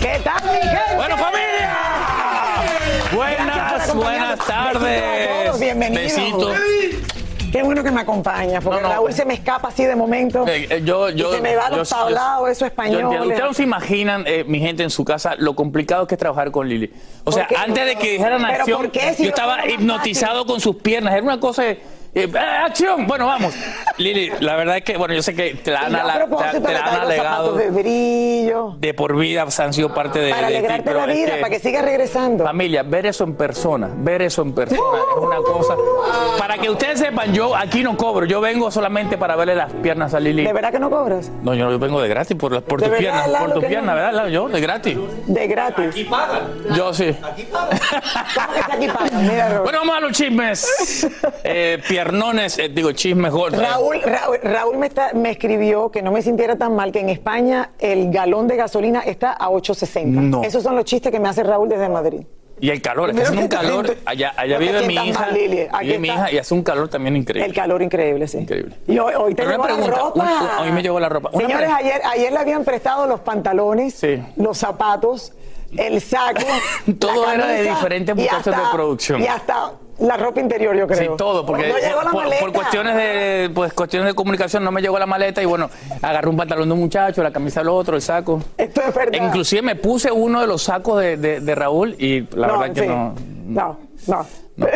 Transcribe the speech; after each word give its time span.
¿Qué 0.00 0.20
tal, 0.22 0.42
mi 0.44 0.58
gente? 0.60 0.96
Bueno, 0.96 1.16
familia. 1.16 1.76
Buenas, 3.14 3.94
buenas 3.94 4.38
tardes. 4.46 5.58
Bienvenidos. 5.60 6.02
Besitos. 6.16 6.56
Qué 7.52 7.62
bueno 7.62 7.82
que 7.82 7.90
me 7.90 8.00
acompañas, 8.02 8.62
porque 8.62 8.82
No, 8.82 8.88
no. 8.88 8.94
Raúl 8.94 9.12
se 9.14 9.24
me 9.24 9.34
escapa 9.34 9.68
así 9.68 9.84
de 9.84 9.96
momento. 9.96 10.46
Eh, 10.46 10.66
eh, 10.68 10.82
yo, 10.84 11.08
y 11.08 11.14
yo, 11.14 11.32
se 11.32 11.40
me 11.40 11.56
va 11.56 11.66
a 11.66 11.70
yo- 11.70 11.76
los 11.78 11.88
yo- 11.88 11.96
tablados, 11.96 12.50
eso 12.50 12.60
yo 12.60 12.66
español. 12.66 13.04
Ustedes 13.22 13.40
no 13.40 13.54
se 13.54 13.62
imaginan, 13.62 14.24
eh, 14.26 14.44
mi 14.46 14.60
gente 14.60 14.82
en 14.82 14.90
su 14.90 15.04
casa, 15.04 15.34
lo 15.38 15.54
complicado 15.54 16.06
que 16.06 16.16
es 16.16 16.18
trabajar 16.18 16.50
con 16.50 16.68
Lili. 16.68 16.92
O 17.24 17.32
sea, 17.32 17.48
antes 17.56 17.86
de 17.86 17.96
que 17.96 18.12
dijeran 18.12 18.42
¿Pero 18.46 18.78
acción? 18.80 18.90
Si 19.16 19.22
yo 19.24 19.28
estaba 19.30 19.66
hipnotizado 19.66 20.44
con 20.44 20.60
sus 20.60 20.76
piernas. 20.76 21.14
Era 21.14 21.22
una 21.22 21.40
cosa 21.40 21.62
de, 21.62 21.80
eh, 22.16 22.28
eh, 22.34 22.38
¡Acción! 22.64 23.06
Bueno, 23.06 23.26
vamos. 23.26 23.54
Lili, 23.98 24.30
la 24.40 24.56
verdad 24.56 24.76
es 24.78 24.82
que, 24.84 24.96
bueno, 24.96 25.14
yo 25.14 25.22
sé 25.22 25.34
que 25.34 25.54
te 25.54 25.70
la 25.70 25.80
han, 25.80 25.92
Yo 25.92 25.98
alegado 27.00 27.52
de 27.54 27.70
brillo. 27.70 28.74
de 28.78 28.94
por 28.94 29.16
vida, 29.16 29.44
pues, 29.44 29.58
han 29.60 29.72
sido 29.72 29.92
parte 29.94 30.18
de, 30.18 30.30
Para 30.30 30.46
de 30.48 30.52
ti, 30.52 30.56
alegrarte 30.58 30.82
pero 30.84 31.06
la 31.06 31.12
es 31.12 31.18
vida, 31.18 31.34
que- 31.34 31.40
para 31.40 31.50
que 31.50 31.58
sigas 31.60 31.84
regresando. 31.84 32.44
Familia, 32.44 32.82
ver 32.82 33.06
eso 33.06 33.24
en 33.24 33.34
persona, 33.34 33.88
ver 33.96 34.22
eso 34.22 34.42
en 34.42 34.52
persona 34.54 34.80
es 35.16 35.22
una 35.22 35.36
cosa. 35.36 35.74
Para 36.38 36.58
que 36.58 36.68
ustedes 36.70 36.98
sepan, 37.00 37.32
yo 37.32 37.54
aquí 37.56 37.82
no 37.82 37.96
cobro, 37.96 38.26
yo 38.26 38.40
vengo 38.40 38.70
solamente 38.70 39.16
para 39.18 39.36
verle 39.36 39.54
las 39.54 39.72
piernas 39.74 40.12
a 40.14 40.20
Lili. 40.20 40.44
¿De 40.44 40.52
verdad 40.52 40.72
que 40.72 40.78
no 40.78 40.90
cobras? 40.90 41.30
No, 41.42 41.54
yo, 41.54 41.70
yo 41.70 41.78
vengo 41.78 42.00
de 42.00 42.08
gratis 42.08 42.36
por, 42.36 42.52
las- 42.52 42.62
por 42.62 42.80
¿De 42.80 42.88
tus 42.88 42.98
piernas, 42.98 43.28
Lalo, 43.28 43.44
por 43.46 43.54
tus 43.54 43.64
piernas, 43.64 43.86
no? 43.90 43.94
¿verdad? 43.94 44.12
Lalo? 44.12 44.28
Yo, 44.28 44.48
de 44.48 44.60
gratis. 44.60 44.98
De 45.26 45.46
gratis. 45.46 45.94
Yo 46.74 46.92
sí. 46.94 47.14
¿Cómo 47.20 47.36
que 47.70 48.58
está 48.60 48.74
aquí 48.74 48.88
pagan? 48.88 49.22
Mira, 49.26 49.48
Raúl. 49.48 49.62
Bueno, 49.64 49.78
vamos 49.80 49.96
a 49.96 50.00
los 50.00 50.12
chismes. 50.12 51.06
Eh, 51.48 51.80
piernones, 52.10 52.58
eh, 52.58 52.68
digo, 52.68 52.92
chismes 52.92 53.32
gordos. 53.32 53.60
Raúl, 53.60 54.00
Raúl, 54.02 54.38
Raúl 54.42 54.78
me, 54.78 54.86
está- 54.86 55.12
me 55.14 55.30
escribió 55.30 55.90
que 55.90 56.02
no 56.02 56.12
me 56.12 56.22
sintiera 56.22 56.56
tan 56.56 56.74
mal, 56.76 56.92
que 56.92 57.00
en 57.00 57.08
España 57.08 57.70
el 57.78 58.10
galón 58.10 58.46
de 58.46 58.56
gasolina 58.56 59.00
está 59.00 59.32
a 59.32 59.48
8.60. 59.50 60.20
No. 60.20 60.42
Esos 60.44 60.62
son 60.62 60.76
los 60.76 60.84
chistes 60.84 61.10
que 61.10 61.18
me 61.20 61.28
hace 61.28 61.42
Raúl 61.42 61.68
desde 61.68 61.88
Madrid. 61.88 62.22
Y 62.58 62.70
el 62.70 62.80
calor, 62.80 63.10
está 63.10 63.18
Mira 63.20 63.24
haciendo 63.28 63.42
un 63.42 63.48
que 63.50 63.56
calor. 63.56 63.96
Allá, 64.06 64.32
allá 64.36 64.56
vive 64.58 64.86
mi 64.86 64.94
hija. 64.94 65.20
mal, 65.20 65.98
mi 66.00 66.08
y 66.32 66.38
hace 66.38 66.54
un 66.54 66.62
calor 66.62 66.88
también 66.88 67.14
increíble. 67.16 67.46
El 67.46 67.54
calor 67.54 67.82
increíble, 67.82 68.26
sí. 68.28 68.38
Increíble. 68.38 68.76
Y 68.86 68.98
hoy, 68.98 69.12
hoy 69.14 69.34
te 69.34 69.42
Pero 69.42 69.50
llegó 69.62 69.64
una 69.64 69.76
la 69.76 69.86
ropa. 69.94 70.24
un- 70.60 70.64
hoy 70.66 70.72
me 70.72 70.82
llegó 70.82 70.98
la 70.98 71.08
ropa. 71.10 71.30
Señores, 71.36 71.68
ayer, 71.70 72.00
ayer 72.04 72.32
le 72.32 72.38
habían 72.38 72.64
prestado 72.64 73.06
los 73.06 73.20
pantalones, 73.20 73.94
Sí. 73.94 74.22
los 74.36 74.56
zapatos, 74.56 75.34
el 75.76 76.00
saco. 76.00 76.40
Todo 76.98 77.26
la 77.26 77.34
era 77.34 77.46
de 77.48 77.62
diferentes 77.64 78.16
muchachos 78.16 78.56
de 78.56 78.62
producción. 78.72 79.20
Y 79.22 79.26
hasta 79.26 79.72
la 79.98 80.16
ropa 80.16 80.40
interior, 80.40 80.76
yo 80.76 80.86
creo. 80.86 81.12
Sí, 81.12 81.16
todo, 81.16 81.44
porque 81.46 81.68
No 81.68 81.76
llegó 81.78 82.02
la 82.02 82.10
por, 82.10 82.24
maleta. 82.24 82.40
por 82.40 82.52
cuestiones 82.52 82.94
de 82.96 83.50
pues 83.54 83.72
cuestiones 83.72 84.08
de 84.08 84.14
comunicación 84.14 84.62
no 84.64 84.70
me 84.70 84.82
llegó 84.82 84.98
la 84.98 85.06
maleta 85.06 85.42
y 85.42 85.46
bueno, 85.46 85.70
agarré 86.02 86.28
un 86.28 86.36
pantalón 86.36 86.68
de 86.68 86.74
un 86.74 86.80
muchacho, 86.80 87.22
la 87.22 87.30
camisa 87.30 87.60
del 87.60 87.68
otro, 87.70 87.96
el 87.96 88.02
saco. 88.02 88.40
Esto 88.58 88.82
es 88.82 88.94
verdad. 88.94 89.14
E 89.14 89.24
inclusive 89.24 89.62
me 89.62 89.76
puse 89.76 90.10
uno 90.12 90.40
de 90.40 90.46
los 90.46 90.62
sacos 90.62 91.00
de, 91.00 91.16
de- 91.16 91.40
de 91.40 91.54
Raúl 91.54 91.94
y 91.98 92.22
la 92.36 92.46
No, 92.48 92.58
verdad 92.58 92.74
que 92.74 92.80
sí. 92.82 92.86
no. 92.88 93.14
No, 93.46 93.78
no. 94.06 94.26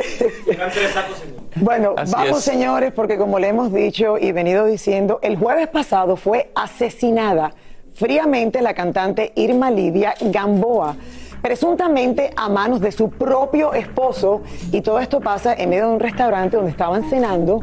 bueno, 1.56 1.94
Así 1.97 2.12
vamos 2.12 2.38
es. 2.38 2.44
señores, 2.44 2.92
porque 2.92 3.16
como 3.16 3.38
le 3.38 3.48
hemos 3.48 3.72
dicho 3.72 4.19
y 4.19 4.32
venido 4.32 4.66
diciendo, 4.66 5.19
el 5.22 5.36
jueves 5.36 5.69
pasado 5.69 6.16
fue 6.16 6.50
asesinada 6.54 7.53
fríamente 7.94 8.62
la 8.62 8.75
cantante 8.75 9.32
Irma 9.34 9.70
Lidia 9.70 10.14
Gamboa, 10.20 10.97
presuntamente 11.42 12.30
a 12.36 12.48
manos 12.48 12.80
de 12.80 12.92
su 12.92 13.10
propio 13.10 13.72
esposo, 13.72 14.42
y 14.72 14.80
todo 14.80 15.00
esto 15.00 15.20
pasa 15.20 15.54
en 15.54 15.70
medio 15.70 15.86
de 15.88 15.92
un 15.94 16.00
restaurante 16.00 16.56
donde 16.56 16.70
estaban 16.70 17.08
cenando 17.08 17.60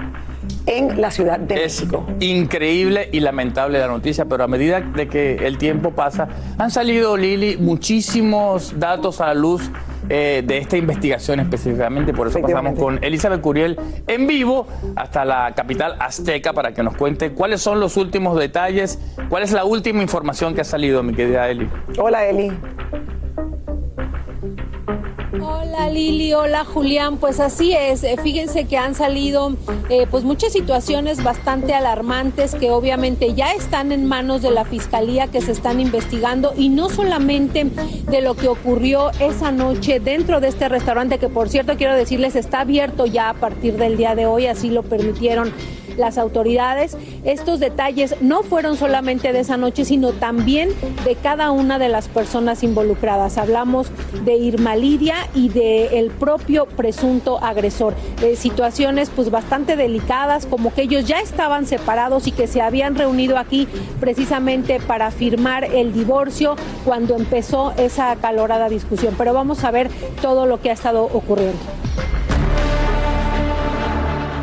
en 0.65 0.99
la 0.99 1.11
Ciudad 1.11 1.39
de 1.39 1.63
Es 1.63 1.81
México. 1.81 2.05
increíble 2.19 3.09
y 3.11 3.19
lamentable 3.21 3.79
la 3.79 3.87
noticia, 3.87 4.25
pero 4.25 4.43
a 4.43 4.47
medida 4.47 4.81
de 4.81 5.07
que 5.07 5.35
el 5.47 5.57
tiempo 5.57 5.91
pasa, 5.91 6.27
han 6.57 6.71
salido, 6.71 7.15
Lili, 7.17 7.57
muchísimos 7.57 8.77
datos 8.77 9.21
a 9.21 9.27
la 9.27 9.33
luz 9.33 9.69
eh, 10.09 10.43
de 10.45 10.57
esta 10.57 10.77
investigación 10.77 11.39
específicamente. 11.39 12.13
Por 12.13 12.27
eso 12.27 12.39
pasamos 12.39 12.79
con 12.79 13.03
Elizabeth 13.03 13.41
Curiel 13.41 13.77
en 14.07 14.27
vivo 14.27 14.67
hasta 14.95 15.25
la 15.25 15.53
capital 15.55 15.95
azteca 15.99 16.53
para 16.53 16.73
que 16.73 16.83
nos 16.83 16.95
cuente 16.95 17.31
cuáles 17.31 17.61
son 17.61 17.79
los 17.79 17.97
últimos 17.97 18.37
detalles, 18.37 18.99
cuál 19.29 19.43
es 19.43 19.51
la 19.51 19.65
última 19.65 20.01
información 20.01 20.53
que 20.53 20.61
ha 20.61 20.65
salido, 20.65 21.03
mi 21.03 21.13
querida 21.13 21.49
Eli. 21.49 21.69
Hola 21.97 22.25
Eli. 22.25 22.51
Lili, 25.97 26.31
hola 26.31 26.63
Julián, 26.63 27.17
pues 27.17 27.39
así 27.39 27.73
es, 27.73 28.03
eh, 28.03 28.17
fíjense 28.21 28.65
que 28.65 28.77
han 28.77 28.93
salido 28.93 29.57
eh, 29.89 30.05
pues 30.11 30.23
muchas 30.23 30.53
situaciones 30.53 31.23
bastante 31.23 31.73
alarmantes 31.73 32.53
que 32.53 32.69
obviamente 32.69 33.33
ya 33.33 33.53
están 33.53 33.91
en 33.91 34.05
manos 34.05 34.43
de 34.43 34.51
la 34.51 34.63
fiscalía 34.63 35.25
que 35.25 35.41
se 35.41 35.51
están 35.51 35.79
investigando 35.79 36.53
y 36.55 36.69
no 36.69 36.89
solamente 36.89 37.63
de 37.63 38.21
lo 38.21 38.35
que 38.35 38.47
ocurrió 38.47 39.09
esa 39.19 39.51
noche 39.51 39.99
dentro 39.99 40.39
de 40.39 40.49
este 40.49 40.69
restaurante 40.69 41.17
que 41.17 41.29
por 41.29 41.49
cierto 41.49 41.75
quiero 41.77 41.95
decirles 41.95 42.35
está 42.35 42.59
abierto 42.59 43.07
ya 43.07 43.29
a 43.29 43.33
partir 43.33 43.75
del 43.77 43.97
día 43.97 44.13
de 44.13 44.27
hoy, 44.27 44.45
así 44.45 44.69
lo 44.69 44.83
permitieron 44.83 45.51
las 45.97 46.17
autoridades. 46.17 46.97
Estos 47.23 47.59
detalles 47.59 48.15
no 48.21 48.43
fueron 48.43 48.77
solamente 48.77 49.33
de 49.33 49.39
esa 49.39 49.57
noche, 49.57 49.85
sino 49.85 50.13
también 50.13 50.69
de 51.03 51.15
cada 51.15 51.51
una 51.51 51.79
de 51.79 51.89
las 51.89 52.07
personas 52.07 52.63
involucradas. 52.63 53.37
Hablamos 53.37 53.87
de 54.23 54.35
Irma 54.35 54.75
Lidia 54.75 55.15
y 55.33 55.49
de 55.49 55.99
el 55.99 56.11
propio 56.11 56.65
presunto 56.65 57.43
agresor. 57.43 57.93
Eh, 58.21 58.35
situaciones 58.35 59.09
pues 59.09 59.31
bastante 59.31 59.75
delicadas, 59.75 60.45
como 60.45 60.73
que 60.73 60.83
ellos 60.83 61.05
ya 61.05 61.19
estaban 61.19 61.65
separados 61.65 62.27
y 62.27 62.31
que 62.31 62.47
se 62.47 62.61
habían 62.61 62.95
reunido 62.95 63.37
aquí 63.37 63.67
precisamente 63.99 64.79
para 64.79 65.11
firmar 65.11 65.63
el 65.63 65.93
divorcio 65.93 66.55
cuando 66.85 67.15
empezó 67.15 67.73
esa 67.77 68.11
acalorada 68.11 68.69
discusión. 68.69 69.15
Pero 69.17 69.33
vamos 69.33 69.63
a 69.63 69.71
ver 69.71 69.89
todo 70.21 70.45
lo 70.45 70.61
que 70.61 70.69
ha 70.69 70.73
estado 70.73 71.03
ocurriendo. 71.03 71.57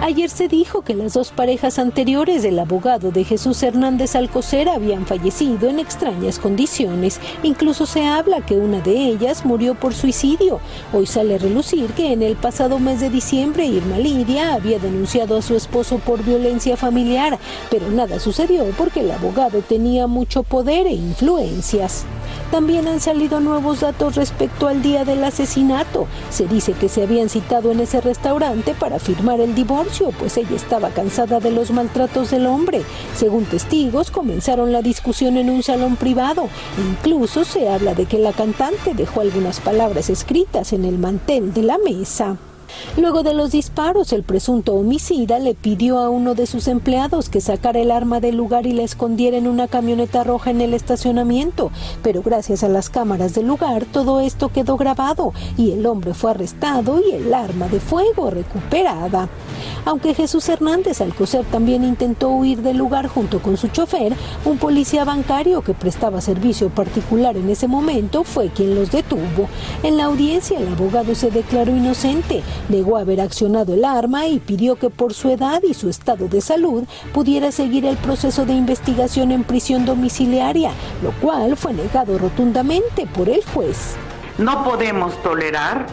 Ayer 0.04 0.28
se 0.28 0.48
dijo 0.48 0.82
que 0.82 0.94
las 0.94 1.14
dos 1.14 1.30
parejas 1.30 1.78
anteriores 1.78 2.42
del 2.42 2.58
abogado 2.58 3.10
de 3.10 3.24
Jesús 3.24 3.62
Hernández 3.62 4.14
Alcocer 4.14 4.68
habían 4.68 5.06
fallecido 5.06 5.70
en 5.70 5.78
extrañas 5.78 6.38
condiciones. 6.38 7.22
Incluso 7.42 7.86
se 7.86 8.04
habla 8.04 8.44
que 8.44 8.58
una 8.58 8.82
de 8.82 8.92
ellas 8.92 9.46
murió 9.46 9.74
por 9.74 9.94
suicidio. 9.94 10.60
Hoy 10.92 11.06
sale 11.06 11.36
a 11.36 11.38
relucir 11.38 11.86
que 11.94 12.12
en 12.12 12.20
el 12.20 12.36
pasado 12.36 12.78
mes 12.78 13.00
de 13.00 13.08
diciembre 13.08 13.64
Irma 13.64 13.96
Lidia 13.96 14.52
había 14.52 14.78
denunciado 14.78 15.38
a 15.38 15.42
su 15.42 15.56
esposo 15.56 15.96
por 15.96 16.22
violencia 16.22 16.76
familiar, 16.76 17.38
pero 17.70 17.88
nada 17.88 18.20
sucedió 18.20 18.66
porque 18.76 19.00
el 19.00 19.10
abogado 19.10 19.62
tenía 19.62 20.06
mucho 20.06 20.42
poder 20.42 20.86
e 20.86 20.92
influencias. 20.92 22.04
También 22.50 22.86
han 22.88 23.00
salido 23.00 23.40
nuevos 23.40 23.80
datos 23.80 24.14
respecto 24.16 24.68
al 24.68 24.82
día 24.82 25.04
del 25.04 25.24
asesinato. 25.24 26.06
Se 26.30 26.46
dice 26.46 26.72
que 26.72 26.88
se 26.88 27.02
habían 27.02 27.28
citado 27.28 27.72
en 27.72 27.80
ese 27.80 28.00
restaurante 28.00 28.74
para 28.74 28.98
firmar 28.98 29.40
el 29.40 29.54
divorcio, 29.54 30.10
pues 30.18 30.36
ella 30.36 30.56
estaba 30.56 30.90
cansada 30.90 31.40
de 31.40 31.50
los 31.50 31.70
maltratos 31.70 32.30
del 32.30 32.46
hombre. 32.46 32.82
Según 33.16 33.44
testigos, 33.44 34.10
comenzaron 34.10 34.72
la 34.72 34.82
discusión 34.82 35.36
en 35.36 35.50
un 35.50 35.62
salón 35.62 35.96
privado. 35.96 36.48
Incluso 36.78 37.44
se 37.44 37.68
habla 37.68 37.94
de 37.94 38.06
que 38.06 38.18
la 38.18 38.32
cantante 38.32 38.94
dejó 38.94 39.20
algunas 39.20 39.60
palabras 39.60 40.10
escritas 40.10 40.72
en 40.72 40.84
el 40.84 40.98
mantel 40.98 41.52
de 41.52 41.62
la 41.62 41.78
mesa. 41.78 42.36
Luego 42.96 43.22
de 43.22 43.34
los 43.34 43.52
disparos, 43.52 44.12
el 44.12 44.22
presunto 44.22 44.74
homicida 44.74 45.38
le 45.38 45.54
pidió 45.54 45.98
a 45.98 46.08
uno 46.08 46.34
de 46.34 46.46
sus 46.46 46.68
empleados 46.68 47.28
que 47.28 47.40
sacara 47.40 47.80
el 47.80 47.90
arma 47.90 48.20
del 48.20 48.36
lugar 48.36 48.66
y 48.66 48.72
la 48.72 48.82
escondiera 48.82 49.36
en 49.36 49.46
una 49.46 49.68
camioneta 49.68 50.24
roja 50.24 50.50
en 50.50 50.60
el 50.60 50.74
estacionamiento, 50.74 51.70
pero 52.02 52.22
gracias 52.22 52.62
a 52.62 52.68
las 52.68 52.90
cámaras 52.90 53.34
del 53.34 53.46
lugar 53.46 53.84
todo 53.84 54.20
esto 54.20 54.48
quedó 54.48 54.76
grabado 54.76 55.32
y 55.56 55.72
el 55.72 55.86
hombre 55.86 56.14
fue 56.14 56.32
arrestado 56.32 57.00
y 57.00 57.12
el 57.12 57.32
arma 57.32 57.68
de 57.68 57.80
fuego 57.80 58.30
recuperada. 58.30 59.28
Aunque 59.84 60.14
Jesús 60.14 60.48
Hernández 60.48 61.00
Alcocer 61.00 61.44
también 61.44 61.84
intentó 61.84 62.30
huir 62.30 62.62
del 62.62 62.78
lugar 62.78 63.06
junto 63.06 63.40
con 63.42 63.56
su 63.56 63.68
chofer, 63.68 64.14
un 64.44 64.58
policía 64.58 65.04
bancario 65.04 65.62
que 65.62 65.74
prestaba 65.74 66.20
servicio 66.20 66.70
particular 66.70 67.36
en 67.36 67.50
ese 67.50 67.68
momento 67.68 68.24
fue 68.24 68.48
quien 68.48 68.74
los 68.74 68.90
detuvo. 68.90 69.48
En 69.82 69.96
la 69.96 70.04
audiencia 70.04 70.58
el 70.58 70.68
abogado 70.68 71.14
se 71.14 71.30
declaró 71.30 71.76
inocente, 71.76 72.42
negó 72.68 72.96
haber 72.96 73.20
accionado 73.20 73.74
el 73.74 73.84
arma 73.84 74.26
y 74.26 74.38
pidió 74.38 74.76
que 74.76 74.90
por 74.90 75.14
su 75.14 75.30
edad 75.30 75.62
y 75.62 75.74
su 75.74 75.88
estado 75.88 76.28
de 76.28 76.40
salud 76.40 76.84
pudiera 77.12 77.52
seguir 77.52 77.84
el 77.84 77.96
proceso 77.96 78.44
de 78.46 78.54
investigación 78.54 79.30
en 79.32 79.44
prisión 79.44 79.84
domiciliaria, 79.84 80.70
lo 81.02 81.12
cual 81.12 81.56
fue 81.56 81.72
negado 81.72 82.18
rotundamente 82.18 83.06
por 83.06 83.28
el 83.28 83.44
juez. 83.44 83.96
No 84.38 84.64
podemos 84.64 85.16
tolerar 85.22 85.86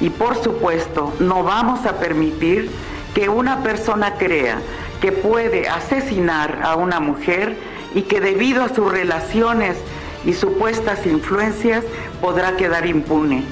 y 0.00 0.10
por 0.10 0.42
supuesto 0.42 1.12
no 1.20 1.42
vamos 1.42 1.84
a 1.86 1.98
permitir 1.98 2.70
que 3.14 3.28
una 3.28 3.62
persona 3.62 4.14
crea 4.14 4.58
que 5.00 5.12
puede 5.12 5.68
asesinar 5.68 6.60
a 6.62 6.76
una 6.76 7.00
mujer 7.00 7.56
y 7.94 8.02
que 8.02 8.20
debido 8.20 8.62
a 8.62 8.74
sus 8.74 8.90
relaciones 8.90 9.76
y 10.24 10.32
supuestas 10.32 11.04
influencias 11.06 11.84
podrá 12.20 12.56
quedar 12.56 12.86
impune. 12.86 13.44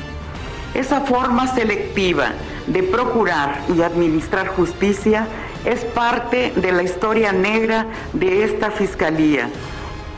Esa 0.74 1.00
forma 1.00 1.52
selectiva 1.52 2.32
de 2.72 2.82
procurar 2.82 3.62
y 3.76 3.82
administrar 3.82 4.48
justicia 4.48 5.26
es 5.64 5.84
parte 5.84 6.52
de 6.56 6.72
la 6.72 6.82
historia 6.82 7.32
negra 7.32 7.86
de 8.12 8.44
esta 8.44 8.70
fiscalía 8.70 9.48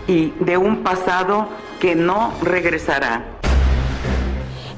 y 0.06 0.32
de 0.40 0.56
un 0.56 0.82
pasado 0.82 1.48
que 1.80 1.94
no 1.94 2.32
regresará. 2.42 3.31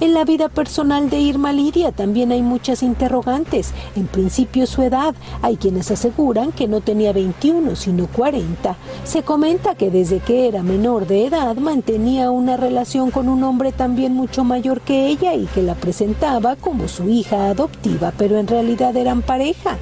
En 0.00 0.12
la 0.12 0.24
vida 0.24 0.48
personal 0.48 1.08
de 1.08 1.20
Irma 1.20 1.52
Lidia 1.52 1.92
también 1.92 2.32
hay 2.32 2.42
muchas 2.42 2.82
interrogantes. 2.82 3.72
En 3.94 4.06
principio 4.06 4.66
su 4.66 4.82
edad. 4.82 5.14
Hay 5.42 5.56
quienes 5.56 5.90
aseguran 5.90 6.52
que 6.52 6.68
no 6.68 6.80
tenía 6.80 7.12
21 7.12 7.76
sino 7.76 8.06
40. 8.08 8.76
Se 9.04 9.22
comenta 9.22 9.74
que 9.74 9.90
desde 9.90 10.18
que 10.18 10.48
era 10.48 10.62
menor 10.62 11.06
de 11.06 11.26
edad 11.26 11.56
mantenía 11.56 12.30
una 12.30 12.56
relación 12.56 13.10
con 13.10 13.28
un 13.28 13.44
hombre 13.44 13.72
también 13.72 14.14
mucho 14.14 14.42
mayor 14.42 14.80
que 14.80 15.06
ella 15.06 15.34
y 15.34 15.46
que 15.46 15.62
la 15.62 15.74
presentaba 15.74 16.56
como 16.56 16.88
su 16.88 17.08
hija 17.08 17.48
adoptiva, 17.48 18.12
pero 18.18 18.38
en 18.38 18.48
realidad 18.48 18.96
eran 18.96 19.22
pareja. 19.22 19.78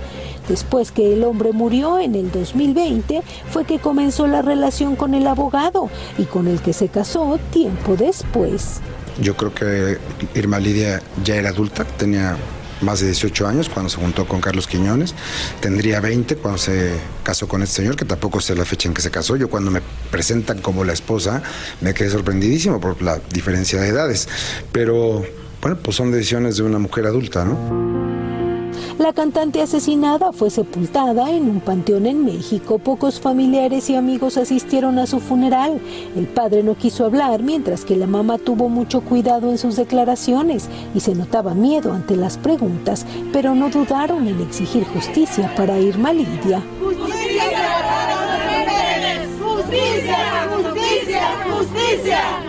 Después 0.49 0.91
que 0.93 1.15
el 1.15 1.25
hombre 1.25 1.53
murió 1.53 1.99
en 1.99 2.15
el 2.15 2.31
2020 2.33 3.23
fue 3.51 3.65
que 3.65 3.79
comenzó 3.79 4.27
la 4.27 4.43
relación 4.43 4.97
con 4.97 5.15
el 5.15 5.27
abogado 5.27 5.89
y 6.19 6.25
con 6.25 6.49
el 6.49 6.61
que 6.61 6.73
se 6.73 6.89
casó 6.89 7.39
tiempo 7.53 7.97
después. 7.97 8.81
Yo 9.21 9.37
creo 9.37 9.55
que 9.55 9.99
Irma 10.35 10.59
Lidia 10.59 11.03
ya 11.23 11.37
era 11.37 11.51
adulta, 11.51 11.85
tenía 11.85 12.37
más 12.81 13.01
de 13.01 13.07
18 13.07 13.47
años 13.47 13.69
cuando 13.69 13.89
se 13.89 13.97
juntó 13.97 14.27
con 14.27 14.41
Carlos 14.41 14.67
Quiñones, 14.67 15.15
tendría 15.61 16.01
20 16.01 16.37
cuando 16.37 16.59
se 16.59 16.93
casó 17.23 17.47
con 17.47 17.63
este 17.63 17.77
señor, 17.77 17.97
que 17.97 18.05
tampoco 18.05 18.41
sé 18.41 18.55
la 18.55 18.65
fecha 18.65 18.89
en 18.89 18.95
que 18.95 19.03
se 19.03 19.11
casó. 19.11 19.37
Yo 19.37 19.49
cuando 19.49 19.71
me 19.71 19.81
presentan 20.11 20.61
como 20.61 20.85
la 20.85 20.93
esposa 20.93 21.43
me 21.81 21.95
quedé 21.95 22.11
sorprendidísimo 22.11 22.81
por 22.81 23.01
la 23.03 23.21
diferencia 23.33 23.81
de 23.81 23.89
edades, 23.89 24.29
pero 24.73 25.25
bueno, 25.61 25.79
pues 25.81 25.97
son 25.97 26.11
decisiones 26.11 26.57
de 26.57 26.65
una 26.65 26.79
mujer 26.79 27.07
adulta, 27.07 27.45
¿no? 27.45 27.92
La 29.03 29.13
cantante 29.13 29.61
asesinada 29.61 30.31
fue 30.31 30.49
sepultada 30.49 31.29
en 31.33 31.51
un 31.51 31.59
panteón 31.59 32.07
en 32.07 32.25
México. 32.25 32.79
Pocos 32.79 33.19
familiares 33.19 33.91
y 33.91 33.97
amigos 33.97 34.37
asistieron 34.37 34.97
a 35.01 35.09
su 35.09 35.19
funeral. 35.19 35.81
El 36.17 36.29
padre 36.29 36.63
no 36.63 36.77
quiso 36.77 37.05
hablar, 37.05 37.43
mientras 37.43 37.85
que 37.85 37.97
la 37.97 38.07
mamá 38.07 38.39
tuvo 38.39 38.69
mucho 38.69 39.01
cuidado 39.01 39.51
en 39.51 39.59
sus 39.59 39.75
declaraciones 39.75 40.69
y 40.95 41.01
se 41.01 41.17
notaba 41.17 41.53
miedo 41.53 41.93
ante 41.93 42.15
las 42.15 42.39
preguntas, 42.39 43.05
pero 43.33 43.57
no 43.57 43.71
dudaron 43.71 44.29
en 44.29 44.41
exigir 44.41 44.85
justicia 44.85 45.53
para 45.57 45.81
Irma 45.81 46.13
Lidia. 46.13 46.63
¡Justicia 46.81 47.43
¡Justicia! 49.43 50.49
¡Justicia! 50.49 51.23
¡Justicia! 51.51 52.42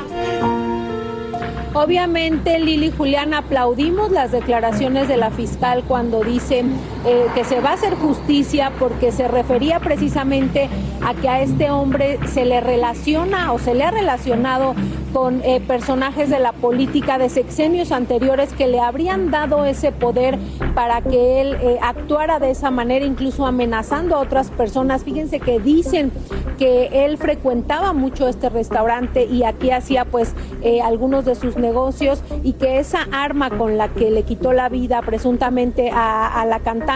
Obviamente, 1.75 2.59
Lili 2.59 2.87
y 2.87 2.91
Julián, 2.91 3.33
aplaudimos 3.33 4.11
las 4.11 4.31
declaraciones 4.31 5.07
de 5.07 5.17
la 5.17 5.31
fiscal 5.31 5.83
cuando 5.87 6.23
dice 6.23 6.63
eh, 7.05 7.27
que 7.35 7.43
se 7.43 7.59
va 7.59 7.71
a 7.71 7.73
hacer 7.73 7.95
justicia 7.95 8.71
porque 8.79 9.11
se 9.11 9.27
refería 9.27 9.81
precisamente 9.81 10.69
a 11.03 11.13
que 11.13 11.27
a 11.27 11.41
este 11.41 11.69
hombre 11.69 12.17
se 12.27 12.45
le 12.45 12.61
relaciona 12.61 13.51
o 13.51 13.59
se 13.59 13.73
le 13.73 13.83
ha 13.83 13.91
relacionado 13.91 14.73
con 15.11 15.41
eh, 15.43 15.61
personajes 15.67 16.29
de 16.29 16.39
la 16.39 16.53
política 16.53 17.17
de 17.17 17.29
sexenios 17.29 17.91
anteriores 17.91 18.53
que 18.53 18.67
le 18.67 18.79
habrían 18.79 19.31
dado 19.31 19.65
ese 19.65 19.91
poder 19.91 20.39
para 20.73 21.01
que 21.01 21.41
él 21.41 21.57
eh, 21.61 21.77
actuara 21.81 22.39
de 22.39 22.51
esa 22.51 22.71
manera, 22.71 23.05
incluso 23.05 23.45
amenazando 23.45 24.15
a 24.15 24.19
otras 24.19 24.49
personas. 24.49 25.03
Fíjense 25.03 25.39
que 25.39 25.59
dicen 25.59 26.11
que 26.57 27.05
él 27.05 27.17
frecuentaba 27.17 27.93
mucho 27.93 28.27
este 28.29 28.49
restaurante 28.49 29.25
y 29.25 29.43
aquí 29.43 29.71
hacía 29.71 30.05
pues 30.05 30.33
algunos 30.81 31.25
de 31.25 31.35
sus 31.35 31.57
negocios 31.57 32.23
y 32.41 32.53
que 32.53 32.79
esa 32.79 33.05
arma 33.11 33.49
con 33.49 33.77
la 33.77 33.89
que 33.89 34.09
le 34.09 34.23
quitó 34.23 34.53
la 34.53 34.69
vida 34.69 35.01
presuntamente 35.01 35.91
a, 35.93 36.45
la 36.47 36.59
cantante, 36.59 36.92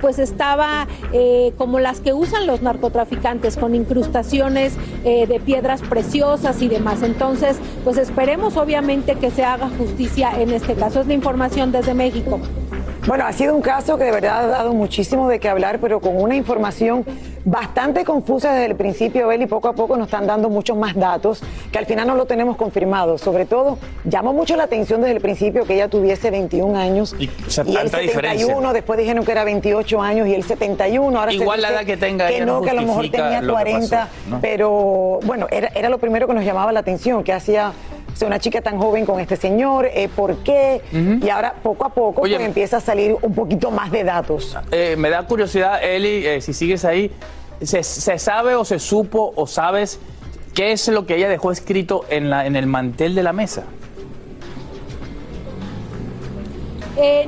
pues 0.00 0.18
estaba 0.18 0.86
eh, 1.12 1.52
como 1.56 1.78
las 1.78 2.00
que 2.00 2.12
usan 2.12 2.46
los 2.46 2.62
narcotraficantes, 2.62 3.56
con 3.56 3.74
incrustaciones 3.74 4.74
eh, 5.04 5.26
de 5.26 5.40
piedras 5.40 5.82
preciosas 5.82 6.62
y 6.62 6.68
demás. 6.68 7.02
Entonces, 7.02 7.56
pues 7.84 7.98
esperemos 7.98 8.56
obviamente 8.56 9.16
que 9.16 9.30
se 9.30 9.44
haga 9.44 9.68
justicia 9.68 10.40
en 10.40 10.50
este 10.50 10.74
caso. 10.74 11.00
Es 11.00 11.06
la 11.06 11.14
información 11.14 11.72
desde 11.72 11.94
México. 11.94 12.40
Bueno, 13.06 13.26
ha 13.26 13.32
sido 13.34 13.54
un 13.54 13.60
caso 13.60 13.98
que 13.98 14.04
de 14.04 14.12
verdad 14.12 14.44
ha 14.44 14.46
dado 14.46 14.72
muchísimo 14.72 15.28
de 15.28 15.38
qué 15.38 15.50
hablar, 15.50 15.78
pero 15.78 16.00
con 16.00 16.16
una 16.16 16.36
información 16.36 17.04
bastante 17.44 18.02
confusa 18.02 18.54
desde 18.54 18.64
el 18.64 18.76
principio, 18.76 19.28
Beli, 19.28 19.46
poco 19.46 19.68
a 19.68 19.74
poco 19.74 19.98
nos 19.98 20.06
están 20.06 20.26
dando 20.26 20.48
muchos 20.48 20.74
más 20.74 20.94
datos 20.94 21.42
que 21.70 21.76
al 21.76 21.84
final 21.84 22.06
no 22.06 22.14
lo 22.14 22.24
tenemos 22.24 22.56
confirmado. 22.56 23.18
Sobre 23.18 23.44
todo, 23.44 23.78
llamó 24.04 24.32
mucho 24.32 24.56
la 24.56 24.64
atención 24.64 25.02
desde 25.02 25.16
el 25.16 25.20
principio 25.20 25.66
que 25.66 25.74
ella 25.74 25.88
tuviese 25.88 26.30
21 26.30 26.78
años 26.78 27.14
y, 27.18 27.28
el 27.28 27.90
71, 27.90 28.72
después 28.72 28.98
dijeron 28.98 29.22
que 29.22 29.32
era 29.32 29.44
28 29.44 30.00
años 30.00 30.26
y 30.26 30.34
el 30.34 30.42
71, 30.42 31.18
ahora 31.18 31.30
Igual 31.30 31.60
la 31.60 31.68
edad 31.68 31.84
que 31.84 31.98
tenga 31.98 32.28
que 32.28 32.46
no, 32.46 32.62
que 32.62 32.70
a 32.70 32.74
lo 32.74 32.82
mejor 32.82 33.10
tenía 33.10 33.42
40, 33.46 34.08
pero 34.40 35.20
bueno, 35.24 35.46
era, 35.50 35.68
era 35.74 35.90
lo 35.90 35.98
primero 35.98 36.26
que 36.26 36.32
nos 36.32 36.44
llamaba 36.44 36.72
la 36.72 36.80
atención, 36.80 37.22
que 37.22 37.34
hacía 37.34 37.74
una 38.22 38.38
chica 38.38 38.62
tan 38.62 38.78
joven 38.78 39.04
con 39.04 39.20
este 39.20 39.36
señor, 39.36 39.86
eh, 39.86 40.08
¿por 40.14 40.36
qué? 40.38 40.80
Y 40.92 41.28
ahora 41.28 41.54
poco 41.62 41.84
a 41.84 41.88
poco 41.90 42.20
pues, 42.22 42.32
empieza 42.32 42.76
a 42.76 42.80
salir 42.80 43.16
un 43.20 43.34
poquito 43.34 43.70
más 43.70 43.90
de 43.90 44.04
datos. 44.04 44.56
Eh, 44.70 44.94
me 44.96 45.10
da 45.10 45.26
curiosidad, 45.26 45.82
Eli, 45.82 46.26
eh, 46.26 46.40
si 46.40 46.52
sigues 46.52 46.84
ahí, 46.84 47.10
¿se, 47.60 47.82
sabe 47.82 48.54
o 48.54 48.64
se 48.64 48.78
supo 48.78 49.32
o 49.34 49.46
sabes 49.46 49.98
qué 50.54 50.72
es 50.72 50.86
lo 50.88 51.06
que 51.06 51.16
ella 51.16 51.28
dejó 51.28 51.50
escrito 51.50 52.04
en, 52.08 52.30
la, 52.30 52.46
en 52.46 52.56
el 52.56 52.66
mantel 52.66 53.14
de 53.14 53.22
la 53.22 53.32
mesa? 53.32 53.64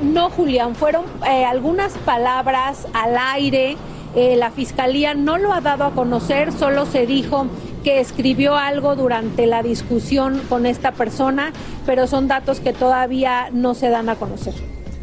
no, 0.01 0.29
Julián, 0.29 0.75
fueron 0.75 1.03
algunas 1.21 1.91
palabras 1.97 2.87
al 2.93 3.17
aire. 3.17 3.75
la 4.15 4.49
fiscalía 4.49 5.13
no 5.13 5.37
lo 5.37 5.51
ha 5.51 5.59
dado 5.59 5.83
a 5.83 5.91
conocer, 5.91 6.53
solo 6.53 6.85
se 6.85 7.05
dijo 7.05 7.47
que 7.83 7.99
escribió 7.99 8.55
algo 8.55 8.95
durante 8.95 9.45
la 9.47 9.63
discusión 9.63 10.41
con 10.49 10.65
esta 10.65 10.91
persona, 10.91 11.53
pero 11.85 12.07
son 12.07 12.27
datos 12.27 12.59
que 12.59 12.73
todavía 12.73 13.49
no 13.51 13.73
se 13.73 13.89
dan 13.89 14.09
a 14.09 14.15
conocer. 14.15 14.53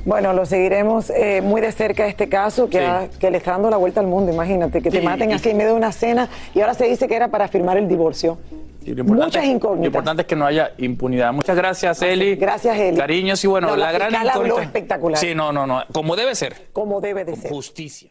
Bueno, 0.04 0.34
lo 0.34 0.44
seguiremos 0.44 1.08
eh, 1.08 1.40
muy 1.42 1.62
de 1.62 1.72
cerca 1.72 2.06
este 2.06 2.28
caso 2.28 2.68
que, 2.68 2.78
Sí. 2.78 2.84
ha- 2.84 3.08
que 3.18 3.30
le 3.30 3.38
está 3.38 3.52
dando 3.52 3.70
la 3.70 3.78
vuelta 3.78 4.00
al 4.00 4.06
mundo. 4.06 4.30
Imagínate 4.32 4.82
que 4.82 4.90
te 4.90 4.98
Sí, 5.00 5.04
maten 5.04 5.30
y- 5.30 5.32
así 5.32 5.48
en 5.48 5.56
medio 5.56 5.70
de 5.70 5.76
una 5.78 5.92
cena 5.92 6.28
y 6.54 6.60
ahora 6.60 6.74
se 6.74 6.84
dice 6.86 7.08
que 7.08 7.16
era 7.16 7.28
para 7.28 7.48
firmar 7.48 7.78
el 7.78 7.88
divorcio. 7.88 8.36
Muchas 8.86 9.46
incógnitas. 9.46 9.80
Lo 9.80 9.86
importante 9.86 10.20
es 10.22 10.28
que 10.28 10.36
no 10.36 10.44
haya 10.44 10.72
impunidad. 10.76 11.32
Muchas 11.32 11.56
gracias, 11.56 12.02
Eli. 12.02 12.36
Gracias, 12.36 12.76
Eli. 12.76 12.98
Cariños 12.98 13.42
y 13.42 13.46
bueno, 13.46 13.68
No, 13.68 13.76
la 13.76 13.86
la, 13.86 13.92
gran 13.92 14.12
incógnita- 14.12 14.60
espectacular. 14.62 15.18
Sí, 15.18 15.34
no, 15.34 15.52
no, 15.52 15.66
no. 15.66 15.84
Como 15.90 16.16
debe 16.16 16.34
ser. 16.34 16.66
Como 16.74 17.00
debe 17.00 17.24
de 17.24 17.34
ser. 17.36 17.50
Justicia. 17.50 18.10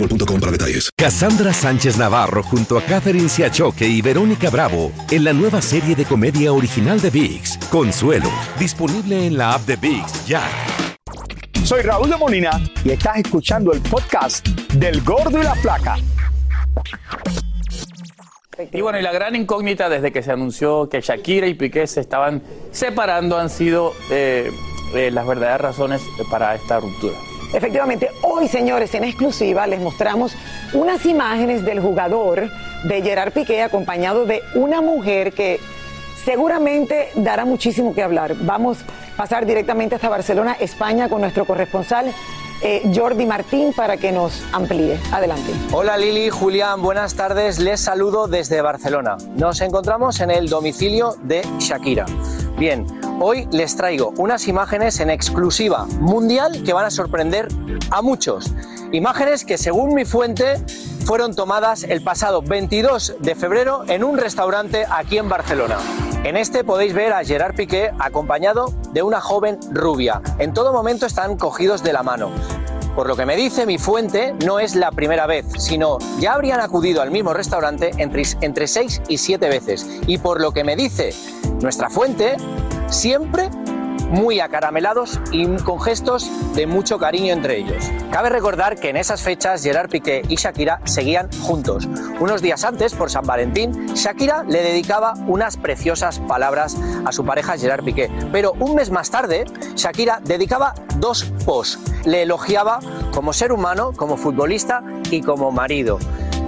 boostmobile.com 0.00 0.40
para 0.40 0.52
detalles. 0.52 0.90
Cassandra 0.96 1.52
Sánchez 1.52 1.96
Navarro 1.96 2.42
junto 2.42 2.78
a 2.78 2.82
Catherine 2.82 3.28
Siachoque 3.28 3.86
y 3.86 4.02
Verónica 4.02 4.50
Bravo 4.50 4.92
en 5.10 5.24
la 5.24 5.32
nueva 5.32 5.60
serie 5.60 5.94
de 5.94 6.04
comedia 6.04 6.52
original 6.52 7.00
de 7.00 7.10
VIX, 7.10 7.58
Consuelo, 7.70 8.30
disponible 8.58 9.26
en 9.26 9.36
la 9.36 9.54
app 9.54 9.62
de 9.66 9.76
VIX 9.76 10.26
ya. 10.26 10.42
Soy 11.64 11.82
Raúl 11.82 12.10
de 12.10 12.16
Molina 12.16 12.60
y 12.84 12.90
estás 12.90 13.18
escuchando 13.18 13.72
el 13.72 13.80
podcast 13.80 14.46
del 14.74 15.02
Gordo 15.02 15.38
y 15.38 15.44
la 15.44 15.54
Flaca. 15.54 15.96
Y 18.72 18.80
bueno, 18.82 18.98
y 18.98 19.02
la 19.02 19.12
gran 19.12 19.36
incógnita 19.36 19.88
desde 19.88 20.12
que 20.12 20.22
se 20.22 20.32
anunció 20.32 20.88
que 20.88 21.00
Shakira 21.00 21.46
y 21.46 21.54
Piqué 21.54 21.86
se 21.86 22.00
estaban 22.00 22.42
separando 22.72 23.38
han 23.38 23.48
sido 23.48 23.94
eh, 24.10 24.50
eh, 24.94 25.10
las 25.10 25.26
verdaderas 25.26 25.60
razones 25.60 26.02
para 26.30 26.54
esta 26.54 26.78
ruptura. 26.80 27.16
Efectivamente, 27.52 28.10
hoy, 28.22 28.48
señores, 28.48 28.94
en 28.94 29.04
exclusiva 29.04 29.66
les 29.66 29.80
mostramos 29.80 30.36
unas 30.72 31.04
imágenes 31.04 31.64
del 31.64 31.80
jugador 31.80 32.48
de 32.84 33.02
Gerard 33.02 33.32
Piqué 33.32 33.62
acompañado 33.62 34.24
de 34.24 34.42
una 34.54 34.80
mujer 34.80 35.32
que 35.32 35.60
seguramente 36.24 37.10
dará 37.16 37.44
muchísimo 37.44 37.94
que 37.94 38.02
hablar. 38.02 38.34
Vamos 38.40 38.78
a 39.14 39.16
pasar 39.16 39.46
directamente 39.46 39.96
hasta 39.96 40.08
Barcelona, 40.08 40.56
España, 40.60 41.08
con 41.08 41.20
nuestro 41.20 41.44
corresponsal 41.44 42.14
eh, 42.62 42.90
Jordi 42.94 43.26
Martín 43.26 43.72
para 43.72 43.96
que 43.96 44.12
nos 44.12 44.42
amplíe. 44.52 44.98
Adelante. 45.12 45.50
Hola 45.72 45.96
Lili, 45.96 46.28
Julián, 46.30 46.82
buenas 46.82 47.14
tardes. 47.14 47.58
Les 47.58 47.80
saludo 47.80 48.28
desde 48.28 48.60
Barcelona. 48.60 49.16
Nos 49.34 49.60
encontramos 49.60 50.20
en 50.20 50.30
el 50.30 50.48
domicilio 50.48 51.16
de 51.22 51.42
Shakira. 51.58 52.06
Bien, 52.60 52.84
hoy 53.22 53.48
les 53.52 53.74
traigo 53.74 54.12
unas 54.18 54.46
imágenes 54.46 55.00
en 55.00 55.08
exclusiva 55.08 55.86
mundial 55.98 56.62
que 56.62 56.74
van 56.74 56.84
a 56.84 56.90
sorprender 56.90 57.48
a 57.90 58.02
muchos. 58.02 58.52
Imágenes 58.92 59.46
que 59.46 59.56
según 59.56 59.94
mi 59.94 60.04
fuente 60.04 60.62
fueron 61.06 61.34
tomadas 61.34 61.84
el 61.84 62.02
pasado 62.02 62.42
22 62.42 63.14
de 63.18 63.34
febrero 63.34 63.84
en 63.88 64.04
un 64.04 64.18
restaurante 64.18 64.84
aquí 64.90 65.16
en 65.16 65.30
Barcelona. 65.30 65.78
En 66.22 66.36
este 66.36 66.62
podéis 66.62 66.92
ver 66.92 67.14
a 67.14 67.24
Gerard 67.24 67.54
Piqué 67.54 67.92
acompañado 67.98 68.74
de 68.92 69.02
una 69.02 69.22
joven 69.22 69.58
rubia. 69.72 70.20
En 70.38 70.52
todo 70.52 70.74
momento 70.74 71.06
están 71.06 71.38
cogidos 71.38 71.82
de 71.82 71.94
la 71.94 72.02
mano. 72.02 72.30
Por 72.94 73.06
lo 73.06 73.16
que 73.16 73.24
me 73.24 73.36
dice 73.36 73.66
mi 73.66 73.78
fuente, 73.78 74.34
no 74.44 74.58
es 74.58 74.74
la 74.74 74.90
primera 74.90 75.26
vez, 75.26 75.46
sino 75.58 75.98
ya 76.18 76.34
habrían 76.34 76.60
acudido 76.60 77.02
al 77.02 77.10
mismo 77.10 77.32
restaurante 77.32 77.92
entre, 77.98 78.66
seis 78.66 79.00
y 79.08 79.18
siete 79.18 79.48
veces. 79.48 79.86
Y 80.06 80.18
por 80.18 80.40
lo 80.40 80.52
que 80.52 80.64
me 80.64 80.76
dice 80.76 81.14
nuestra 81.60 81.88
fuente, 81.88 82.36
siempre 82.88 83.48
muy 84.10 84.40
acaramelados 84.40 85.20
y 85.32 85.46
con 85.58 85.80
gestos 85.80 86.30
de 86.54 86.66
mucho 86.66 86.98
cariño 86.98 87.32
entre 87.32 87.58
ellos. 87.58 87.90
Cabe 88.10 88.28
recordar 88.28 88.78
que 88.78 88.90
en 88.90 88.96
esas 88.96 89.22
fechas 89.22 89.62
Gerard 89.62 89.88
Piqué 89.88 90.22
y 90.28 90.36
Shakira 90.36 90.80
seguían 90.84 91.30
juntos. 91.42 91.88
Unos 92.18 92.42
días 92.42 92.64
antes, 92.64 92.94
por 92.94 93.10
San 93.10 93.24
Valentín, 93.24 93.86
Shakira 93.94 94.44
le 94.44 94.62
dedicaba 94.62 95.14
unas 95.26 95.56
preciosas 95.56 96.18
palabras 96.20 96.76
a 97.04 97.12
su 97.12 97.24
pareja 97.24 97.56
Gerard 97.56 97.84
Piqué. 97.84 98.10
Pero 98.32 98.52
un 98.58 98.74
mes 98.74 98.90
más 98.90 99.10
tarde, 99.10 99.44
Shakira 99.76 100.20
dedicaba 100.24 100.74
dos 100.96 101.24
posts. 101.44 101.78
Le 102.04 102.22
elogiaba 102.22 102.80
como 103.12 103.32
ser 103.32 103.52
humano, 103.52 103.92
como 103.94 104.16
futbolista 104.16 104.82
y 105.10 105.22
como 105.22 105.50
marido. 105.52 105.98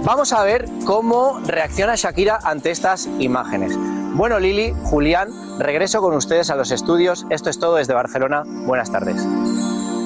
Vamos 0.03 0.33
a 0.33 0.43
ver 0.43 0.67
cómo 0.85 1.39
reacciona 1.45 1.95
Shakira 1.95 2.39
ante 2.43 2.71
estas 2.71 3.07
imágenes. 3.19 3.73
Bueno, 4.15 4.37
Lili, 4.37 4.75
Julián, 4.83 5.29
regreso 5.59 6.01
con 6.01 6.13
ustedes 6.15 6.49
a 6.49 6.55
los 6.55 6.71
estudios. 6.71 7.25
Esto 7.29 7.49
es 7.49 7.59
todo 7.59 7.75
desde 7.75 7.93
Barcelona. 7.93 8.43
Buenas 8.45 8.91
tardes. 8.91 9.25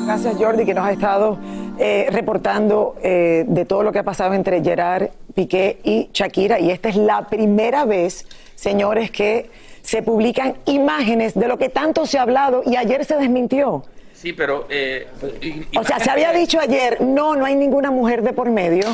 Gracias 0.05 0.35
Jordi 0.37 0.65
que 0.65 0.73
nos 0.73 0.85
ha 0.85 0.91
estado 0.91 1.37
eh, 1.77 2.07
reportando 2.11 2.95
eh, 3.03 3.43
de 3.47 3.65
todo 3.65 3.83
lo 3.83 3.91
que 3.91 3.99
ha 3.99 4.03
pasado 4.03 4.33
entre 4.33 4.63
Gerard 4.63 5.09
Piqué 5.35 5.79
y 5.83 6.09
Shakira 6.13 6.59
y 6.59 6.71
esta 6.71 6.89
es 6.89 6.95
la 6.95 7.27
primera 7.27 7.83
vez, 7.85 8.25
señores, 8.55 9.11
que 9.11 9.49
se 9.81 10.01
publican 10.01 10.55
imágenes 10.65 11.33
de 11.35 11.47
lo 11.47 11.57
que 11.57 11.69
tanto 11.69 12.05
se 12.05 12.17
ha 12.17 12.21
hablado 12.21 12.61
y 12.65 12.75
ayer 12.77 13.05
se 13.05 13.17
desmintió. 13.17 13.83
Sí, 14.13 14.33
pero... 14.33 14.65
eh, 14.69 15.07
O 15.77 15.83
sea, 15.83 15.99
se 15.99 16.09
había 16.09 16.31
dicho 16.31 16.59
ayer, 16.59 17.01
no, 17.01 17.35
no 17.35 17.45
hay 17.45 17.55
ninguna 17.55 17.91
mujer 17.91 18.23
de 18.23 18.33
por 18.33 18.49
medio. 18.49 18.85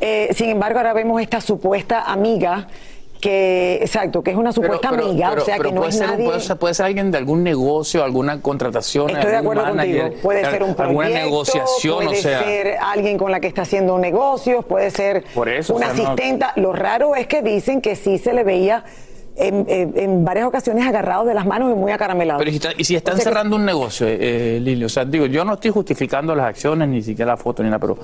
Eh, 0.00 0.30
sin 0.34 0.48
embargo, 0.50 0.78
ahora 0.78 0.92
vemos 0.92 1.22
esta 1.22 1.40
supuesta 1.40 2.10
amiga 2.10 2.66
que, 3.20 3.78
exacto, 3.82 4.22
que 4.22 4.30
es 4.30 4.36
una 4.36 4.52
supuesta 4.52 4.90
Pero- 4.90 4.96
pero- 5.02 5.10
amiga, 5.10 5.28
pero- 5.30 5.42
o 5.42 5.44
sea 5.44 5.58
que 5.58 5.72
no 5.72 5.76
puede 5.76 5.90
es 5.90 5.96
ser, 5.98 6.08
nadie. 6.10 6.24
Puede 6.26 6.40
ser, 6.40 6.56
puede 6.56 6.74
ser 6.74 6.86
alguien 6.86 7.10
de 7.10 7.18
algún 7.18 7.42
negocio, 7.42 8.04
alguna 8.04 8.40
contratación. 8.42 9.10
Estoy 9.10 9.30
de 9.30 9.36
acuerdo 9.36 9.62
manager, 9.64 10.00
contigo. 10.02 10.22
Puede 10.22 10.40
ser 10.44 10.62
un 10.62 10.74
proyecto, 10.74 10.82
Alguna 10.82 11.08
negociación, 11.08 12.04
puede 12.04 12.18
o 12.18 12.22
sea. 12.22 12.42
ser 12.44 12.76
alguien 12.82 13.18
con 13.18 13.30
la 13.30 13.40
que 13.40 13.48
está 13.48 13.62
haciendo 13.62 13.98
negocios, 13.98 14.64
puede 14.64 14.90
ser 14.90 15.24
Por 15.34 15.48
eso, 15.48 15.74
una 15.74 15.88
o 15.88 15.94
sea, 15.94 16.02
no- 16.04 16.10
asistenta. 16.10 16.52
Lo 16.56 16.72
raro 16.72 17.14
es 17.16 17.26
que 17.26 17.42
dicen 17.42 17.80
que 17.80 17.96
sí 17.96 18.18
se 18.18 18.32
le 18.32 18.44
veía 18.44 18.84
en, 19.36 19.64
en- 19.68 19.92
en 19.96 20.24
varias 20.24 20.46
ocasiones 20.46 20.86
agarrado 20.86 21.24
de 21.24 21.34
las 21.34 21.46
manos 21.46 21.70
y 21.72 21.74
muy 21.74 21.92
acaramelado. 21.92 22.38
Pero 22.38 22.50
y 22.50 22.54
si, 22.54 22.56
está- 22.58 22.72
y 22.76 22.84
si 22.84 22.96
están 22.96 23.14
O 23.14 23.16
sea 23.16 23.24
que- 23.24 23.30
cerrando 23.30 23.56
un 23.56 23.64
negocio, 23.64 24.06
eh, 24.06 24.16
eh, 24.56 24.60
Lili, 24.60 24.84
o 24.84 24.88
sea, 24.88 25.04
digo, 25.04 25.26
yo 25.26 25.44
no 25.44 25.54
estoy 25.54 25.70
justificando 25.70 26.34
las 26.34 26.46
acciones, 26.46 26.88
ni 26.88 27.02
siquiera 27.02 27.32
la 27.32 27.36
foto, 27.36 27.62
ni 27.62 27.68
nada, 27.68 27.78
pero, 27.78 27.96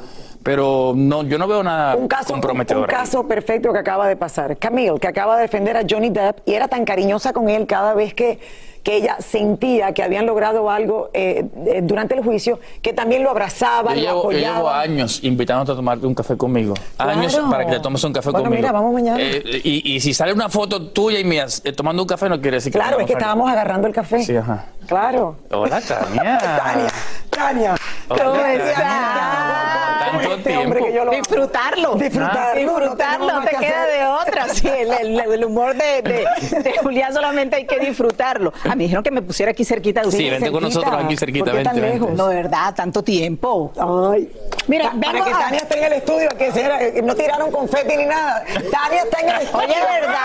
pero 0.43 0.93
no, 0.97 1.23
yo 1.25 1.39
no 1.39 1.47
veo 1.49 1.63
nada 1.63 1.97
un 1.97 2.09
caso, 2.09 2.33
comprometedor. 2.33 2.85
un 2.85 2.91
ahí. 2.91 2.97
caso 2.97 3.27
perfecto 3.27 3.73
que 3.73 3.79
acaba 3.79 4.07
de 4.09 4.17
pasar. 4.17 4.57
Camille, 4.59 4.99
que 5.01 5.09
acaba 5.09 5.37
de 5.37 5.43
defender 5.43 5.77
a 5.77 5.83
Johnny 5.89 6.11
Depp 6.11 6.41
y 6.47 6.55
era 6.55 6.69
tan 6.69 6.85
cariñosa 6.85 7.33
con 7.33 7.49
él 7.49 7.67
cada 7.67 7.95
vez 7.95 8.15
que, 8.15 8.39
que 8.83 8.97
ella 8.97 9.17
sentía 9.21 9.93
que 9.93 10.03
habían 10.03 10.27
logrado 10.27 10.69
algo 10.71 11.11
eh, 11.15 11.45
eh, 11.67 11.81
durante 11.83 12.15
el 12.15 12.23
juicio, 12.25 12.59
que 12.83 12.93
también 12.93 13.23
lo 13.23 13.31
abrazaba, 13.31 13.95
Yo 13.95 13.97
lo 13.97 14.01
llevo, 14.01 14.13
yo 14.15 14.21
apoyaba. 14.21 14.57
llevo 14.57 14.71
años 14.71 15.21
invitándote 15.23 15.73
a 15.73 15.75
tomarte 15.77 16.07
un 16.07 16.15
café 16.15 16.37
conmigo. 16.37 16.75
Años 16.99 17.39
para 17.51 17.65
que 17.67 17.73
te 17.73 17.81
tomes 17.81 18.03
un 18.05 18.13
café 18.13 18.31
Bueno, 18.31 18.45
conmigo. 18.45 18.61
mira, 18.61 18.73
vamos 18.73 18.93
mañana. 18.93 19.19
Eh, 19.21 19.61
y, 19.65 19.95
y 19.95 20.01
si 20.01 20.13
sale 20.15 20.33
una 20.33 20.49
foto 20.49 20.91
tuya 20.91 21.19
y 21.21 21.25
mía 21.25 21.47
eh, 21.65 21.73
tomando 21.73 22.03
un 22.03 22.09
café, 22.09 22.29
no 22.29 22.41
quiere 22.41 22.57
decir 22.57 22.73
que 22.73 22.79
Claro, 22.79 22.99
es 23.01 23.07
que 23.07 23.13
estábamos 23.13 23.51
agarrando 23.51 23.87
el 23.87 23.95
café. 23.95 24.23
Sí, 24.25 24.37
ajá. 24.37 24.67
Claro. 24.87 25.37
Hola, 25.51 25.81
Tania. 25.81 26.39
Tania, 26.39 26.89
Tania. 27.31 27.75
¿Cómo 28.09 28.35
estás? 28.45 29.72
Tanto 30.19 30.35
Este 30.37 30.57
hombre 30.57 30.81
tiempo. 30.81 30.87
que 30.87 30.93
yo 30.93 31.05
lo- 31.05 31.11
Disfrutarlo. 31.13 31.95
Disfrutarlo, 31.95 32.61
Disfrutarlo, 32.61 33.33
no 33.33 33.41
te 33.43 33.51
que 33.51 33.57
queda 33.59 33.83
hacer. 33.83 33.99
de 34.01 34.07
otra. 34.07 34.49
Sí, 34.55 34.69
el, 34.69 34.93
el- 34.93 35.21
el 35.33 35.45
humor 35.45 35.75
de, 35.75 36.03
de- 36.03 36.61
de 36.63 36.79
Julián 36.83 37.13
solamente 37.13 37.57
hay 37.57 37.67
que 37.67 37.79
disfrutarlo. 37.79 38.53
A 38.65 38.69
mí 38.71 38.77
me 38.77 38.83
dijeron 38.85 39.03
que 39.05 39.11
me 39.11 39.23
pusiera 39.23 39.53
aquí 39.53 39.65
cerquita 39.65 40.01
de 40.03 40.11
Sí, 40.11 40.17
ustedes. 40.17 40.33
vente 40.33 40.51
con 40.53 40.63
nosotros 40.63 40.95
aquí 41.05 41.17
cerquita, 41.17 41.47
¿Por 41.47 41.59
qué 41.59 41.65
tan 41.65 41.75
vente, 41.75 41.89
vente. 41.91 42.01
lejos? 42.07 42.17
No, 42.17 42.29
de 42.29 42.35
verdad, 42.37 42.75
tanto 42.75 43.03
tiempo. 43.03 43.73
Ay. 44.13 44.31
Mira, 44.69 44.93
Pa- 44.93 45.01
para 45.13 45.25
que 45.25 45.31
a- 45.33 45.39
Tania 45.39 45.59
esté 45.61 45.79
en 45.79 45.85
el 45.85 45.93
estudio, 45.95 46.29
que 46.39 46.53
será- 46.53 46.83
eh, 46.83 47.01
no 47.03 47.15
tiraron 47.15 47.51
confeti 47.51 47.97
ni 47.97 48.07
nada. 48.07 48.45
Tania 48.71 49.03
está 49.03 49.21
en 49.21 49.29
el 49.31 49.41
estudio. 49.43 49.65
Oye, 49.67 49.75
¿verdad? 50.01 50.23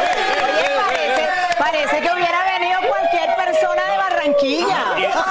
Oye, 0.00 0.70
parece, 0.86 1.28
parece 1.58 1.96
que 2.08 2.14
hubiera 2.14 2.38
venido 2.58 2.78
cualquier 2.88 3.36
persona 3.36 3.82
de 3.90 3.96
Barranquilla. 3.96 4.84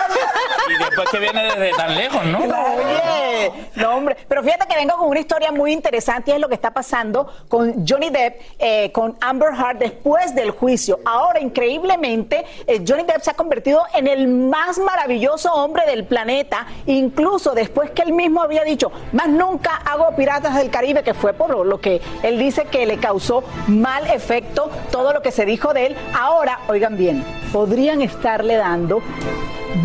Y 0.70 0.78
después 0.84 1.10
que 1.10 1.18
viene 1.20 1.44
desde 1.44 1.72
tan 1.72 1.96
lejos, 1.96 2.24
¿no? 2.26 2.38
Oye, 2.40 3.49
no 3.76 3.96
hombre, 3.96 4.18
pero 4.28 4.44
fíjate 4.44 4.68
que 4.68 4.76
vengo 4.76 4.96
con 4.98 5.10
una 5.10 5.20
historia 5.20 5.52
muy 5.52 5.72
interesante 5.72 6.32
y 6.32 6.34
es 6.34 6.40
lo 6.40 6.48
que 6.48 6.56
está 6.56 6.72
pasando 6.72 7.28
con 7.48 7.86
Johnny 7.88 8.10
Depp, 8.10 8.42
eh, 8.60 8.92
con 8.92 9.16
Amber 9.22 9.50
Heard 9.54 9.78
después 9.78 10.36
del 10.36 10.52
juicio. 10.52 11.00
Ahora, 11.06 11.40
increíblemente, 11.40 12.46
eh, 12.68 12.84
Johnny 12.88 13.04
Depp 13.04 13.22
se 13.22 13.32
ha 13.32 13.34
convertido 13.34 13.84
en 13.94 14.08
el 14.08 14.28
más 14.28 14.78
maravilloso 14.80 15.54
hombre 15.54 15.86
del 15.86 16.06
planeta, 16.06 16.68
incluso 16.86 17.54
después 17.54 17.92
que 17.92 18.02
él 18.04 18.14
mismo 18.14 18.42
había 18.42 18.64
dicho, 18.64 18.92
más 19.12 19.30
nunca 19.30 19.76
hago 19.86 20.16
Piratas 20.16 20.56
del 20.56 20.70
Caribe, 20.70 21.04
que 21.04 21.14
fue 21.14 21.34
por 21.34 21.50
lo 21.66 21.82
que 21.82 22.02
él 22.24 22.38
dice 22.38 22.66
que 22.66 22.86
le 22.86 22.98
causó 22.98 23.44
mal 23.68 24.06
efecto 24.08 24.70
todo 24.92 25.14
lo 25.14 25.22
que 25.22 25.32
se 25.32 25.46
dijo 25.46 25.74
de 25.74 25.88
él. 25.88 25.98
Ahora, 26.14 26.60
oigan 26.68 26.98
bien, 26.98 27.24
podrían 27.52 28.02
estarle 28.02 28.56
dando 28.56 29.02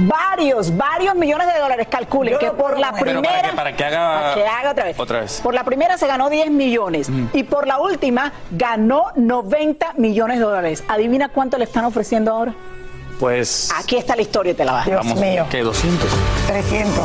varios, 0.06 0.76
varios 0.76 1.14
millones 1.14 1.52
de 1.52 1.58
dólares. 1.58 1.86
Calculen 1.90 2.34
Yo 2.34 2.38
que 2.38 2.46
no 2.46 2.54
por 2.56 2.78
la 2.78 2.92
para 2.92 3.02
primera. 3.02 3.50
que, 3.50 3.56
para 3.56 3.76
que 3.76 3.84
haga, 3.84 4.20
para 4.20 4.34
que 4.34 4.46
haga 4.46 4.70
otra 4.70 4.84
vez. 4.84 4.98
Otra 4.98 5.20
vez. 5.20 5.40
Por 5.42 5.54
la 5.54 5.64
primera 5.64 5.98
se 5.98 6.06
ganó 6.06 6.30
10 6.30 6.50
millones 6.50 7.08
y 7.32 7.42
por 7.44 7.66
la 7.66 7.78
última 7.78 8.32
ganó 8.50 9.06
90 9.16 9.94
millones 9.96 10.38
de 10.38 10.44
dólares. 10.44 10.84
Adivina 10.88 11.28
cuánto 11.28 11.58
le 11.58 11.64
están 11.64 11.84
ofreciendo 11.84 12.32
ahora. 12.32 12.54
Pues. 13.20 13.70
Aquí 13.76 13.96
está 13.96 14.16
la 14.16 14.22
historia 14.22 14.52
y 14.52 14.54
te 14.54 14.64
la 14.64 14.72
vas. 14.72 14.86
Dios 14.86 14.98
vamos, 14.98 15.20
mío. 15.20 15.46
¿qué? 15.50 15.62
200. 15.62 16.08
300. 16.46 17.04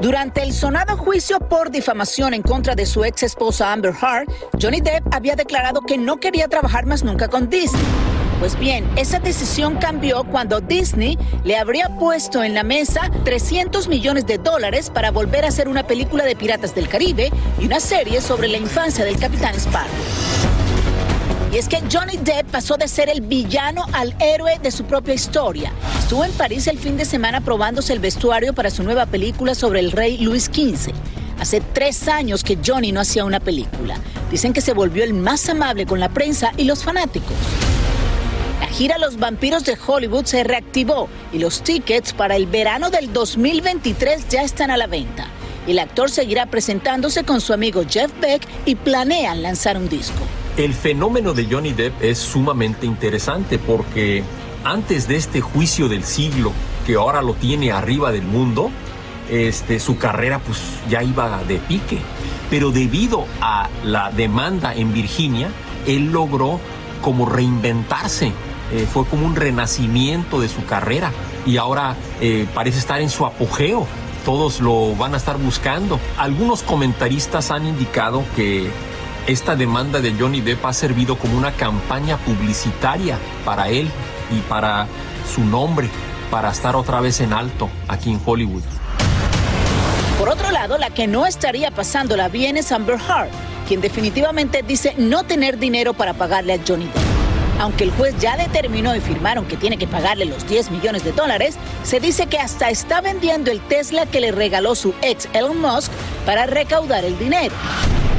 Durante 0.00 0.42
el 0.42 0.52
sonado 0.52 0.96
juicio 0.98 1.38
por 1.40 1.70
difamación 1.70 2.34
en 2.34 2.42
contra 2.42 2.74
de 2.74 2.84
su 2.84 3.04
ex 3.04 3.22
esposa 3.22 3.72
Amber 3.72 3.94
Heard, 3.94 4.28
Johnny 4.60 4.80
Depp 4.82 5.02
había 5.14 5.34
declarado 5.34 5.80
que 5.80 5.96
no 5.96 6.18
quería 6.18 6.46
trabajar 6.46 6.84
más 6.84 7.02
nunca 7.04 7.28
con 7.28 7.48
Disney. 7.48 7.82
Pues 8.40 8.58
bien, 8.58 8.86
esa 8.96 9.18
decisión 9.20 9.76
cambió 9.76 10.24
cuando 10.24 10.60
Disney 10.60 11.18
le 11.44 11.56
habría 11.56 11.88
puesto 11.98 12.42
en 12.42 12.54
la 12.54 12.62
mesa 12.62 13.10
300 13.24 13.88
millones 13.88 14.26
de 14.26 14.38
dólares 14.38 14.90
para 14.90 15.10
volver 15.10 15.44
a 15.44 15.48
hacer 15.48 15.68
una 15.68 15.86
película 15.86 16.24
de 16.24 16.36
Piratas 16.36 16.74
del 16.74 16.88
Caribe 16.88 17.30
y 17.60 17.66
una 17.66 17.80
serie 17.80 18.20
sobre 18.20 18.48
la 18.48 18.58
infancia 18.58 19.04
del 19.04 19.18
Capitán 19.18 19.54
Sparrow. 19.54 19.88
Y 21.52 21.58
es 21.58 21.68
que 21.68 21.80
Johnny 21.90 22.16
Depp 22.16 22.50
pasó 22.50 22.76
de 22.76 22.88
ser 22.88 23.08
el 23.08 23.20
villano 23.20 23.86
al 23.92 24.14
héroe 24.18 24.58
de 24.60 24.72
su 24.72 24.84
propia 24.84 25.14
historia. 25.14 25.72
Estuvo 26.00 26.24
en 26.24 26.32
París 26.32 26.66
el 26.66 26.78
fin 26.78 26.96
de 26.96 27.04
semana 27.04 27.40
probándose 27.40 27.92
el 27.92 28.00
vestuario 28.00 28.52
para 28.52 28.70
su 28.70 28.82
nueva 28.82 29.06
película 29.06 29.54
sobre 29.54 29.78
el 29.78 29.92
rey 29.92 30.18
Luis 30.18 30.46
XV. 30.46 30.92
Hace 31.38 31.60
tres 31.60 32.08
años 32.08 32.42
que 32.42 32.58
Johnny 32.64 32.90
no 32.90 33.00
hacía 33.00 33.24
una 33.24 33.38
película. 33.38 33.96
Dicen 34.32 34.52
que 34.52 34.60
se 34.60 34.72
volvió 34.72 35.04
el 35.04 35.14
más 35.14 35.48
amable 35.48 35.86
con 35.86 36.00
la 36.00 36.08
prensa 36.08 36.50
y 36.56 36.64
los 36.64 36.82
fanáticos. 36.82 37.36
Gira 38.76 38.98
Los 38.98 39.20
Vampiros 39.20 39.64
de 39.64 39.78
Hollywood 39.86 40.24
se 40.24 40.42
reactivó 40.42 41.08
y 41.32 41.38
los 41.38 41.62
tickets 41.62 42.12
para 42.12 42.34
el 42.34 42.46
verano 42.46 42.90
del 42.90 43.12
2023 43.12 44.28
ya 44.28 44.42
están 44.42 44.72
a 44.72 44.76
la 44.76 44.88
venta. 44.88 45.28
El 45.68 45.78
actor 45.78 46.10
seguirá 46.10 46.46
presentándose 46.46 47.22
con 47.22 47.40
su 47.40 47.52
amigo 47.52 47.82
Jeff 47.88 48.10
Beck 48.20 48.42
y 48.66 48.74
planean 48.74 49.42
lanzar 49.42 49.76
un 49.76 49.88
disco. 49.88 50.18
El 50.56 50.74
fenómeno 50.74 51.34
de 51.34 51.46
Johnny 51.48 51.72
Depp 51.72 52.02
es 52.02 52.18
sumamente 52.18 52.84
interesante 52.84 53.60
porque 53.60 54.24
antes 54.64 55.06
de 55.06 55.18
este 55.18 55.40
juicio 55.40 55.88
del 55.88 56.02
siglo, 56.02 56.50
que 56.84 56.96
ahora 56.96 57.22
lo 57.22 57.34
tiene 57.34 57.70
arriba 57.70 58.10
del 58.10 58.24
mundo, 58.24 58.72
este, 59.30 59.78
su 59.78 59.98
carrera 59.98 60.40
pues 60.40 60.58
ya 60.90 61.00
iba 61.00 61.44
de 61.44 61.58
pique. 61.58 62.00
Pero 62.50 62.72
debido 62.72 63.24
a 63.40 63.68
la 63.84 64.10
demanda 64.10 64.74
en 64.74 64.92
Virginia, 64.92 65.48
él 65.86 66.10
logró 66.10 66.58
como 67.00 67.24
reinventarse. 67.24 68.32
Eh, 68.74 68.88
fue 68.92 69.06
como 69.06 69.24
un 69.24 69.36
renacimiento 69.36 70.40
de 70.40 70.48
su 70.48 70.64
carrera 70.64 71.12
y 71.46 71.58
ahora 71.58 71.94
eh, 72.20 72.44
parece 72.54 72.80
estar 72.80 73.00
en 73.00 73.08
su 73.08 73.24
apogeo. 73.24 73.86
Todos 74.24 74.60
lo 74.60 74.96
van 74.96 75.14
a 75.14 75.16
estar 75.16 75.38
buscando. 75.38 76.00
Algunos 76.18 76.64
comentaristas 76.64 77.52
han 77.52 77.68
indicado 77.68 78.24
que 78.34 78.68
esta 79.28 79.54
demanda 79.54 80.00
de 80.00 80.12
Johnny 80.18 80.40
Depp 80.40 80.66
ha 80.66 80.72
servido 80.72 81.16
como 81.16 81.38
una 81.38 81.52
campaña 81.52 82.16
publicitaria 82.16 83.16
para 83.44 83.68
él 83.68 83.88
y 84.36 84.40
para 84.48 84.88
su 85.32 85.44
nombre, 85.44 85.88
para 86.28 86.50
estar 86.50 86.74
otra 86.74 87.00
vez 87.00 87.20
en 87.20 87.32
alto 87.32 87.70
aquí 87.86 88.10
en 88.10 88.20
Hollywood. 88.24 88.64
Por 90.18 90.30
otro 90.30 90.50
lado, 90.50 90.78
la 90.78 90.90
que 90.90 91.06
no 91.06 91.26
estaría 91.26 91.70
pasándola 91.70 92.28
bien 92.28 92.56
es 92.56 92.72
Amber 92.72 92.96
Heard, 92.96 93.30
quien 93.68 93.80
definitivamente 93.80 94.64
dice 94.66 94.94
no 94.98 95.22
tener 95.22 95.60
dinero 95.60 95.94
para 95.94 96.14
pagarle 96.14 96.54
a 96.54 96.58
Johnny 96.66 96.86
Depp. 96.86 97.03
Aunque 97.64 97.84
el 97.84 97.92
juez 97.92 98.14
ya 98.20 98.36
determinó 98.36 98.94
y 98.94 99.00
firmaron 99.00 99.46
que 99.46 99.56
tiene 99.56 99.78
que 99.78 99.86
pagarle 99.86 100.26
los 100.26 100.46
10 100.46 100.70
millones 100.70 101.02
de 101.02 101.12
dólares, 101.12 101.56
se 101.82 101.98
dice 101.98 102.26
que 102.26 102.38
hasta 102.38 102.68
está 102.68 103.00
vendiendo 103.00 103.50
el 103.50 103.58
Tesla 103.58 104.04
que 104.04 104.20
le 104.20 104.32
regaló 104.32 104.74
su 104.74 104.92
ex 105.00 105.30
Elon 105.32 105.62
Musk 105.62 105.90
para 106.26 106.44
recaudar 106.44 107.06
el 107.06 107.18
dinero. 107.18 107.54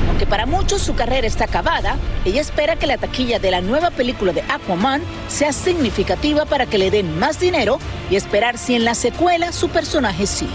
Aunque 0.07 0.25
para 0.25 0.47
muchos 0.47 0.81
su 0.81 0.95
carrera 0.95 1.27
está 1.27 1.43
acabada, 1.43 1.97
ella 2.25 2.41
espera 2.41 2.75
que 2.75 2.87
la 2.87 2.97
taquilla 2.97 3.37
de 3.37 3.51
la 3.51 3.61
nueva 3.61 3.91
película 3.91 4.33
de 4.33 4.41
Aquaman 4.49 5.03
sea 5.27 5.53
significativa 5.53 6.45
para 6.45 6.65
que 6.65 6.79
le 6.79 6.89
den 6.89 7.19
más 7.19 7.39
dinero 7.39 7.77
y 8.09 8.15
esperar 8.15 8.57
si 8.57 8.73
en 8.73 8.83
la 8.83 8.95
secuela 8.95 9.51
su 9.51 9.69
personaje 9.69 10.25
sigue. 10.25 10.49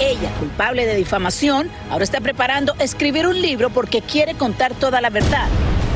Ella, 0.00 0.32
culpable 0.40 0.84
de 0.84 0.96
difamación, 0.96 1.70
ahora 1.90 2.02
está 2.02 2.20
preparando 2.20 2.74
escribir 2.80 3.28
un 3.28 3.40
libro 3.40 3.70
porque 3.70 4.00
quiere 4.00 4.34
contar 4.34 4.74
toda 4.74 5.00
la 5.00 5.10
verdad. 5.10 5.46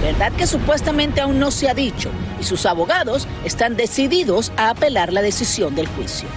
Verdad 0.06 0.30
que 0.30 0.46
supuestamente 0.46 1.20
aún 1.20 1.40
no 1.40 1.50
se 1.50 1.68
ha 1.68 1.75
dicho 1.75 2.12
y 2.40 2.44
sus 2.44 2.64
abogados 2.64 3.26
están 3.45 3.75
decididos 3.75 4.52
a 4.56 4.71
apelar 4.71 5.12
la 5.12 5.21
decisión 5.21 5.75
del 5.75 5.88
juicio. 5.88 6.28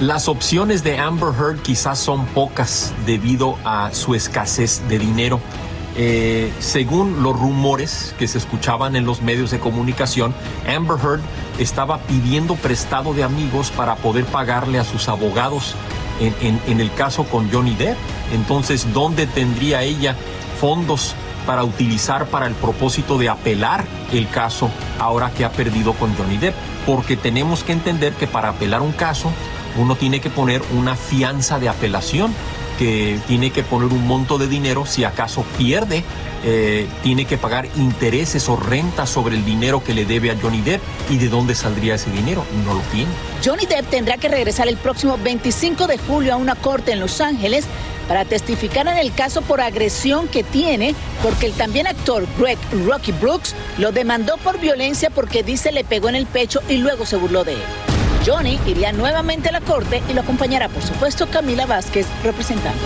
Las 0.00 0.26
opciones 0.26 0.82
de 0.84 0.96
Amber 0.96 1.28
Heard 1.38 1.60
quizás 1.60 1.98
son 1.98 2.24
pocas 2.28 2.94
debido 3.04 3.58
a 3.62 3.90
su 3.92 4.14
escasez 4.14 4.80
de 4.88 4.98
dinero. 4.98 5.38
Eh, 5.98 6.50
según 6.60 7.22
los 7.22 7.38
rumores 7.38 8.14
que 8.18 8.26
se 8.26 8.38
escuchaban 8.38 8.96
en 8.96 9.04
los 9.04 9.20
medios 9.20 9.50
de 9.50 9.58
comunicación, 9.58 10.34
Amber 10.66 10.96
Heard 10.96 11.20
estaba 11.58 11.98
pidiendo 11.98 12.54
prestado 12.54 13.12
de 13.12 13.22
amigos 13.22 13.70
para 13.70 13.96
poder 13.96 14.24
pagarle 14.24 14.78
a 14.78 14.84
sus 14.84 15.10
abogados 15.10 15.74
en, 16.20 16.80
el 16.80 16.90
caso 16.94 17.24
con 17.24 17.52
Johnny 17.52 17.74
Depp. 17.74 17.98
Entonces, 18.32 18.90
¿dónde 18.94 19.26
tendría 19.26 19.82
ella 19.82 20.16
fondos 20.58 21.14
para 21.50 21.64
utilizar 21.64 22.26
para 22.26 22.46
el 22.46 22.54
propósito 22.54 23.18
de 23.18 23.28
apelar 23.28 23.84
el 24.12 24.28
caso 24.28 24.70
ahora 25.00 25.32
que 25.36 25.44
ha 25.44 25.50
perdido 25.50 25.94
con 25.94 26.14
Johnny 26.14 26.38
Depp? 26.38 26.54
Porque 26.86 27.16
tenemos 27.16 27.64
que 27.64 27.72
entender 27.72 28.12
que 28.12 28.28
para 28.28 28.50
apelar 28.50 28.82
un 28.82 28.92
caso 28.92 29.32
uno 29.76 29.96
tiene 29.96 30.20
que 30.20 30.30
poner 30.30 30.62
una 30.78 30.94
fianza 30.94 31.58
de 31.58 31.68
apelación 31.68 32.32
que 32.78 33.18
tiene 33.26 33.50
que 33.50 33.64
poner 33.64 33.92
un 33.92 34.06
monto 34.06 34.38
de 34.38 34.46
dinero 34.46 34.86
si 34.86 35.02
acaso 35.02 35.42
pierde 35.58 36.04
eh, 36.44 36.86
tiene 37.02 37.24
que 37.24 37.36
pagar 37.36 37.66
intereses 37.76 38.48
o 38.48 38.54
rentas 38.54 39.10
sobre 39.10 39.34
el 39.34 39.44
dinero 39.44 39.82
que 39.82 39.92
le 39.92 40.04
debe 40.06 40.30
a 40.30 40.36
Johnny 40.40 40.60
Depp 40.60 40.80
y 41.10 41.18
de 41.18 41.28
dónde 41.28 41.56
saldría 41.56 41.96
ese 41.96 42.12
dinero 42.12 42.44
no 42.64 42.74
lo 42.74 42.80
tiene 42.92 43.10
Johnny 43.44 43.66
Depp 43.66 43.90
tendrá 43.90 44.18
que 44.18 44.28
regresar 44.28 44.68
el 44.68 44.76
próximo 44.76 45.18
25 45.18 45.88
de 45.88 45.98
julio 45.98 46.32
a 46.32 46.36
una 46.36 46.54
corte 46.54 46.92
en 46.92 47.00
Los 47.00 47.20
Ángeles 47.20 47.66
para 48.10 48.24
testificar 48.24 48.88
en 48.88 48.96
el 48.96 49.14
caso 49.14 49.40
por 49.40 49.60
agresión 49.60 50.26
que 50.26 50.42
tiene 50.42 50.96
porque 51.22 51.46
el 51.46 51.52
también 51.52 51.86
actor 51.86 52.26
Greg 52.40 52.58
Rocky 52.84 53.12
Brooks 53.12 53.54
lo 53.78 53.92
demandó 53.92 54.36
por 54.38 54.58
violencia 54.58 55.10
porque 55.10 55.44
dice 55.44 55.70
le 55.70 55.84
pegó 55.84 56.08
en 56.08 56.16
el 56.16 56.26
pecho 56.26 56.60
y 56.68 56.78
luego 56.78 57.06
se 57.06 57.14
burló 57.14 57.44
de 57.44 57.52
él. 57.52 57.62
Johnny 58.26 58.58
iría 58.66 58.90
nuevamente 58.90 59.50
a 59.50 59.52
la 59.52 59.60
corte 59.60 60.02
y 60.10 60.14
lo 60.14 60.22
acompañará, 60.22 60.68
por 60.68 60.82
supuesto, 60.82 61.28
Camila 61.28 61.66
Vázquez 61.66 62.08
representando. 62.24 62.80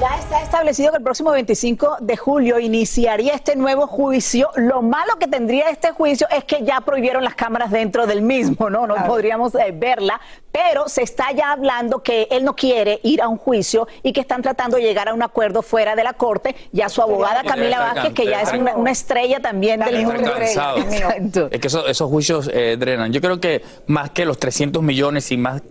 Ya 0.00 0.16
está 0.18 0.42
establecido 0.42 0.90
que 0.90 0.96
el 0.96 1.02
próximo 1.04 1.30
25 1.30 1.98
de 2.00 2.16
julio 2.16 2.58
iniciaría 2.58 3.32
este 3.34 3.54
nuevo 3.54 3.86
juicio. 3.86 4.50
Lo 4.56 4.82
malo 4.82 5.16
que 5.20 5.28
tendría 5.28 5.70
este 5.70 5.92
juicio 5.92 6.26
es 6.36 6.42
que 6.44 6.64
ya 6.64 6.80
prohibieron 6.80 7.22
las 7.22 7.36
cámaras 7.36 7.70
dentro 7.70 8.04
del 8.06 8.20
mismo, 8.20 8.68
¿no? 8.70 8.88
No 8.88 8.96
podríamos 9.06 9.54
eh, 9.54 9.72
verla, 9.72 10.20
pero 10.50 10.88
se 10.88 11.02
está 11.02 11.30
ya 11.30 11.52
hablando 11.52 12.02
que 12.02 12.26
él 12.32 12.44
no 12.44 12.56
quiere 12.56 12.98
ir 13.04 13.22
a 13.22 13.28
un 13.28 13.36
juicio 13.38 13.86
y 14.02 14.12
que 14.12 14.20
están 14.20 14.42
tratando 14.42 14.78
de 14.78 14.82
llegar 14.82 15.08
a 15.08 15.14
un 15.14 15.22
acuerdo 15.22 15.62
fuera 15.62 15.94
de 15.94 16.02
la 16.02 16.14
corte. 16.14 16.56
Ya 16.72 16.88
su 16.88 17.00
abogada 17.00 17.44
Camila 17.44 17.78
Vázquez, 17.78 18.14
que 18.14 18.26
ya 18.26 18.42
es 18.42 18.52
una, 18.52 18.74
una 18.76 18.90
estrella 18.90 19.38
también 19.40 19.78
del. 19.78 19.94
Exacto. 20.80 21.48
Es 21.52 21.60
que 21.60 21.68
eso- 21.68 21.86
esos 21.86 22.10
juicios 22.10 22.50
eh, 22.52 22.76
drenan. 22.78 23.12
Yo 23.12 23.20
creo 23.20 23.38
que 23.38 23.62
más 23.86 24.10
que 24.10 24.24
los 24.26 24.38
300 24.38 24.82
millones 24.82 25.30
y 25.30 25.36
más 25.36 25.62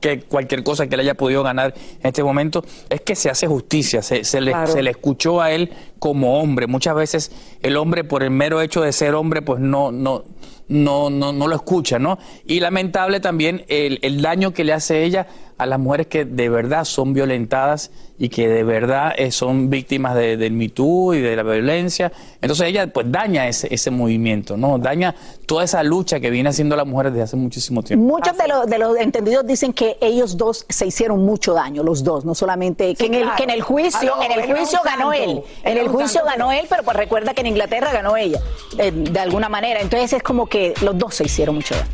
que 0.00 0.20
cualquier 0.20 0.62
cosa 0.64 0.86
que 0.86 0.94
él 0.94 1.00
haya 1.00 1.14
podido 1.14 1.42
ganar 1.42 1.74
en 1.74 2.06
este 2.08 2.22
momento, 2.24 2.64
es 2.88 3.00
que 3.02 3.14
se 3.14 3.30
hace 3.30 3.46
justicia, 3.46 4.02
se, 4.02 4.24
se 4.24 4.40
le, 4.40 4.50
Claro. 4.52 4.72
se 4.72 4.82
le 4.82 4.90
escuchó 4.90 5.40
a 5.40 5.50
él 5.52 5.70
como 6.00 6.40
hombre. 6.40 6.66
Muchas 6.66 6.96
veces 6.96 7.30
el 7.62 7.76
hombre, 7.76 8.02
por 8.02 8.24
el 8.24 8.30
mero 8.30 8.60
hecho 8.60 8.80
de 8.80 8.92
ser 8.92 9.14
hombre, 9.14 9.40
pues 9.42 9.60
no, 9.60 9.92
no, 9.92 10.24
no, 10.66 11.08
no, 11.10 11.32
no 11.32 11.46
lo 11.46 11.54
escucha, 11.54 11.98
¿no? 12.00 12.18
Y 12.44 12.58
lamentable 12.58 13.20
también 13.20 13.64
el, 13.68 14.00
el 14.02 14.20
daño 14.22 14.52
que 14.52 14.64
le 14.64 14.72
hace 14.72 15.04
ella 15.04 15.28
a 15.58 15.66
las 15.66 15.78
mujeres 15.78 16.06
que 16.06 16.24
de 16.24 16.48
verdad 16.48 16.84
son 16.84 17.12
violentadas 17.12 17.90
y 18.18 18.30
que 18.30 18.48
de 18.48 18.64
verdad 18.64 19.12
eh, 19.16 19.30
son 19.30 19.68
víctimas 19.68 20.14
de- 20.14 20.38
del 20.38 20.52
Me 20.54 20.70
Too 20.70 21.12
y 21.14 21.20
de 21.20 21.36
la 21.36 21.42
violencia. 21.42 22.10
Entonces 22.40 22.68
ella 22.68 22.86
pues 22.86 23.06
daña 23.12 23.46
ese, 23.46 23.72
ese 23.74 23.90
movimiento, 23.90 24.56
¿no? 24.56 24.78
Daña 24.78 25.14
toda 25.44 25.64
esa 25.64 25.82
lucha 25.82 26.18
que 26.18 26.30
viene 26.30 26.48
haciendo 26.48 26.76
las 26.76 26.86
mujeres 26.86 27.12
desde 27.12 27.24
hace 27.24 27.36
muchísimo 27.36 27.82
tiempo. 27.82 28.06
Muchos 28.06 28.38
de 28.38 28.48
los, 28.48 28.66
de 28.68 28.78
los 28.78 28.96
entendidos 28.96 29.46
dicen 29.46 29.74
que 29.74 29.98
ellos 30.00 30.38
dos 30.38 30.64
se 30.68 30.86
hicieron 30.86 31.24
mucho 31.26 31.52
daño, 31.52 31.82
los 31.82 32.04
dos, 32.04 32.24
no 32.24 32.34
solamente 32.34 32.94
que, 32.94 33.06
en, 33.06 33.14
el, 33.14 33.22
claro. 33.22 33.36
que 33.36 33.42
en 33.44 33.50
el 33.50 33.60
juicio, 33.62 34.12
Ah, 34.16 34.24
en 34.26 34.32
el 34.40 34.50
juicio 34.56 34.78
ganó 34.82 35.12
él, 35.12 35.42
en 35.62 35.74
no 35.76 35.89
el 35.90 35.94
juicio 36.04 36.22
ganó 36.24 36.52
él, 36.52 36.66
pero 36.68 36.82
pues 36.82 36.96
recuerda 36.96 37.34
que 37.34 37.40
en 37.42 37.48
Inglaterra 37.48 37.90
ganó 37.92 38.16
ella, 38.16 38.40
eh, 38.78 38.90
de 38.92 39.20
alguna 39.20 39.48
manera. 39.48 39.80
Entonces 39.80 40.12
es 40.14 40.22
como 40.22 40.46
que 40.46 40.74
los 40.82 40.96
dos 40.98 41.14
se 41.14 41.24
hicieron 41.24 41.54
mucho 41.56 41.74
daño. 41.74 41.88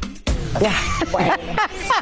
Ya, 0.61 0.73
bueno. 1.13 1.35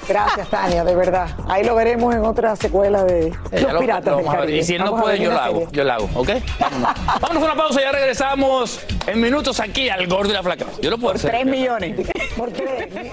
Gracias, 0.09 0.49
Tania, 0.49 0.85
de 0.85 0.95
verdad. 0.95 1.29
Ahí 1.49 1.65
lo 1.65 1.75
veremos 1.75 2.15
en 2.15 2.25
otra 2.25 2.55
secuela 2.55 3.03
de 3.03 3.27
Eh, 3.51 3.61
Los 3.63 3.73
lo- 3.73 3.81
Piratas 3.81 4.13
lo 4.13 4.17
del. 4.19 4.27
Caribe. 4.27 4.59
Y 4.59 4.63
si 4.63 4.75
él 4.77 4.85
no 4.85 4.97
puede, 4.97 5.19
yo 5.19 5.33
lo 5.33 5.41
hago. 5.41 5.55
serie. 5.61 5.69
Yo 5.73 5.83
lo 5.85 5.93
hago, 5.93 6.09
¿ok? 6.15 6.29
Vámonos. 6.61 6.91
Vámonos 7.21 7.43
a 7.43 7.47
una 7.47 7.55
pausa, 7.57 7.81
ya 7.81 7.91
regresamos 7.91 8.81
en 9.09 9.21
minutos 9.21 9.59
aquí 9.59 9.89
al 9.89 10.07
Gordo 10.07 10.31
y 10.31 10.35
la 10.35 10.43
Flaca. 10.45 10.67
Yo 10.81 10.91
lo 10.91 10.99
puedo 10.99 11.17
hacer. 11.17 11.33
3 11.33 11.47
millones. 11.47 12.07
¿Por 12.37 12.53
qué? 12.53 13.13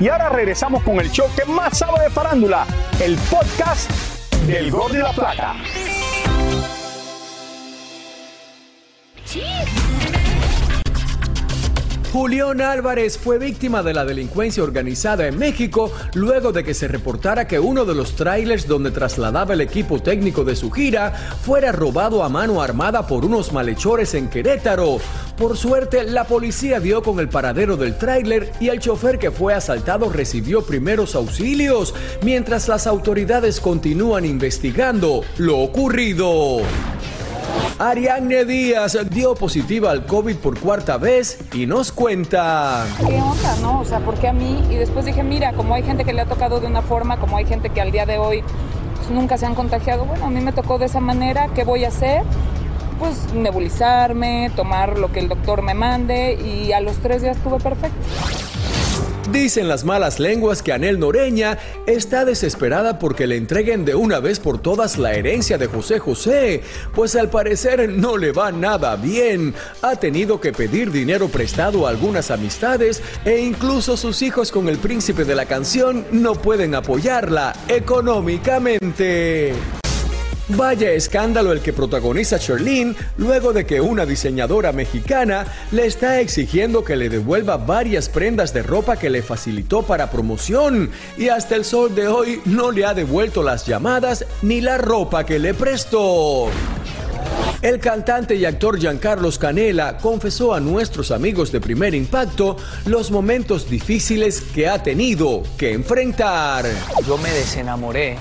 Y 0.00 0.08
ahora 0.08 0.28
regresamos 0.30 0.82
con 0.84 1.00
el 1.00 1.10
show 1.10 1.26
que 1.36 1.44
más 1.44 1.76
sabe 1.76 2.04
de 2.04 2.10
farándula, 2.10 2.64
el 3.00 3.16
podcast 3.30 3.90
del 4.46 4.70
Gordo 4.70 4.94
y 4.94 5.02
la 5.02 5.12
Plata. 9.32 10.08
Julián 12.12 12.62
Álvarez 12.62 13.18
fue 13.18 13.38
víctima 13.38 13.82
de 13.82 13.92
la 13.92 14.06
delincuencia 14.06 14.62
organizada 14.62 15.26
en 15.26 15.38
México 15.38 15.92
luego 16.14 16.52
de 16.52 16.64
que 16.64 16.72
se 16.72 16.88
reportara 16.88 17.46
que 17.46 17.60
uno 17.60 17.84
de 17.84 17.94
los 17.94 18.16
trailers 18.16 18.66
donde 18.66 18.90
trasladaba 18.90 19.52
el 19.52 19.60
equipo 19.60 20.00
técnico 20.00 20.42
de 20.42 20.56
su 20.56 20.70
gira 20.70 21.12
fuera 21.12 21.70
robado 21.70 22.24
a 22.24 22.30
mano 22.30 22.62
armada 22.62 23.06
por 23.06 23.26
unos 23.26 23.52
malhechores 23.52 24.14
en 24.14 24.28
Querétaro. 24.28 24.98
Por 25.36 25.58
suerte, 25.58 26.02
la 26.04 26.24
policía 26.24 26.80
dio 26.80 27.02
con 27.02 27.20
el 27.20 27.28
paradero 27.28 27.76
del 27.76 27.98
tráiler 27.98 28.52
y 28.58 28.68
el 28.68 28.80
chofer 28.80 29.18
que 29.18 29.30
fue 29.30 29.52
asaltado 29.52 30.08
recibió 30.08 30.62
primeros 30.62 31.14
auxilios, 31.14 31.94
mientras 32.22 32.68
las 32.68 32.86
autoridades 32.86 33.60
continúan 33.60 34.24
investigando 34.24 35.22
lo 35.36 35.58
ocurrido. 35.58 36.62
Ariadne 37.78 38.44
Díaz 38.44 38.98
dio 39.08 39.36
positiva 39.36 39.92
al 39.92 40.04
COVID 40.04 40.36
por 40.38 40.58
cuarta 40.58 40.96
vez 40.96 41.38
y 41.52 41.64
nos 41.66 41.92
cuenta. 41.92 42.84
¿Qué 42.98 43.14
onda, 43.14 43.54
no? 43.62 43.80
O 43.80 43.84
sea, 43.84 44.00
¿por 44.00 44.16
qué 44.16 44.26
a 44.26 44.32
mí? 44.32 44.64
Y 44.68 44.74
después 44.74 45.04
dije, 45.04 45.22
mira, 45.22 45.52
como 45.52 45.74
hay 45.74 45.84
gente 45.84 46.04
que 46.04 46.12
le 46.12 46.22
ha 46.22 46.26
tocado 46.26 46.58
de 46.58 46.66
una 46.66 46.82
forma, 46.82 47.20
como 47.20 47.36
hay 47.36 47.46
gente 47.46 47.70
que 47.70 47.80
al 47.80 47.92
día 47.92 48.04
de 48.04 48.18
hoy 48.18 48.42
pues, 48.96 49.10
nunca 49.10 49.38
se 49.38 49.46
han 49.46 49.54
contagiado, 49.54 50.06
bueno, 50.06 50.26
a 50.26 50.30
mí 50.30 50.40
me 50.40 50.50
tocó 50.52 50.78
de 50.78 50.86
esa 50.86 50.98
manera, 50.98 51.50
¿qué 51.54 51.62
voy 51.62 51.84
a 51.84 51.88
hacer? 51.88 52.24
Pues 52.98 53.32
nebulizarme, 53.32 54.50
tomar 54.56 54.98
lo 54.98 55.12
que 55.12 55.20
el 55.20 55.28
doctor 55.28 55.62
me 55.62 55.74
mande 55.74 56.34
y 56.34 56.72
a 56.72 56.80
los 56.80 56.96
tres 56.96 57.22
días 57.22 57.36
estuve 57.36 57.58
perfecto. 57.58 57.96
Dicen 59.32 59.68
las 59.68 59.84
malas 59.84 60.20
lenguas 60.20 60.62
que 60.62 60.72
Anel 60.72 60.98
Noreña 60.98 61.58
está 61.86 62.24
desesperada 62.24 62.98
porque 62.98 63.26
le 63.26 63.36
entreguen 63.36 63.84
de 63.84 63.94
una 63.94 64.20
vez 64.20 64.40
por 64.40 64.58
todas 64.58 64.96
la 64.96 65.12
herencia 65.12 65.58
de 65.58 65.66
José 65.66 65.98
José, 65.98 66.62
pues 66.94 67.14
al 67.14 67.28
parecer 67.28 67.90
no 67.90 68.16
le 68.16 68.32
va 68.32 68.52
nada 68.52 68.96
bien. 68.96 69.52
Ha 69.82 69.96
tenido 69.96 70.40
que 70.40 70.52
pedir 70.52 70.90
dinero 70.90 71.28
prestado 71.28 71.86
a 71.86 71.90
algunas 71.90 72.30
amistades 72.30 73.02
e 73.26 73.40
incluso 73.40 73.98
sus 73.98 74.22
hijos 74.22 74.50
con 74.50 74.68
el 74.68 74.78
príncipe 74.78 75.24
de 75.24 75.34
la 75.34 75.44
canción 75.44 76.06
no 76.10 76.34
pueden 76.34 76.74
apoyarla 76.74 77.54
económicamente. 77.68 79.77
Vaya 80.50 80.92
escándalo 80.92 81.52
el 81.52 81.60
que 81.60 81.74
protagoniza 81.74 82.38
Sherlyn 82.38 82.96
luego 83.18 83.52
de 83.52 83.66
que 83.66 83.82
una 83.82 84.06
diseñadora 84.06 84.72
mexicana 84.72 85.46
le 85.72 85.84
está 85.84 86.20
exigiendo 86.20 86.82
que 86.82 86.96
le 86.96 87.10
devuelva 87.10 87.58
varias 87.58 88.08
prendas 88.08 88.54
de 88.54 88.62
ropa 88.62 88.96
que 88.96 89.10
le 89.10 89.22
facilitó 89.22 89.82
para 89.82 90.10
promoción 90.10 90.90
y 91.18 91.28
hasta 91.28 91.54
el 91.54 91.66
sol 91.66 91.94
de 91.94 92.08
hoy 92.08 92.40
no 92.46 92.70
le 92.70 92.86
ha 92.86 92.94
devuelto 92.94 93.42
las 93.42 93.66
llamadas 93.66 94.24
ni 94.40 94.62
la 94.62 94.78
ropa 94.78 95.26
que 95.26 95.38
le 95.38 95.52
prestó. 95.52 96.46
El 97.60 97.78
cantante 97.78 98.34
y 98.34 98.46
actor 98.46 98.78
Giancarlos 98.78 99.38
Canela 99.38 99.98
confesó 99.98 100.54
a 100.54 100.60
nuestros 100.60 101.10
amigos 101.10 101.52
de 101.52 101.60
Primer 101.60 101.94
Impacto 101.94 102.56
los 102.86 103.10
momentos 103.10 103.68
difíciles 103.68 104.40
que 104.40 104.66
ha 104.66 104.82
tenido 104.82 105.42
que 105.58 105.72
enfrentar. 105.72 106.64
Yo 107.06 107.18
me 107.18 107.30
desenamoré 107.30 108.16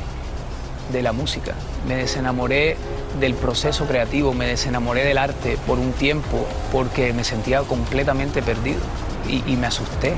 de 0.91 1.01
la 1.01 1.11
música, 1.11 1.53
me 1.87 1.95
desenamoré 1.95 2.77
del 3.19 3.33
proceso 3.33 3.85
creativo, 3.85 4.33
me 4.33 4.47
desenamoré 4.47 5.03
del 5.03 5.17
arte 5.17 5.57
por 5.65 5.79
un 5.79 5.91
tiempo 5.93 6.47
porque 6.71 7.13
me 7.13 7.23
sentía 7.23 7.61
completamente 7.61 8.41
perdido 8.41 8.79
y, 9.27 9.57
me 9.57 9.67
asusté, 9.67 10.13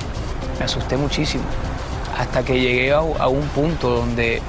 me 0.59 0.65
asusté 0.65 0.97
muchísimo, 0.97 1.43
hasta 2.17 2.43
que 2.43 2.59
llegué 2.59 2.91
a, 2.91 3.01
un 3.01 3.47
punto 3.55 3.89
donde 3.89 4.41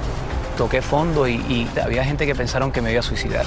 toqué 0.57 0.81
fondo 0.81 1.27
y 1.27 1.67
había 1.81 2.03
gente 2.03 2.25
que 2.25 2.35
pensaron 2.35 2.71
que 2.71 2.81
me 2.81 2.91
iba 2.91 2.99
a 2.99 3.03
suicidar. 3.03 3.45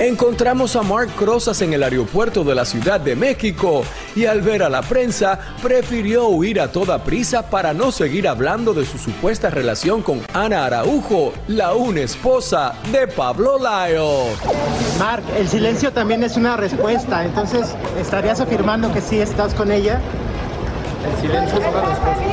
Encontramos 0.00 0.76
a 0.76 0.82
Mark 0.84 1.08
Crozas 1.16 1.60
en 1.60 1.72
el 1.72 1.82
aeropuerto 1.82 2.44
de 2.44 2.54
la 2.54 2.64
Ciudad 2.64 3.00
de 3.00 3.16
México 3.16 3.82
y 4.14 4.26
al 4.26 4.42
ver 4.42 4.62
a 4.62 4.68
la 4.68 4.80
prensa 4.80 5.40
prefirió 5.60 6.28
huir 6.28 6.60
a 6.60 6.70
toda 6.70 7.02
prisa 7.02 7.50
para 7.50 7.74
no 7.74 7.90
seguir 7.90 8.28
hablando 8.28 8.72
de 8.74 8.86
su 8.86 8.96
supuesta 8.96 9.50
relación 9.50 10.02
con 10.02 10.20
Ana 10.32 10.66
Araujo, 10.66 11.32
la 11.48 11.74
una 11.74 12.02
esposa 12.02 12.74
de 12.92 13.08
Pablo 13.08 13.58
Lyle. 13.58 14.36
Mark, 15.00 15.24
el 15.36 15.48
silencio 15.48 15.92
también 15.92 16.22
es 16.22 16.36
una 16.36 16.56
respuesta, 16.56 17.24
entonces 17.24 17.74
estarías 18.00 18.40
afirmando 18.40 18.92
que 18.92 19.00
sí 19.00 19.18
estás 19.18 19.52
con 19.52 19.72
ella. 19.72 20.00
El 21.04 21.20
silencio 21.20 21.58
es 21.58 21.66
una 21.66 21.80
respuesta. 21.80 22.24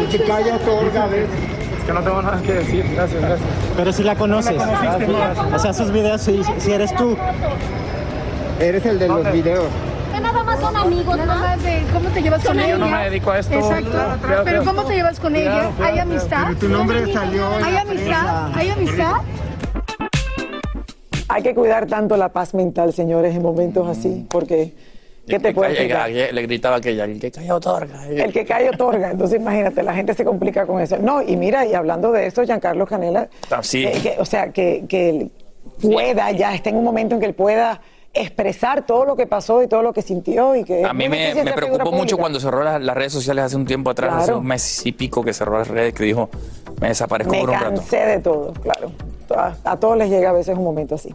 El 0.00 0.08
que 0.08 0.24
calla 0.24 0.56
otorga, 0.56 1.06
¿ves? 1.06 1.28
Es 1.30 1.53
que 1.84 1.92
no 1.92 2.02
tengo 2.02 2.22
nada 2.22 2.40
que 2.42 2.52
decir, 2.52 2.84
gracias, 2.94 3.20
gracias. 3.20 3.48
Pero 3.76 3.92
si 3.92 4.02
la 4.02 4.16
conoces. 4.16 4.56
¿No 4.56 4.66
la 4.66 4.78
conociste, 4.78 5.12
Mark? 5.12 5.54
O 5.54 5.58
sea, 5.58 5.72
sus 5.72 5.90
videos, 5.90 6.20
si, 6.22 6.42
si 6.58 6.72
eres 6.72 6.94
tú. 6.94 7.16
Eres 8.60 8.86
el 8.86 8.98
de 8.98 9.08
los 9.08 9.32
videos. 9.32 9.66
Que 10.12 10.20
nada 10.20 10.42
más 10.44 10.60
son 10.60 10.76
amigos, 10.76 11.16
nada 11.16 11.34
más 11.34 11.62
de 11.62 11.82
cómo 11.92 12.08
te 12.10 12.22
llevas 12.22 12.44
con 12.44 12.56
Yo 12.56 12.62
ella. 12.64 12.78
no 12.78 12.86
me 12.88 13.04
dedico 13.04 13.30
a 13.30 13.38
esto. 13.38 13.54
Exacto. 13.54 13.98
Pero 14.44 14.64
cómo 14.64 14.84
te 14.84 14.94
llevas 14.94 15.20
con 15.20 15.36
ella. 15.36 15.70
¿Hay 15.82 15.98
amistad? 15.98 16.44
pero 16.46 16.58
tu 16.58 16.68
nombre 16.68 17.12
salió 17.12 17.58
en 17.58 17.64
¿Hay 17.64 17.76
amistad? 17.76 18.50
¿Hay 18.54 18.70
amistad? 18.70 19.12
Hay 21.28 21.42
que 21.42 21.54
cuidar 21.54 21.86
tanto 21.86 22.16
la 22.16 22.28
paz 22.28 22.54
mental, 22.54 22.92
señores, 22.92 23.34
en 23.34 23.42
momentos 23.42 23.88
así, 23.88 24.26
porque 24.30 24.74
¿qué 25.26 25.38
te 25.38 25.52
puede 25.54 25.70
Calla, 25.70 25.80
explicar? 25.80 26.02
calla, 26.02 26.32
Le 26.32 26.42
gritaba 26.42 26.76
aquella, 26.76 27.04
el 27.04 27.20
que 27.20 27.30
calla 27.30 27.54
otorga. 27.54 28.08
El 28.08 28.32
que 28.32 28.44
cae 28.44 28.68
otorga, 28.70 29.10
entonces 29.10 29.40
imagínate, 29.40 29.82
la 29.82 29.94
gente 29.94 30.14
se 30.14 30.24
complica 30.24 30.66
con 30.66 30.80
eso. 30.80 30.96
No, 30.98 31.22
y 31.22 31.36
mira, 31.36 31.64
y 31.66 31.74
hablando 31.74 32.12
de 32.12 32.26
esto, 32.26 32.42
Giancarlo 32.44 32.86
Canela, 32.86 33.28
Ah, 33.50 33.62
sí. 33.62 33.84
eh, 33.84 33.92
que- 34.02 34.16
o 34.18 34.24
sea, 34.24 34.52
que, 34.52 34.84
que 34.88 35.08
él 35.10 35.30
pueda, 35.80 36.30
ya 36.32 36.54
está 36.54 36.70
en 36.70 36.76
un 36.76 36.84
momento 36.84 37.14
en 37.14 37.20
que 37.20 37.26
él 37.26 37.34
pueda 37.34 37.80
expresar 38.16 38.86
todo 38.86 39.04
lo 39.04 39.16
que 39.16 39.26
pasó 39.26 39.60
y 39.62 39.66
todo 39.66 39.82
lo 39.82 39.92
que 39.92 40.00
sintió 40.00 40.54
y 40.54 40.62
que 40.62 40.84
A 40.84 40.92
mí 40.92 41.08
me, 41.08 41.34
me 41.34 41.52
preocupó 41.52 41.90
mucho 41.90 42.16
cuando 42.16 42.38
cerró 42.38 42.62
las, 42.62 42.80
las 42.80 42.96
redes 42.96 43.12
sociales 43.12 43.44
hace 43.44 43.56
un 43.56 43.66
tiempo 43.66 43.90
atrás, 43.90 44.12
hace 44.14 44.24
Claro. 44.26 44.38
un 44.38 44.46
mes 44.46 44.86
y 44.86 44.92
pico 44.92 45.24
que 45.24 45.32
cerró 45.32 45.58
las 45.58 45.66
redes, 45.66 45.94
que 45.94 46.04
dijo, 46.04 46.28
me 46.80 46.88
desaparezco 46.88 47.32
Me 47.32 47.40
por 47.40 47.50
un 47.50 47.54
rato. 47.56 47.74
cansé 47.74 47.96
de 48.06 48.18
todo, 48.20 48.52
claro. 48.52 48.92
A, 49.36 49.54
a 49.64 49.76
todos 49.80 49.96
les 49.98 50.10
llega 50.10 50.30
a 50.30 50.32
veces 50.32 50.56
un 50.56 50.62
momento 50.62 50.94
así. 50.94 51.12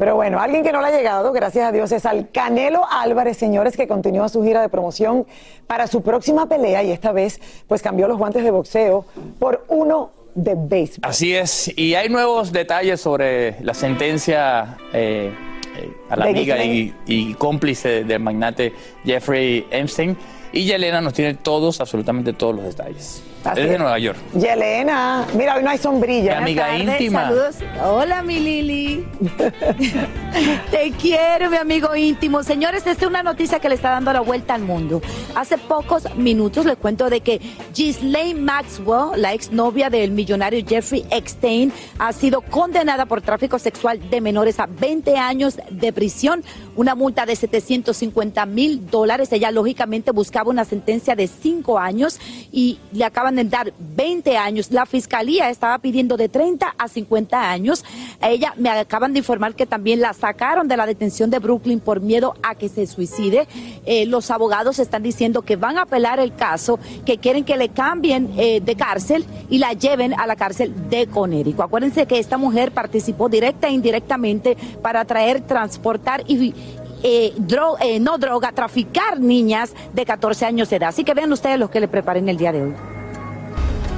Pero 0.00 0.14
bueno, 0.14 0.40
alguien 0.40 0.62
que 0.62 0.72
no 0.72 0.80
le 0.80 0.86
ha 0.86 0.96
llegado, 0.96 1.30
gracias 1.30 1.68
a 1.68 1.72
Dios, 1.72 1.92
es 1.92 2.06
al 2.06 2.30
Canelo 2.30 2.86
Álvarez, 2.90 3.36
señores, 3.36 3.76
que 3.76 3.86
continúa 3.86 4.30
su 4.30 4.42
gira 4.42 4.62
de 4.62 4.70
promoción 4.70 5.26
para 5.66 5.86
su 5.86 6.00
próxima 6.00 6.48
pelea 6.48 6.82
y 6.82 6.90
esta 6.90 7.12
vez 7.12 7.38
pues 7.68 7.82
cambió 7.82 8.08
los 8.08 8.16
guantes 8.16 8.42
de 8.42 8.50
boxeo 8.50 9.04
por 9.38 9.66
uno 9.68 10.10
de 10.34 10.54
béisbol. 10.56 11.00
Así 11.02 11.34
es, 11.34 11.70
y 11.76 11.96
hay 11.96 12.08
nuevos 12.08 12.50
detalles 12.50 12.98
sobre 12.98 13.62
la 13.62 13.74
sentencia 13.74 14.78
eh, 14.94 15.34
eh, 15.76 15.92
a 16.08 16.16
la 16.16 16.24
De 16.24 16.30
amiga 16.30 16.64
y, 16.64 16.94
y 17.04 17.34
cómplice 17.34 18.02
del 18.04 18.20
magnate 18.20 18.72
Jeffrey 19.04 19.66
Epstein. 19.70 20.16
Y 20.50 20.64
Yelena 20.64 21.02
nos 21.02 21.12
tiene 21.12 21.34
todos, 21.34 21.78
absolutamente 21.78 22.32
todos 22.32 22.56
los 22.56 22.64
detalles. 22.64 23.22
Así 23.44 23.60
es 23.60 23.68
de 23.68 23.72
es. 23.74 23.78
Nueva 23.78 23.98
York. 23.98 24.18
Yelena, 24.34 25.26
mira, 25.34 25.56
hoy 25.56 25.62
no 25.62 25.70
hay 25.70 25.78
sombrilla. 25.78 26.36
Mi 26.36 26.42
amiga 26.42 26.66
tardes, 26.66 26.80
íntima. 26.82 27.22
Saludos. 27.22 27.56
Hola, 27.82 28.22
mi 28.22 28.38
Lili. 28.38 29.06
Te 30.70 30.90
quiero, 30.92 31.50
mi 31.50 31.56
amigo 31.56 31.94
íntimo. 31.96 32.42
Señores, 32.42 32.86
esta 32.86 32.90
es 32.90 33.02
una 33.02 33.22
noticia 33.22 33.58
que 33.58 33.68
le 33.68 33.74
está 33.74 33.90
dando 33.90 34.12
la 34.12 34.20
vuelta 34.20 34.54
al 34.54 34.62
mundo. 34.62 35.00
Hace 35.34 35.56
pocos 35.56 36.14
minutos 36.16 36.66
les 36.66 36.76
cuento 36.76 37.08
de 37.08 37.20
que 37.20 37.40
Ghislaine 37.74 38.40
Maxwell, 38.40 39.20
la 39.20 39.32
exnovia 39.32 39.88
del 39.88 40.10
millonario 40.10 40.64
Jeffrey 40.66 41.06
Epstein, 41.10 41.72
ha 41.98 42.12
sido 42.12 42.42
condenada 42.42 43.06
por 43.06 43.22
tráfico 43.22 43.58
sexual 43.58 44.10
de 44.10 44.20
menores 44.20 44.60
a 44.60 44.66
20 44.66 45.16
años 45.16 45.58
de 45.70 45.92
prisión, 45.92 46.44
una 46.76 46.94
multa 46.94 47.24
de 47.26 47.36
750 47.36 48.44
mil 48.46 48.86
dólares. 48.90 49.32
Ella 49.32 49.50
lógicamente 49.50 50.10
buscaba 50.10 50.50
una 50.50 50.64
sentencia 50.64 51.16
de 51.16 51.26
5 51.26 51.78
años 51.78 52.20
y 52.52 52.78
le 52.92 53.04
acaban 53.04 53.29
de 53.36 53.44
dar 53.44 53.72
20 53.78 54.36
años. 54.36 54.70
La 54.70 54.86
fiscalía 54.86 55.50
estaba 55.50 55.78
pidiendo 55.78 56.16
de 56.16 56.28
30 56.28 56.74
a 56.78 56.88
50 56.88 57.50
años. 57.50 57.84
A 58.20 58.30
ella 58.30 58.54
me 58.56 58.70
acaban 58.70 59.12
de 59.12 59.18
informar 59.20 59.54
que 59.54 59.66
también 59.66 60.00
la 60.00 60.12
sacaron 60.12 60.68
de 60.68 60.76
la 60.76 60.86
detención 60.86 61.30
de 61.30 61.38
Brooklyn 61.38 61.80
por 61.80 62.00
miedo 62.00 62.34
a 62.42 62.54
que 62.54 62.68
se 62.68 62.86
suicide. 62.86 63.46
Eh, 63.86 64.06
los 64.06 64.30
abogados 64.30 64.78
están 64.78 65.02
diciendo 65.02 65.42
que 65.42 65.56
van 65.56 65.78
a 65.78 65.82
apelar 65.82 66.20
el 66.20 66.34
caso, 66.34 66.78
que 67.04 67.18
quieren 67.18 67.44
que 67.44 67.56
le 67.56 67.68
cambien 67.70 68.30
eh, 68.36 68.60
de 68.60 68.74
cárcel 68.76 69.24
y 69.48 69.58
la 69.58 69.72
lleven 69.72 70.14
a 70.18 70.26
la 70.26 70.36
cárcel 70.36 70.72
de 70.90 71.06
Conérico. 71.06 71.62
Acuérdense 71.62 72.06
que 72.06 72.18
esta 72.18 72.36
mujer 72.38 72.72
participó 72.72 73.28
directa 73.28 73.68
e 73.68 73.72
indirectamente 73.72 74.56
para 74.82 75.04
traer, 75.04 75.40
transportar 75.42 76.22
y 76.26 76.54
eh, 77.02 77.32
dro- 77.38 77.76
eh, 77.80 77.98
no 77.98 78.18
droga, 78.18 78.52
traficar 78.52 79.18
niñas 79.20 79.72
de 79.94 80.04
14 80.04 80.44
años 80.44 80.68
de 80.68 80.76
edad. 80.76 80.90
Así 80.90 81.02
que 81.04 81.14
vean 81.14 81.32
ustedes 81.32 81.58
lo 81.58 81.70
que 81.70 81.80
le 81.80 81.88
preparé 81.88 82.18
en 82.20 82.28
el 82.28 82.36
día 82.36 82.52
de 82.52 82.62
hoy. 82.62 82.74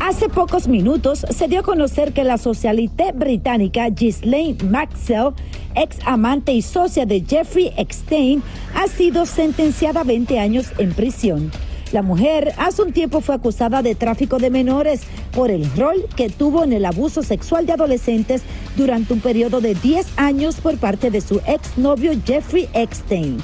Hace 0.04 0.28
pocos 0.28 0.66
minutos 0.66 1.24
se 1.30 1.46
dio 1.46 1.60
a 1.60 1.62
conocer 1.62 2.12
que 2.12 2.24
la 2.24 2.36
socialité 2.36 3.12
británica 3.12 3.88
Ghislaine 3.88 4.58
Maxwell, 4.68 5.32
ex 5.76 5.98
amante 6.04 6.52
y 6.52 6.60
socia 6.60 7.06
de 7.06 7.20
Jeffrey 7.24 7.72
Epstein, 7.76 8.42
ha 8.74 8.88
sido 8.88 9.26
sentenciada 9.26 10.00
a 10.00 10.04
20 10.04 10.40
años 10.40 10.72
en 10.78 10.92
prisión. 10.92 11.52
La 11.92 12.02
mujer 12.02 12.52
hace 12.56 12.82
un 12.82 12.92
tiempo 12.92 13.20
fue 13.20 13.36
acusada 13.36 13.80
de 13.80 13.94
tráfico 13.94 14.38
de 14.38 14.50
menores 14.50 15.02
por 15.30 15.52
el 15.52 15.70
rol 15.76 16.04
que 16.16 16.30
tuvo 16.30 16.64
en 16.64 16.72
el 16.72 16.84
abuso 16.84 17.22
sexual 17.22 17.64
de 17.66 17.74
adolescentes 17.74 18.42
durante 18.76 19.12
un 19.12 19.20
periodo 19.20 19.60
de 19.60 19.76
10 19.76 20.18
años 20.18 20.56
por 20.56 20.78
parte 20.78 21.12
de 21.12 21.20
su 21.20 21.40
exnovio 21.46 22.10
Jeffrey 22.26 22.68
Epstein. 22.72 23.38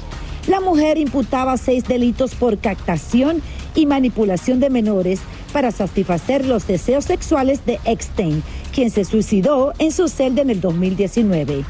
La 0.47 0.59
mujer 0.59 0.97
imputaba 0.97 1.57
seis 1.57 1.83
delitos 1.83 2.33
por 2.33 2.57
captación 2.57 3.41
y 3.79 3.85
manipulación 3.85 4.59
de 4.59 4.69
menores 4.69 5.21
para 5.53 5.71
satisfacer 5.71 6.45
los 6.45 6.67
deseos 6.67 7.05
sexuales 7.05 7.65
de 7.65 7.79
Epstein, 7.85 8.43
quien 8.73 8.91
se 8.91 9.05
suicidó 9.05 9.73
en 9.79 9.91
su 9.91 10.07
celda 10.07 10.41
en 10.41 10.49
el 10.49 10.61
2019. 10.61 11.63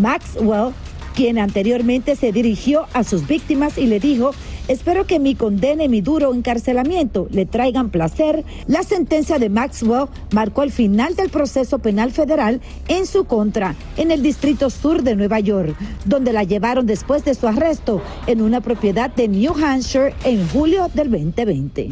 Maxwell, 0.00 0.72
quien 1.14 1.38
anteriormente 1.38 2.16
se 2.16 2.32
dirigió 2.32 2.86
a 2.92 3.02
sus 3.04 3.26
víctimas 3.26 3.76
y 3.76 3.86
le 3.86 4.00
dijo, 4.00 4.32
espero 4.68 5.06
que 5.06 5.18
mi 5.18 5.34
condena 5.34 5.84
y 5.84 5.88
mi 5.88 6.00
duro 6.00 6.32
encarcelamiento 6.32 7.26
le 7.30 7.46
traigan 7.46 7.90
placer, 7.90 8.44
la 8.66 8.82
sentencia 8.82 9.38
de 9.38 9.48
Maxwell 9.48 10.08
marcó 10.32 10.62
el 10.62 10.70
final 10.70 11.16
del 11.16 11.30
proceso 11.30 11.78
penal 11.78 12.12
federal 12.12 12.60
en 12.86 13.06
su 13.06 13.24
contra 13.24 13.74
en 13.96 14.10
el 14.10 14.22
Distrito 14.22 14.70
Sur 14.70 15.02
de 15.02 15.16
Nueva 15.16 15.40
York, 15.40 15.74
donde 16.04 16.32
la 16.32 16.44
llevaron 16.44 16.86
después 16.86 17.24
de 17.24 17.34
su 17.34 17.48
arresto 17.48 18.02
en 18.26 18.42
una 18.42 18.60
propiedad 18.60 19.10
de 19.10 19.28
New 19.28 19.54
Hampshire 19.54 20.14
en 20.24 20.46
julio 20.48 20.90
del 20.94 21.10
2020. 21.10 21.90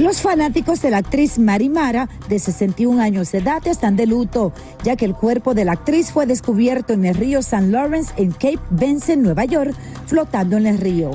Los 0.00 0.22
fanáticos 0.22 0.82
de 0.82 0.90
la 0.90 0.96
actriz 0.96 1.38
Mari 1.38 1.68
Mara, 1.68 2.08
de 2.28 2.40
61 2.40 3.00
años 3.00 3.30
de 3.30 3.38
edad, 3.38 3.64
están 3.66 3.94
de 3.94 4.06
luto, 4.06 4.52
ya 4.82 4.96
que 4.96 5.04
el 5.04 5.14
cuerpo 5.14 5.54
de 5.54 5.64
la 5.64 5.72
actriz 5.72 6.10
fue 6.10 6.26
descubierto 6.26 6.94
en 6.94 7.04
el 7.04 7.14
río 7.14 7.38
St. 7.38 7.68
Lawrence 7.68 8.12
en 8.16 8.32
Cape 8.32 8.58
Benson, 8.70 9.22
Nueva 9.22 9.44
York, 9.44 9.72
flotando 10.06 10.56
en 10.56 10.66
el 10.66 10.78
río. 10.78 11.12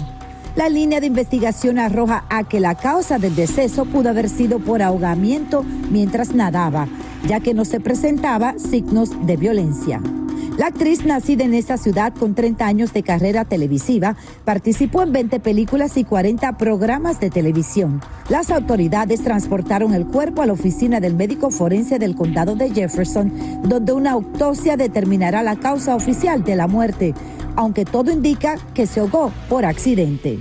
La 0.59 0.67
línea 0.67 0.99
de 0.99 1.07
investigación 1.07 1.79
arroja 1.79 2.25
a 2.27 2.43
que 2.43 2.59
la 2.59 2.75
causa 2.75 3.17
del 3.17 3.33
deceso 3.33 3.85
pudo 3.85 4.09
haber 4.09 4.27
sido 4.27 4.59
por 4.59 4.81
ahogamiento 4.81 5.63
mientras 5.63 6.35
nadaba, 6.35 6.85
ya 7.27 7.39
que 7.39 7.53
no 7.53 7.65
se 7.65 7.79
presentaba 7.79 8.55
signos 8.57 9.11
de 9.25 9.37
violencia. 9.37 10.01
La 10.59 10.67
actriz 10.67 11.05
nacida 11.05 11.45
en 11.45 11.53
esta 11.53 11.77
ciudad 11.77 12.13
con 12.13 12.35
30 12.35 12.67
años 12.67 12.91
de 12.91 13.01
carrera 13.01 13.45
televisiva 13.45 14.17
participó 14.43 15.03
en 15.03 15.13
20 15.13 15.39
películas 15.39 15.95
y 15.95 16.03
40 16.03 16.57
programas 16.57 17.21
de 17.21 17.29
televisión. 17.29 18.01
Las 18.27 18.51
autoridades 18.51 19.23
transportaron 19.23 19.93
el 19.93 20.05
cuerpo 20.05 20.41
a 20.41 20.45
la 20.45 20.51
oficina 20.51 20.99
del 20.99 21.15
médico 21.15 21.49
forense 21.49 21.97
del 21.97 22.13
condado 22.13 22.55
de 22.55 22.71
Jefferson, 22.71 23.31
donde 23.63 23.93
una 23.93 24.11
autopsia 24.11 24.75
determinará 24.75 25.43
la 25.43 25.55
causa 25.55 25.95
oficial 25.95 26.43
de 26.43 26.57
la 26.57 26.67
muerte, 26.67 27.13
aunque 27.55 27.85
todo 27.85 28.11
indica 28.11 28.57
que 28.73 28.85
se 28.85 28.99
ahogó 28.99 29.31
por 29.47 29.63
accidente. 29.63 30.39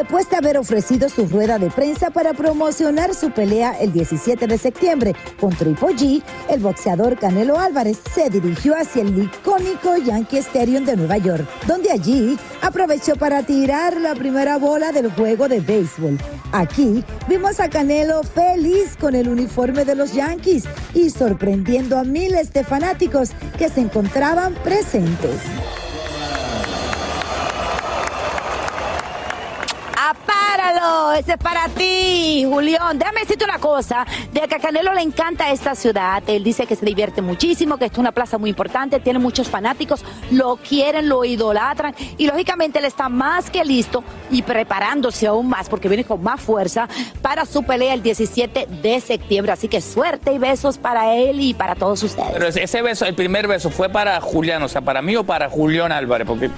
Después 0.00 0.30
de 0.30 0.36
haber 0.38 0.56
ofrecido 0.56 1.10
su 1.10 1.26
rueda 1.26 1.58
de 1.58 1.68
prensa 1.68 2.08
para 2.08 2.32
promocionar 2.32 3.14
su 3.14 3.32
pelea 3.32 3.78
el 3.78 3.92
17 3.92 4.46
de 4.46 4.56
septiembre 4.56 5.14
con 5.38 5.50
Triple 5.50 5.88
G, 5.88 6.22
el 6.48 6.60
boxeador 6.60 7.18
Canelo 7.18 7.58
Álvarez 7.58 7.98
se 8.14 8.30
dirigió 8.30 8.74
hacia 8.74 9.02
el 9.02 9.24
icónico 9.24 9.98
Yankee 9.98 10.38
Stadium 10.38 10.86
de 10.86 10.96
Nueva 10.96 11.18
York, 11.18 11.46
donde 11.66 11.90
allí 11.90 12.38
aprovechó 12.62 13.14
para 13.16 13.42
tirar 13.42 14.00
la 14.00 14.14
primera 14.14 14.56
bola 14.56 14.90
del 14.90 15.12
juego 15.12 15.48
de 15.48 15.60
béisbol. 15.60 16.16
Aquí 16.52 17.04
vimos 17.28 17.60
a 17.60 17.68
Canelo 17.68 18.22
feliz 18.22 18.96
con 18.98 19.14
el 19.14 19.28
uniforme 19.28 19.84
de 19.84 19.96
los 19.96 20.14
Yankees 20.14 20.64
y 20.94 21.10
sorprendiendo 21.10 21.98
a 21.98 22.04
miles 22.04 22.54
de 22.54 22.64
fanáticos 22.64 23.32
que 23.58 23.68
se 23.68 23.82
encontraban 23.82 24.54
presentes. 24.64 25.36
Ese 31.18 31.32
es 31.32 31.38
para 31.38 31.68
ti, 31.68 32.46
Julián. 32.48 32.98
Déjame 32.98 33.20
decirte 33.20 33.44
una 33.44 33.58
cosa. 33.58 34.06
De 34.32 34.40
que 34.42 34.54
a 34.54 34.58
Canelo 34.58 34.94
le 34.94 35.02
encanta 35.02 35.50
esta 35.50 35.74
ciudad. 35.74 36.22
Él 36.26 36.44
dice 36.44 36.66
que 36.66 36.76
se 36.76 36.86
divierte 36.86 37.22
muchísimo, 37.22 37.76
que 37.76 37.86
es 37.86 37.98
una 37.98 38.12
plaza 38.12 38.38
muy 38.38 38.50
importante, 38.50 39.00
tiene 39.00 39.18
muchos 39.18 39.48
fanáticos, 39.48 40.04
lo 40.30 40.56
quieren, 40.56 41.08
lo 41.08 41.24
idolatran. 41.24 41.94
Y 42.16 42.26
lógicamente 42.26 42.78
él 42.78 42.84
está 42.84 43.08
más 43.08 43.50
que 43.50 43.64
listo 43.64 44.04
y 44.30 44.42
preparándose 44.42 45.26
aún 45.26 45.48
más, 45.48 45.68
porque 45.68 45.88
viene 45.88 46.04
con 46.04 46.22
más 46.22 46.40
fuerza 46.40 46.88
para 47.20 47.44
su 47.44 47.62
pelea 47.64 47.94
el 47.94 48.02
17 48.02 48.66
de 48.82 49.00
septiembre. 49.00 49.52
Así 49.52 49.68
que 49.68 49.80
suerte 49.80 50.32
y 50.32 50.38
besos 50.38 50.78
para 50.78 51.14
él 51.14 51.40
y 51.40 51.54
para 51.54 51.74
todos 51.74 52.02
ustedes. 52.02 52.30
Pero 52.32 52.48
ese 52.48 52.82
beso, 52.82 53.04
el 53.04 53.14
primer 53.14 53.48
beso, 53.48 53.70
¿fue 53.70 53.88
para 53.88 54.20
Julián, 54.20 54.62
o 54.62 54.68
sea, 54.68 54.80
para 54.80 55.02
mí 55.02 55.16
o 55.16 55.24
para 55.24 55.50
Julián 55.50 55.92
Álvarez? 55.92 56.26
Porque... 56.26 56.50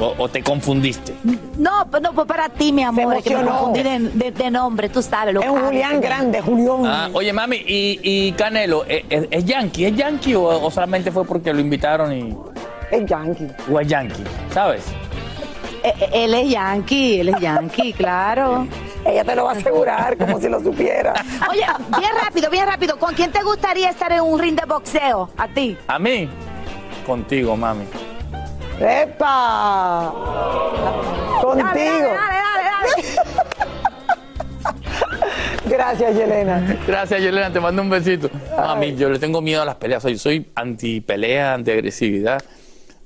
O, 0.00 0.14
o 0.16 0.28
te 0.28 0.42
confundiste. 0.42 1.12
No, 1.56 1.86
pues 1.90 2.00
no, 2.02 2.12
pues 2.12 2.26
para 2.28 2.48
ti, 2.48 2.72
mi 2.72 2.84
amor, 2.84 3.16
es 3.16 3.24
que 3.24 3.36
me 3.36 3.44
confundí 3.44 3.82
de, 3.82 3.98
de- 3.98 4.30
de 4.30 4.50
nombre, 4.50 4.88
tú 4.88 5.02
sabes. 5.02 5.34
Lo 5.34 5.40
Es 5.42 5.48
un 5.50 5.60
Julián 5.60 6.00
grande, 6.00 6.40
Julián. 6.40 6.86
Ah, 6.86 7.08
oye, 7.12 7.32
mami, 7.32 7.56
y, 7.56 7.98
y 8.02 8.32
Canelo, 8.32 8.84
¿es, 8.84 9.02
es- 9.10 9.26
es 9.30 9.44
yankee? 9.44 9.86
¿Es 9.86 9.96
yankee 9.96 10.34
o, 10.36 10.44
o 10.44 10.70
solamente 10.70 11.10
fue 11.10 11.24
porque 11.24 11.52
lo 11.52 11.58
invitaron 11.60 12.12
y...? 12.12 12.36
Es 12.92 13.04
yankee. 13.06 13.48
¿O 13.72 13.80
es 13.80 13.88
yankee? 13.88 14.22
¿Sabes? 14.54 14.84
Eh, 15.82 15.92
eh, 16.00 16.10
Él 16.12 16.34
es 16.34 16.48
yankee, 16.48 17.20
él 17.20 17.28
es 17.30 17.40
yankee, 17.40 17.92
claro. 17.92 18.66
Ella 19.04 19.24
te 19.24 19.34
lo 19.34 19.44
va 19.46 19.52
a 19.52 19.54
asegurar 19.56 20.16
como 20.16 20.40
si 20.40 20.48
lo 20.48 20.60
supiera. 20.62 21.12
Oye, 21.50 21.64
bien 21.98 22.10
rápido, 22.22 22.50
bien 22.50 22.66
rápido. 22.66 22.98
¿Con 22.98 23.14
quién 23.14 23.30
te 23.32 23.42
gustaría 23.42 23.90
estar 23.90 24.12
en 24.12 24.20
un 24.22 24.38
ring 24.38 24.54
de 24.58 24.64
boxeo? 24.66 25.28
A 25.36 25.48
ti. 25.48 25.76
¿A 25.88 25.98
mí? 25.98 26.28
Contigo, 27.06 27.56
mami. 27.56 27.84
¡Epa! 28.80 30.12
Contigo. 31.42 31.66
Dale, 31.74 32.14
dale, 32.14 33.02
Gracias, 35.68 36.14
Yelena. 36.16 36.78
Gracias, 36.86 37.20
Yelena, 37.20 37.52
te 37.52 37.60
mando 37.60 37.82
un 37.82 37.90
besito. 37.90 38.30
Mami, 38.56 38.94
yo 38.96 39.08
le 39.10 39.18
tengo 39.18 39.40
miedo 39.40 39.62
a 39.62 39.64
las 39.64 39.74
peleas. 39.76 40.02
Soy, 40.02 40.16
soy 40.18 40.50
anti-pelea, 40.54 41.54
anti-agresividad. 41.54 42.40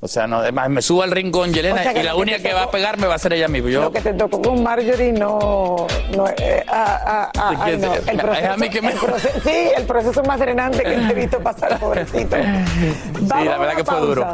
O 0.05 0.09
sea, 0.09 0.27
no, 0.27 0.39
además 0.39 0.69
me 0.69 0.83
subo 0.83 1.05
al 1.05 1.13
ring 1.13 1.31
con 1.31 1.53
Yelena 1.53 1.77
O 1.81 1.83
sea, 1.85 1.95
que 1.95 2.01
y 2.01 2.03
la 2.03 2.11
que 2.13 2.17
única 2.19 2.39
que 2.41 2.53
va 2.53 2.65
a 2.65 2.71
pegarme 2.73 3.07
va 3.07 3.15
a 3.15 3.19
ser 3.19 3.35
ella 3.35 3.47
misma. 3.47 3.71
Yo, 3.71 3.83
Lo 3.83 3.93
que 3.93 4.01
te 4.01 4.13
tocó 4.15 4.43
con 4.43 4.61
Marjorie 4.61 5.13
no. 5.13 5.87
no 6.17 6.29
eh, 6.39 6.65
ah, 6.69 7.01
ah, 7.07 7.33
ah, 7.39 7.51
¿De 7.51 7.57
ay, 7.61 7.71
qué 7.73 7.87
no. 7.87 7.93
te- 7.93 8.11
El 8.11 8.17
es 8.19 8.25
proceso, 8.25 8.53
a 8.53 8.57
mí 8.57 8.69
que 8.71 8.83
me- 8.83 8.91
el 8.93 8.99
proceso- 8.99 9.41
sí, 9.45 9.71
el 9.77 9.85
proceso 9.85 10.23
más 10.25 10.41
drenante 10.41 10.83
que 10.83 10.91
te 10.91 11.13
he 11.13 11.15
visto 11.15 11.39
pasar, 11.41 11.79
pobrecito. 11.81 12.37
Sí, 12.37 13.29
la 13.45 13.59
verdad 13.59 13.77
que 13.77 13.85
fue 13.85 14.01
duro. 14.01 14.27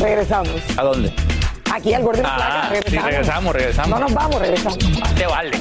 Regresamos. 0.00 0.50
¿A 0.76 0.82
dónde? 0.82 1.12
Aquí 1.72 1.94
al 1.94 2.02
Gordon 2.02 2.24
Ah, 2.26 2.68
Placa, 2.70 2.90
sí, 2.90 2.98
regresamos, 2.98 3.54
regresamos. 3.54 3.90
No 3.90 3.98
nos 4.06 4.14
vamos, 4.14 4.40
regresamos. 4.40 4.78
Te 5.16 5.26
vale. 5.26 5.50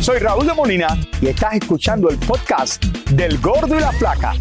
Soy 0.00 0.18
Raúl 0.18 0.46
de 0.46 0.54
Molina 0.54 0.96
y 1.20 1.28
estás 1.28 1.54
escuchando 1.54 2.08
el 2.08 2.18
podcast 2.18 2.82
del 3.10 3.38
Gordo 3.38 3.76
y 3.76 3.80
la 3.80 3.92
Flaca. 3.92 4.32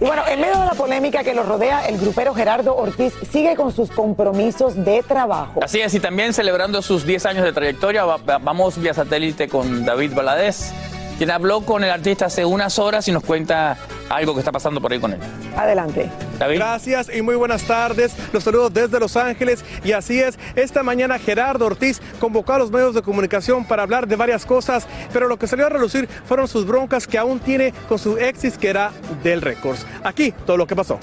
Y 0.00 0.04
bueno, 0.04 0.22
en 0.28 0.40
medio 0.40 0.58
de 0.58 0.64
la 0.66 0.74
polémica 0.74 1.24
que 1.24 1.34
lo 1.34 1.42
rodea, 1.42 1.86
el 1.88 1.98
grupero 1.98 2.34
Gerardo 2.34 2.74
Ortiz 2.76 3.12
sigue 3.30 3.56
con 3.56 3.74
sus 3.74 3.90
compromisos 3.90 4.82
de 4.84 5.02
trabajo. 5.02 5.60
Así 5.62 5.80
es, 5.80 5.92
y 5.94 6.00
también 6.00 6.32
celebrando 6.32 6.80
sus 6.82 7.04
10 7.04 7.26
años 7.26 7.44
de 7.44 7.52
trayectoria, 7.52 8.04
va- 8.04 8.16
va- 8.16 8.38
vamos 8.38 8.80
vía 8.80 8.94
satélite 8.94 9.48
con 9.48 9.84
David 9.84 10.14
Valadez, 10.14 10.72
quien 11.20 11.30
habló 11.30 11.60
con 11.60 11.84
el 11.84 11.90
artista 11.90 12.24
hace 12.24 12.46
unas 12.46 12.78
horas 12.78 13.06
y 13.06 13.12
nos 13.12 13.22
cuenta 13.22 13.76
algo 14.08 14.32
que 14.32 14.38
está 14.38 14.52
pasando 14.52 14.80
por 14.80 14.90
ahí 14.90 14.98
con 14.98 15.12
él. 15.12 15.20
Adelante. 15.54 16.10
David. 16.38 16.56
Gracias 16.56 17.14
y 17.14 17.20
muy 17.20 17.34
buenas 17.34 17.64
tardes. 17.64 18.16
Los 18.32 18.42
saludo 18.42 18.70
desde 18.70 18.98
Los 18.98 19.18
Ángeles 19.18 19.62
y 19.84 19.92
así 19.92 20.18
es, 20.18 20.38
esta 20.54 20.82
mañana 20.82 21.18
Gerardo 21.18 21.66
Ortiz 21.66 22.00
convocó 22.18 22.54
a 22.54 22.58
los 22.58 22.70
medios 22.70 22.94
de 22.94 23.02
comunicación 23.02 23.66
para 23.66 23.82
hablar 23.82 24.08
de 24.08 24.16
varias 24.16 24.46
cosas, 24.46 24.86
pero 25.12 25.28
lo 25.28 25.38
que 25.38 25.46
salió 25.46 25.66
a 25.66 25.68
relucir 25.68 26.08
fueron 26.24 26.48
sus 26.48 26.66
broncas 26.66 27.06
que 27.06 27.18
aún 27.18 27.38
tiene 27.38 27.74
con 27.86 27.98
su 27.98 28.16
ex 28.16 28.40
disquera 28.40 28.90
del 29.22 29.42
Records. 29.42 29.84
Aquí 30.02 30.32
todo 30.46 30.56
lo 30.56 30.66
que 30.66 30.74
pasó. 30.74 30.98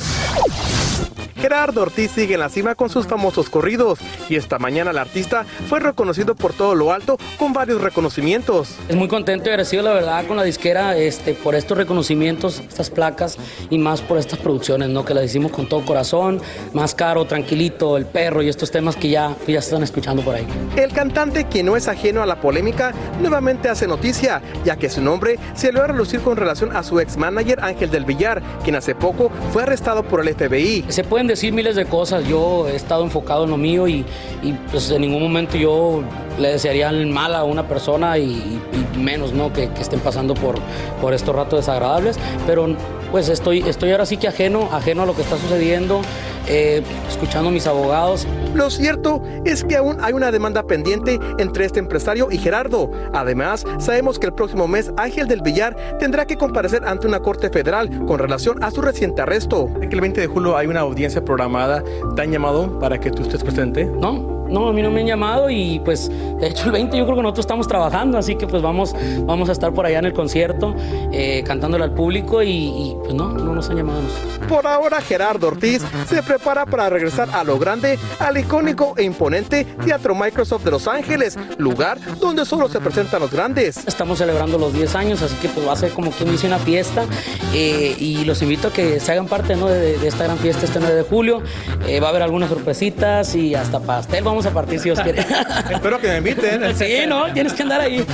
Gerardo 1.39 1.84
Ortiz 1.84 2.12
sigue 2.12 2.34
en 2.34 2.39
la 2.39 2.50
cima 2.50 2.76
con 2.76 2.89
sus 2.89 3.06
famosos 3.06 3.50
corridos 3.50 4.00
y 4.28 4.36
esta 4.36 4.58
mañana 4.58 4.91
el 4.91 4.97
artista 4.97 5.45
fue 5.69 5.80
reconocido 5.80 6.36
por 6.36 6.54
todo 6.54 6.73
lo 6.73 6.91
alto 6.91 7.17
con 7.38 7.54
varios 7.54 7.80
reconocimientos. 7.82 8.76
Es 8.89 8.95
muy 8.95 9.08
contento 9.08 9.45
y 9.45 9.50
agradecido 9.50 9.84
la 9.84 9.93
verdad 9.93 10.26
con 10.26 10.36
la 10.38 10.43
disquera 10.43 10.97
este, 10.97 11.34
por 11.34 11.54
estos 11.54 11.78
reconocimientos, 11.78 12.60
estas 12.60 12.89
placas 12.89 13.38
y 13.69 13.78
más 13.78 14.02
por 14.02 14.17
estas 14.17 14.39
producciones, 14.39 14.89
¿no? 14.89 15.06
que 15.06 15.13
las 15.13 15.26
hicimos 15.26 15.52
con 15.52 15.69
todo 15.69 15.86
corazón, 15.86 16.41
más 16.73 16.95
caro, 16.95 17.26
tranquilito, 17.26 17.97
el 17.97 18.06
perro 18.06 18.41
y 18.41 18.50
estos 18.50 18.71
temas 18.71 18.95
que 18.95 19.10
ya, 19.10 19.36
que 19.45 19.54
ya 19.54 19.62
se 19.62 19.69
están 19.69 19.84
escuchando 19.84 20.23
por 20.23 20.36
ahí. 20.36 20.47
El 20.76 20.91
cantante, 20.91 21.45
quien 21.45 21.67
no 21.67 21.78
es 21.78 21.88
ajeno 21.88 22.23
a 22.23 22.26
la 22.26 22.41
polémica, 22.41 22.93
nuevamente 23.21 23.69
hace 23.69 23.88
noticia, 23.88 24.41
ya 24.65 24.76
que 24.76 24.89
su 24.89 25.02
nombre 25.02 25.38
se 25.54 25.71
lo 25.71 25.84
a 25.84 25.88
relucir 25.88 26.21
con 26.21 26.36
relación 26.36 26.76
a 26.76 26.82
su 26.82 27.00
ex 27.00 27.15
manager 27.17 27.60
Ángel 27.62 27.91
del 27.91 28.06
Villar, 28.06 28.41
quien 28.63 28.76
hace 28.76 28.95
poco 28.95 29.32
fue 29.54 29.63
arrestado 29.63 30.04
por 30.04 30.26
el 30.26 30.34
FBI. 30.34 30.86
Se 30.89 31.04
pueden 31.04 31.27
decir 31.28 31.54
miles 31.54 31.76
de 31.76 31.86
cosas, 31.86 32.28
yo 32.28 32.68
he 32.68 32.76
estado 32.76 33.04
enfocado 33.04 33.44
en 33.44 33.52
lo 33.52 33.58
mío 33.58 33.88
y, 33.88 34.06
y 34.42 34.54
pues 34.72 34.90
en 34.92 35.02
ningún 35.02 35.22
momento 35.22 35.58
yo 35.58 36.04
le 36.38 36.50
desearía 36.50 36.89
el 36.89 37.08
mal 37.08 37.36
a 37.36 37.43
una 37.43 37.67
persona 37.67 38.17
y, 38.17 38.62
y 38.95 38.97
menos 38.97 39.34
¿no? 39.34 39.52
Que, 39.54 39.69
que, 39.69 39.82
estén 39.82 40.00
pasando 40.00 40.34
por, 40.34 40.56
por 41.02 41.13
estos 41.13 41.36
ratos 41.36 41.60
desagradables, 41.60 42.17
pero 42.45 42.76
pues 43.12 43.30
estoy, 43.30 43.62
estoy 43.62 43.91
ahora 43.91 44.06
sí 44.06 44.17
que 44.17 44.28
ajeno, 44.28 44.69
ajeno 44.71 45.04
a 45.04 45.06
lo 45.06 45.15
que 45.15 45.21
está 45.21 45.38
sucediendo, 45.38 46.02
eh, 46.47 46.82
escuchando 47.08 47.50
a 47.50 47.52
mis 47.52 47.67
abogados. 47.67 48.28
Lo 48.54 48.69
cierto 48.69 49.21
es 49.45 49.63
que 49.63 49.78
aún 49.78 49.97
hay 50.02 50.13
una 50.13 50.32
demanda 50.32 50.63
pendiente 50.63 51.19
entre 51.38 51.65
este 51.65 51.80
empresario 51.80 52.30
y 52.32 52.38
Gerardo. 52.38 52.91
Además, 53.13 53.65
sabemos 53.80 54.19
que 54.19 54.28
el 54.28 54.34
próximo 54.34 54.67
mes 54.67 54.91
Ángel 54.97 55.28
del 55.28 55.41
Villar 55.41 55.76
tendrá 56.00 56.26
que 56.26 56.38
comparecer 56.38 56.84
ante 56.86 57.08
una 57.08 57.19
corte 57.19 57.50
federal 57.50 58.06
con 58.06 58.19
relación 58.19 58.63
a 58.63 58.71
su 58.71 58.82
reciente 58.82 59.21
arresto. 59.21 59.69
El 59.82 60.02
20 60.02 60.21
de 60.21 60.28
julio 60.28 60.58
hay 60.58 60.67
una 60.67 60.82
audiencia 60.82 61.23
programada. 61.23 61.84
¿Te 62.15 62.21
han 62.21 62.32
llamado 62.32 62.80
para 62.80 63.00
que 63.00 63.12
tú 63.12 63.23
estés 63.23 63.43
presente? 63.43 63.86
No, 63.86 64.37
no, 64.49 64.67
a 64.67 64.73
mí 64.73 64.81
no 64.81 64.91
me 64.91 65.01
han 65.01 65.07
llamado 65.07 65.49
y 65.49 65.79
pues 65.83 66.10
de 66.10 66.47
hecho 66.47 66.65
el 66.65 66.71
20 66.71 66.97
yo 66.97 67.05
creo 67.05 67.15
que 67.15 67.21
nosotros 67.21 67.45
estamos 67.45 67.67
trabajando, 67.67 68.17
así 68.17 68.36
que 68.36 68.47
pues 68.47 68.62
vamos, 68.62 68.95
vamos 69.21 69.49
a 69.49 69.51
estar 69.51 69.73
por 69.73 69.86
allá 69.86 69.99
en 69.99 70.05
el 70.05 70.13
concierto 70.13 70.75
eh, 71.12 71.43
cantándole 71.45 71.83
al 71.83 71.93
público 71.93 72.41
y, 72.43 72.49
y, 72.49 72.97
pues 73.01 73.13
no, 73.13 73.29
no 73.29 73.53
nos 73.53 73.69
han 73.69 73.77
llamado. 73.77 74.01
Por 74.47 74.65
ahora 74.65 75.01
Gerardo 75.01 75.47
Ortiz 75.47 75.83
se 76.07 76.23
prepara 76.23 76.65
para 76.65 76.89
regresar 76.89 77.29
a 77.33 77.43
lo 77.43 77.60
grande, 77.60 77.99
al 78.19 78.38
icónico 78.38 78.93
e 78.97 79.03
imponente 79.03 79.65
Teatro 79.83 80.15
Microsoft 80.15 80.63
de 80.63 80.71
Los 80.71 80.88
Ángeles, 80.88 81.38
lugar 81.57 81.99
donde 82.19 82.45
solo 82.45 82.69
se 82.69 82.79
presentan 82.79 83.21
los 83.21 83.31
grandes. 83.31 83.86
Estamos 83.86 84.19
celebrando 84.19 84.57
los 84.57 84.73
10 84.73 84.95
años, 84.95 85.21
así 85.21 85.36
que 85.36 85.49
pues 85.49 85.67
va 85.67 85.73
a 85.73 85.75
ser 85.75 85.91
como 85.91 86.12
quien 86.12 86.31
dice 86.31 86.47
una 86.47 86.60
fiesta 86.60 87.05
eh, 87.53 87.95
y 87.97 88.23
los 88.25 88.41
invito 88.41 88.69
a 88.69 88.73
que 88.73 88.99
se 88.99 89.12
hagan 89.12 89.27
parte 89.27 89.55
¿no? 89.55 89.67
de, 89.67 89.97
de, 89.97 90.07
esta 90.07 90.23
gran 90.23 90.38
fiesta 90.38 90.65
este 90.65 90.79
9 90.79 90.95
de 90.95 91.03
julio. 91.03 91.41
Eh, 91.88 91.99
va 91.99 92.07
a 92.07 92.10
haber 92.10 92.21
algunas 92.21 92.49
sorpresitas 92.49 93.36
y 93.36 93.55
hasta 93.55 93.79
pastel. 93.79 94.23
Vamos 94.23 94.37
a 94.45 94.52
partir 94.52 94.80
si 94.80 94.86
Dios 94.86 95.00
quiere. 95.00 95.19
Espero 95.69 96.00
que 96.00 96.08
me 96.08 96.17
inviten. 96.17 96.76
Sí, 96.76 97.06
no, 97.08 97.32
tienes 97.34 97.54
que 97.54 97.63
andar 97.63 97.82
ahí. 97.82 98.06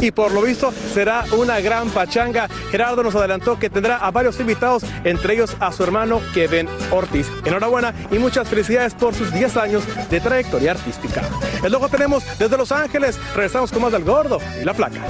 Y 0.00 0.12
por 0.12 0.32
lo 0.32 0.42
visto 0.42 0.72
será 0.94 1.24
una 1.36 1.60
gran 1.60 1.90
pachanga. 1.90 2.48
Gerardo 2.70 3.02
nos 3.02 3.14
adelantó 3.14 3.58
que 3.58 3.68
tendrá 3.68 3.96
a 3.96 4.10
varios 4.10 4.38
invitados, 4.38 4.84
entre 5.04 5.34
ellos 5.34 5.56
a 5.58 5.72
su 5.72 5.82
hermano 5.82 6.20
Kevin 6.34 6.68
Ortiz. 6.90 7.26
Enhorabuena 7.44 7.92
y 8.10 8.18
muchas 8.18 8.48
felicidades 8.48 8.94
por 8.94 9.14
sus 9.14 9.32
10 9.32 9.56
años 9.56 9.82
de 10.08 10.20
trayectoria 10.20 10.72
artística. 10.72 11.22
El 11.64 11.72
luego 11.72 11.88
tenemos 11.88 12.22
desde 12.38 12.56
Los 12.56 12.70
Ángeles. 12.70 13.18
Regresamos 13.34 13.72
con 13.72 13.82
más 13.82 13.92
del 13.92 14.04
gordo 14.04 14.38
y 14.60 14.64
la 14.64 14.74
placa. 14.74 15.00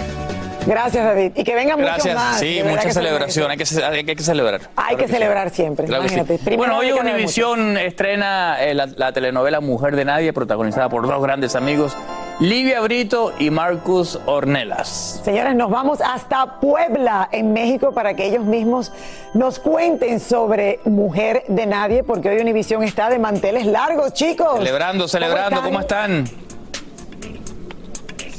Gracias, 0.66 1.05
David. 1.05 1.33
Y 1.35 1.44
que 1.44 1.55
vengan 1.55 1.79
Gracias. 1.79 2.14
muchos 2.14 2.14
más. 2.14 2.38
Sí, 2.38 2.61
mucha 2.64 2.90
celebración. 2.90 3.51
Hay 3.51 3.57
que, 3.57 3.64
hay, 3.64 4.05
que, 4.16 4.23
celebrar. 4.23 4.61
Hay 4.77 4.97
claro 4.97 4.99
que 4.99 5.09
celebrar 5.09 5.51
sí. 5.51 5.57
siempre. 5.57 5.87
Claro 5.87 6.05
Imagínate. 6.05 6.38
Sí. 6.38 6.57
Bueno, 6.57 6.79
hoy 6.79 6.92
Univisión 6.92 7.77
estrena 7.77 8.57
eh, 8.61 8.75
la, 8.75 8.87
la, 8.87 9.12
telenovela 9.12 9.61
Mujer 9.61 9.97
de 9.97 10.05
Nadie, 10.05 10.33
protagonizada 10.33 10.88
por 10.88 11.07
dos 11.07 11.23
grandes 11.23 11.57
amigos, 11.57 11.97
Livia 12.40 12.81
Brito 12.81 13.33
y 13.38 13.51
Marcus 13.51 14.18
Ornelas. 14.27 15.21
Señores, 15.25 15.55
nos 15.55 15.71
vamos 15.71 16.01
hasta 16.01 16.61
Puebla, 16.61 17.29
en 17.33 17.53
México, 17.53 17.92
para 17.92 18.14
que 18.14 18.27
ellos 18.27 18.44
mismos 18.44 18.92
nos 19.35 19.59
cuenten 19.59 20.21
sobre 20.21 20.81
Mujer 20.85 21.44
de 21.49 21.66
Nadie, 21.66 22.05
porque 22.05 22.29
hoy 22.29 22.38
Univisión 22.38 22.83
está 22.83 23.11
de 23.11 23.18
manteles 23.18 23.66
largos, 23.66 24.12
chicos. 24.12 24.59
Celebrando, 24.59 25.09
celebrando. 25.09 25.62
¿Cómo 25.62 25.81
están? 25.81 26.11
¿Cómo 26.11 26.25
están? 26.25 26.48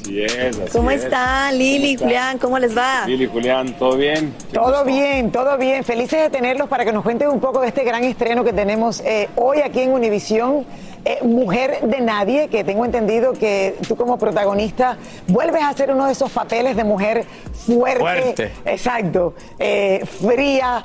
Así 0.09 0.23
es, 0.23 0.59
así 0.59 0.71
¿Cómo 0.71 0.89
es. 0.89 1.03
están, 1.03 1.55
Lili, 1.55 1.95
¿Cómo 1.95 2.07
Julián? 2.07 2.37
¿Cómo 2.39 2.57
les 2.57 2.75
va? 2.75 3.05
Lili, 3.05 3.27
Julián, 3.27 3.73
¿todo 3.77 3.95
bien? 3.95 4.33
Todo 4.51 4.83
bien, 4.83 5.31
todo 5.31 5.55
bien. 5.57 5.83
Felices 5.83 6.19
de 6.19 6.29
tenerlos 6.31 6.67
para 6.67 6.83
que 6.83 6.91
nos 6.91 7.03
cuenten 7.03 7.29
un 7.29 7.39
poco 7.39 7.61
de 7.61 7.67
este 7.67 7.83
gran 7.83 8.03
estreno 8.03 8.43
que 8.43 8.51
tenemos 8.51 9.01
eh, 9.01 9.29
hoy 9.35 9.59
aquí 9.59 9.81
en 9.81 9.91
Univisión. 9.91 10.65
Eh, 11.05 11.19
Mujer 11.23 11.79
de 11.83 12.01
Nadie, 12.01 12.49
que 12.49 12.63
tengo 12.65 12.83
entendido 12.83 13.31
que 13.33 13.75
tú 13.87 13.95
como 13.95 14.17
protagonista 14.17 14.97
vuelves 15.27 15.61
a 15.61 15.69
hacer 15.69 15.91
uno 15.91 16.07
de 16.07 16.11
esos 16.11 16.29
papeles 16.29 16.75
de 16.75 16.83
mujer 16.83 17.25
fuerte. 17.53 17.99
Fuerte. 18.01 18.51
Exacto. 18.65 19.35
Eh, 19.59 20.03
fría. 20.05 20.83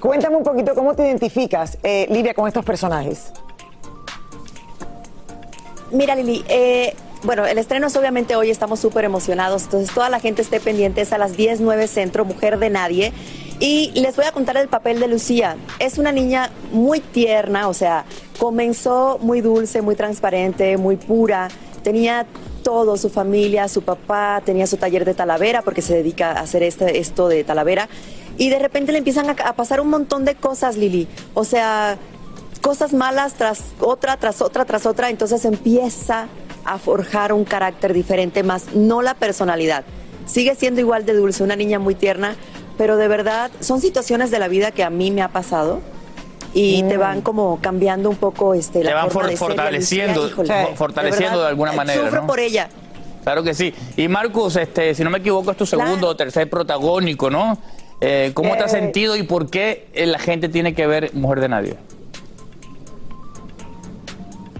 cuéntame 0.00 0.36
un 0.36 0.42
poquito 0.42 0.74
cómo 0.74 0.94
te 0.94 1.04
identificas, 1.04 1.78
Livia, 2.08 2.34
con 2.34 2.48
estos 2.48 2.64
personajes. 2.64 3.32
Mira, 5.92 6.14
Lili, 6.14 6.42
eh, 6.48 6.94
bueno, 7.24 7.46
el 7.46 7.58
estreno 7.58 7.86
es 7.86 7.96
obviamente 7.96 8.36
hoy, 8.36 8.50
estamos 8.50 8.80
súper 8.80 9.04
emocionados, 9.04 9.64
entonces 9.64 9.94
toda 9.94 10.08
la 10.08 10.20
gente 10.20 10.42
esté 10.42 10.60
pendiente, 10.60 11.02
es 11.02 11.12
a 11.12 11.18
las 11.18 11.36
10, 11.36 11.60
9 11.60 11.86
Centro, 11.86 12.24
Mujer 12.24 12.58
de 12.58 12.70
Nadie. 12.70 13.12
Y 13.60 13.92
les 13.94 14.16
voy 14.16 14.24
a 14.24 14.32
contar 14.32 14.56
el 14.56 14.66
papel 14.66 14.98
de 14.98 15.06
Lucía. 15.06 15.56
Es 15.78 15.98
una 15.98 16.10
niña 16.10 16.50
muy 16.72 16.98
tierna, 16.98 17.68
o 17.68 17.74
sea, 17.74 18.04
comenzó 18.38 19.18
muy 19.20 19.40
dulce, 19.40 19.82
muy 19.82 19.94
transparente, 19.94 20.76
muy 20.78 20.96
pura, 20.96 21.48
tenía 21.84 22.26
todo, 22.64 22.96
su 22.96 23.08
familia, 23.08 23.68
su 23.68 23.82
papá, 23.82 24.42
tenía 24.44 24.66
su 24.66 24.76
taller 24.76 25.04
de 25.04 25.14
talavera 25.14 25.62
porque 25.62 25.82
se 25.82 25.94
dedica 25.94 26.32
a 26.32 26.40
hacer 26.40 26.64
este, 26.64 26.98
esto 26.98 27.28
de 27.28 27.44
talavera. 27.44 27.88
Y 28.36 28.48
de 28.48 28.58
repente 28.58 28.90
le 28.90 28.98
empiezan 28.98 29.30
a, 29.30 29.36
a 29.44 29.52
pasar 29.52 29.80
un 29.80 29.90
montón 29.90 30.24
de 30.24 30.34
cosas, 30.34 30.76
Lili. 30.76 31.06
O 31.34 31.44
sea, 31.44 31.98
cosas 32.62 32.92
malas 32.92 33.34
tras 33.34 33.62
otra, 33.78 34.16
tras 34.16 34.40
otra, 34.40 34.64
tras 34.64 34.86
otra, 34.86 35.10
entonces 35.10 35.44
empieza 35.44 36.26
a 36.64 36.78
forjar 36.78 37.32
un 37.32 37.44
carácter 37.44 37.92
diferente, 37.92 38.42
más 38.42 38.74
no 38.74 39.02
la 39.02 39.14
personalidad. 39.14 39.84
Sigue 40.26 40.54
siendo 40.54 40.80
igual 40.80 41.04
de 41.04 41.14
dulce, 41.14 41.42
una 41.42 41.56
niña 41.56 41.78
muy 41.78 41.94
tierna, 41.94 42.36
pero 42.78 42.96
de 42.96 43.08
verdad 43.08 43.50
son 43.60 43.80
situaciones 43.80 44.30
de 44.30 44.38
la 44.38 44.48
vida 44.48 44.70
que 44.70 44.84
a 44.84 44.90
mí 44.90 45.10
me 45.10 45.22
ha 45.22 45.28
pasado 45.28 45.80
y 46.54 46.82
mm. 46.82 46.88
te 46.88 46.96
van 46.96 47.22
como 47.22 47.58
cambiando 47.60 48.10
un 48.10 48.16
poco 48.16 48.54
este, 48.54 48.84
la 48.84 48.90
te 48.90 48.94
van 48.94 49.10
forma 49.10 49.28
for 49.28 49.30
de 49.30 49.36
fortaleciendo, 49.36 50.28
ser, 50.28 50.76
fortaleciendo 50.76 51.38
de, 51.38 51.42
de, 51.44 51.48
alguna 51.48 51.72
manera. 51.72 52.04
Sufro 52.04 52.22
¿no? 52.22 52.26
por 52.26 52.40
ella. 52.40 52.68
Claro 53.22 53.42
que 53.42 53.54
sí. 53.54 53.72
Y 53.96 54.08
Marcus, 54.08 54.56
este, 54.56 54.94
si 54.94 55.04
no 55.04 55.10
me 55.10 55.18
equivoco, 55.18 55.50
es 55.52 55.56
tu 55.56 55.66
segundo 55.66 55.94
claro. 55.94 56.08
o 56.08 56.16
tercer 56.16 56.50
protagónico, 56.50 57.30
¿no? 57.30 57.58
Eh, 58.00 58.32
¿Cómo 58.34 58.54
eh, 58.54 58.58
te 58.58 58.64
has 58.64 58.72
sentido 58.72 59.16
y 59.16 59.22
por 59.22 59.48
qué 59.48 59.86
la 59.94 60.18
gente 60.18 60.48
tiene 60.48 60.74
que 60.74 60.86
ver 60.86 61.14
Mujer 61.14 61.40
de 61.40 61.48
Nadie? 61.48 61.76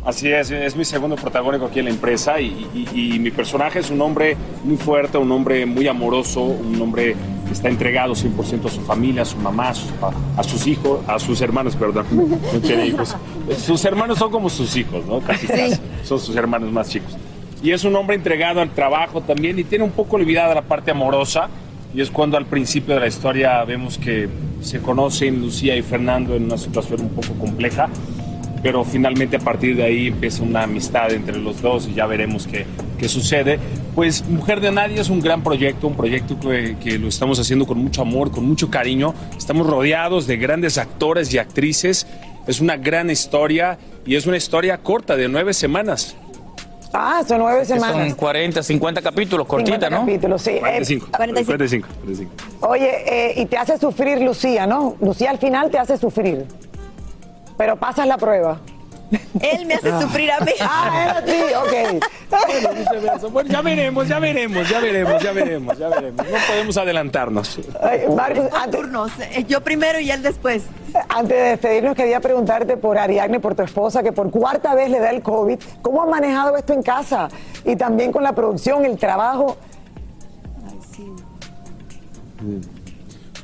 Así 0.05 0.29
es, 0.29 0.51
es 0.51 0.75
mi 0.75 0.85
segundo 0.85 1.15
protagónico 1.15 1.67
aquí 1.67 1.79
en 1.79 1.85
la 1.85 1.93
empresa 1.93 2.41
y, 2.41 2.67
y, 2.75 3.15
y, 3.15 3.19
mi 3.21 3.31
personaje 3.31 3.79
es 3.79 3.89
un 3.89 4.01
hombre 4.03 4.37
muy 4.65 4.77
fuerte, 4.77 5.17
un 5.17 5.31
hombre 5.31 5.65
muy 5.65 5.87
amoroso, 5.87 6.43
un 6.43 6.81
hombre 6.83 7.15
que 7.47 7.53
está 7.53 7.69
entregado 7.69 8.13
100% 8.15 8.67
a 8.67 8.69
su 8.69 8.81
familia, 8.81 9.23
a 9.23 9.25
su 9.25 9.37
mamá, 9.37 9.69
a 9.69 9.75
sus, 9.75 9.91
a 10.37 10.43
sus, 10.43 10.67
hijos, 10.67 11.01
a 11.07 11.21
sus 11.21 11.41
hermanos, 11.41 11.77
perdón, 11.77 12.05
no 12.53 12.59
tiene 12.61 12.87
hijos. 12.87 13.17
Sus 13.57 13.85
hermanos 13.85 14.19
son 14.19 14.33
como 14.33 14.51
sus 14.51 14.77
hijos, 14.77 15.07
¿no? 15.07 15.21
Casi, 15.21 15.47
casi, 15.47 15.81
son 16.03 16.19
sus 16.19 16.35
hermanos 16.35 16.73
más 16.73 16.89
chicos. 16.89 17.17
Y 17.63 17.71
es 17.71 17.85
un 17.85 17.95
hombre 17.95 18.17
entregado 18.17 18.61
al 18.61 18.71
trabajo 18.71 19.21
también 19.21 19.57
y 19.61 19.63
tiene 19.63 19.85
un 19.85 19.93
poco 19.93 20.17
olvidada 20.17 20.53
la 20.53 20.63
parte 20.63 20.91
amorosa 20.91 21.49
y 21.95 22.01
es 22.01 22.11
cuando 22.11 22.37
al 22.37 22.47
principio 22.47 22.95
de 22.95 23.01
la 23.01 23.07
historia 23.07 23.63
vemos 23.65 23.99
que 23.99 24.29
se 24.63 24.81
conocen 24.81 25.41
Lucía 25.41 25.77
y 25.77 25.83
Fernando 25.83 26.35
en 26.35 26.45
una 26.45 26.59
situación 26.59 27.03
un 27.03 27.11
poco 27.11 27.35
compleja 27.35 27.89
pero 28.63 28.85
finalmente 28.85 29.37
a 29.37 29.41
partir 29.41 29.77
de 29.77 29.83
ahí 29.83 30.07
empieza 30.09 30.43
una 30.43 30.63
amistad 30.63 31.13
entre 31.13 31.39
los 31.39 31.61
dos 31.61 31.89
y 31.89 31.95
ya 31.95 32.07
veremos 32.07 32.47
qué, 32.47 32.65
qué 32.99 33.09
sucede. 33.09 33.59
Pues 33.95 34.25
Mujer 34.29 34.61
de 34.61 34.71
Nadie 34.71 35.01
es 35.01 35.11
un 35.11 35.21
gran 35.21 35.43
proyecto, 35.43 35.89
un 35.89 35.97
proyecto 35.97 36.39
que, 36.39 36.77
que, 36.83 36.99
lo 36.99 37.09
estamos 37.09 37.39
haciendo 37.41 37.67
con 37.67 37.79
mucho 37.79 38.03
amor, 38.03 38.31
con 38.31 38.47
mucho 38.47 38.71
cariño. 38.71 39.15
Estamos 39.37 39.67
rodeados 39.67 40.27
de 40.27 40.37
grandes 40.37 40.79
actores 40.79 41.33
y 41.35 41.39
actrices. 41.39 42.07
Es 42.47 42.61
una 42.61 42.77
gran 42.77 43.11
historia 43.11 43.79
y 44.07 44.15
es 44.15 44.27
una 44.27 44.37
historia 44.37 44.79
corta 44.79 45.17
de 45.17 45.29
nueve 45.29 45.55
semanas. 45.55 46.17
Ah, 46.93 47.23
son 47.27 47.39
nueve 47.39 47.65
semanas. 47.65 48.09
Son 48.09 48.17
40, 48.17 48.63
50 48.63 49.03
capítulos, 49.03 49.47
cortita, 49.47 49.89
50 49.89 49.91
¿no? 49.91 50.01
capítulos, 50.01 50.43
sí. 50.43 50.57
45. 50.61 51.07
Eh, 51.07 51.11
45. 51.11 51.47
45, 51.47 51.89
45. 52.05 52.33
Oye, 52.69 52.91
eh, 53.07 53.41
y 53.41 53.47
te 53.47 53.57
hace 53.57 53.79
sufrir 53.79 54.21
Lucía, 54.21 54.67
¿no? 54.67 54.97
Lucía 55.01 55.31
al 55.31 55.39
final 55.39 55.71
te 55.71 55.79
hace 55.79 55.97
sufrir 55.97 56.45
pero 57.57 57.77
pasas 57.77 58.07
la 58.07 58.17
prueba. 58.19 58.61
Él 59.43 59.67
me 59.67 59.75
hace 59.75 59.91
sufrir 60.01 60.33
a 60.33 60.41
mí. 60.41 60.53
Ah, 60.61 61.21
ti, 61.23 61.33
ok. 61.55 63.31
Bueno, 63.31 63.51
ya 63.51 63.61
veremos, 63.61 64.09
ya 64.09 64.19
veremos, 64.19 64.69
ya 64.71 64.81
veremos, 64.81 65.23
ya 65.23 65.33
veremos, 65.33 65.79
ya 65.79 65.89
veremos. 65.91 66.27
No 66.27 66.39
podemos 66.49 66.77
adelantarnos. 66.79 67.59
Ay, 67.83 68.05
Marcos, 68.17 68.47
Por 68.49 68.59
antes, 68.59 68.81
turnos. 68.81 69.13
eh, 69.21 69.45
Yo 69.47 69.61
primero 69.61 70.01
y 70.01 70.11
él 70.11 70.23
después. 70.23 70.65
antes 71.11 71.37
de 71.37 71.43
despedirnos, 71.51 71.95
quería 71.95 72.21
preguntarte 72.21 72.79
por 72.79 72.97
Ariadne, 72.97 73.39
por 73.39 73.55
tu 73.55 73.63
esposa, 73.63 74.03
que 74.03 74.13
por 74.13 74.31
cuarta 74.31 74.75
vez 74.75 74.89
le 74.91 74.99
da 74.99 75.11
el 75.11 75.21
COVID. 75.21 75.59
¿Cómo 75.83 76.03
has 76.03 76.09
manejado 76.09 76.57
esto 76.57 76.73
en 76.73 76.83
casa? 76.83 77.29
Y 77.67 77.77
también 77.77 78.13
con 78.13 78.23
la 78.23 78.33
producción, 78.33 78.87
el 78.87 78.97
trabajo. 78.97 79.59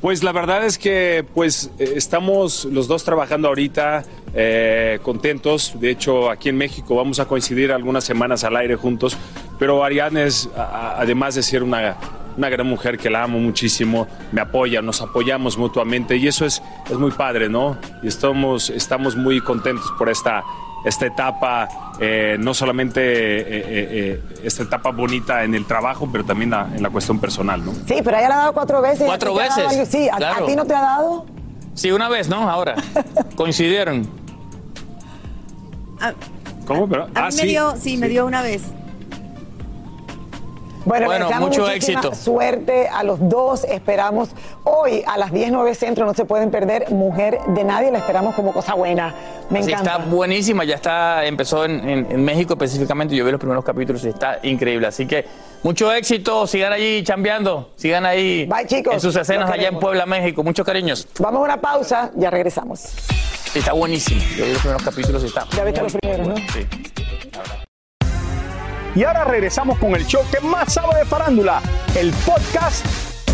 Pues 0.01 0.23
la 0.23 0.31
verdad 0.31 0.65
es 0.65 0.77
que 0.77 1.25
pues 1.33 1.71
eh, 1.77 1.93
estamos 1.95 2.65
los 2.65 2.87
dos 2.87 3.03
trabajando 3.03 3.49
ahorita 3.49 4.05
eh, 4.33 4.99
contentos. 5.01 5.73
De 5.79 5.89
hecho, 5.89 6.29
aquí 6.29 6.49
en 6.49 6.57
México 6.57 6.95
vamos 6.95 7.19
a 7.19 7.25
coincidir 7.25 7.73
algunas 7.73 8.05
semanas 8.05 8.45
al 8.45 8.55
aire 8.55 8.75
juntos. 8.75 9.17
Pero 9.57 9.83
Ariadne 9.83 10.23
es, 10.23 10.49
además 10.55 11.35
de 11.35 11.43
ser 11.43 11.63
una, 11.63 11.97
una 12.37 12.49
gran 12.49 12.65
mujer 12.65 12.97
que 12.97 13.09
la 13.09 13.23
amo 13.23 13.39
muchísimo, 13.39 14.07
me 14.31 14.39
apoya, 14.39 14.81
nos 14.81 15.01
apoyamos 15.01 15.57
mutuamente 15.57 16.15
y 16.15 16.27
eso 16.27 16.45
es, 16.45 16.61
es 16.89 16.97
muy 16.97 17.11
padre, 17.11 17.49
¿no? 17.49 17.77
Y 18.01 18.07
estamos, 18.07 18.69
estamos 18.69 19.17
muy 19.17 19.41
contentos 19.41 19.91
por 19.97 20.07
esta, 20.07 20.45
esta 20.85 21.05
etapa, 21.05 21.67
eh, 21.99 22.37
no 22.39 22.53
solamente 22.53 23.01
eh, 23.01 23.43
eh, 23.47 24.23
esta 24.43 24.63
etapa 24.63 24.91
bonita 24.91 25.43
en 25.43 25.55
el 25.55 25.65
trabajo, 25.65 26.07
pero 26.11 26.23
también 26.23 26.51
la- 26.51 26.67
en 26.73 26.81
la 26.81 26.89
cuestión 26.89 27.19
personal, 27.19 27.63
¿no? 27.65 27.73
Sí, 27.73 28.01
pero 28.03 28.17
a 28.17 28.19
ella 28.19 28.27
le 28.29 28.33
ha 28.33 28.37
dado 28.37 28.53
cuatro 28.53 28.81
veces. 28.81 29.05
Cuatro 29.05 29.31
¿A 29.31 29.33
ti 29.33 29.39
te 29.39 29.43
ha 29.43 29.55
dado 29.57 29.69
veces? 29.69 29.89
Sí, 29.89 30.09
¿a, 30.09 30.15
claro. 30.17 30.43
a 30.43 30.47
ti 30.47 30.55
no 30.55 30.65
te 30.65 30.73
ha 30.73 30.81
dado? 30.81 31.25
Sí, 31.73 31.91
una 31.91 32.09
vez, 32.09 32.29
¿no? 32.29 32.49
Ahora. 32.49 32.75
Coincidieron. 33.35 34.07
A, 36.01 36.13
¿Cómo? 36.65 36.87
Pero, 36.87 37.03
a 37.03 37.09
ah, 37.15 37.25
mí 37.27 37.31
sí. 37.31 37.41
me 37.41 37.47
dio, 37.47 37.75
sí, 37.77 37.97
me 37.97 38.07
dio 38.07 38.25
una 38.25 38.41
vez. 38.41 38.63
Bueno, 40.89 41.05
Bueno, 41.05 41.29
mucho 41.39 41.69
éxito. 41.69 42.15
suerte 42.15 42.87
a 42.87 43.03
los 43.03 43.19
dos. 43.29 43.63
Esperamos 43.63 44.29
hoy 44.63 45.03
a 45.05 45.19
las 45.19 45.31
10.09 45.31 45.75
Centro, 45.75 46.03
no 46.07 46.15
se 46.15 46.25
pueden 46.25 46.49
perder 46.49 46.89
Mujer 46.89 47.37
de 47.49 47.63
Nadie, 47.63 47.91
la 47.91 47.99
esperamos 47.99 48.33
como 48.33 48.51
cosa 48.51 48.73
buena. 48.73 49.13
Me 49.51 49.61
Sí, 49.61 49.69
encanta. 49.71 49.91
está 49.97 50.05
buenísima, 50.05 50.63
ya 50.63 50.73
está, 50.75 51.25
empezó 51.25 51.63
en, 51.65 51.87
en- 51.87 52.11
en 52.11 52.25
México 52.25 52.53
específicamente, 52.53 53.15
yo 53.15 53.23
vi 53.23 53.29
los 53.29 53.39
primeros 53.39 53.63
capítulos 53.63 54.03
y 54.03 54.09
está 54.09 54.39
increíble. 54.41 54.87
Así 54.87 55.05
que 55.05 55.25
mucho 55.61 55.93
éxito, 55.93 56.47
sigan 56.47 56.73
allí 56.73 57.03
chambeando, 57.03 57.69
sigan 57.75 58.07
ahí 58.07 58.47
Bye, 58.47 58.65
chicos. 58.65 58.91
en 58.95 58.99
sus 58.99 59.15
escenas 59.15 59.47
allá 59.51 59.67
en. 59.67 59.79
Puebla, 59.79 60.07
México. 60.07 60.43
Muchos 60.43 60.65
cariños. 60.65 61.07
Vamos 61.19 61.41
a 61.41 61.43
una 61.43 61.61
pausa, 61.61 62.09
ya 62.15 62.31
regresamos. 62.31 62.85
Está 63.53 63.73
buenísimo. 63.73 64.21
Yo 64.35 64.45
vi 64.45 64.51
los 64.53 64.59
primeros 64.61 64.81
capítulos 64.83 65.23
y 65.23 65.27
está. 65.27 65.45
Ya 65.55 65.63
viste 65.63 65.81
los 65.83 65.93
primeros, 65.93 66.27
¿no? 66.29 66.35
Sí. 66.35 66.67
Y 68.95 69.03
ahora 69.03 69.23
regresamos 69.23 69.77
con 69.77 69.95
el 69.95 70.05
show 70.05 70.23
que 70.31 70.39
más 70.39 70.73
sabe 70.73 70.97
de 70.97 71.05
farándula, 71.05 71.61
el 71.95 72.11
podcast 72.25 72.85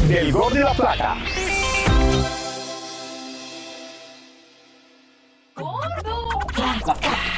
del 0.07 0.31
Gordo 0.31 0.57
y 0.57 0.63
la 0.63 0.73
Placa. 0.73 1.15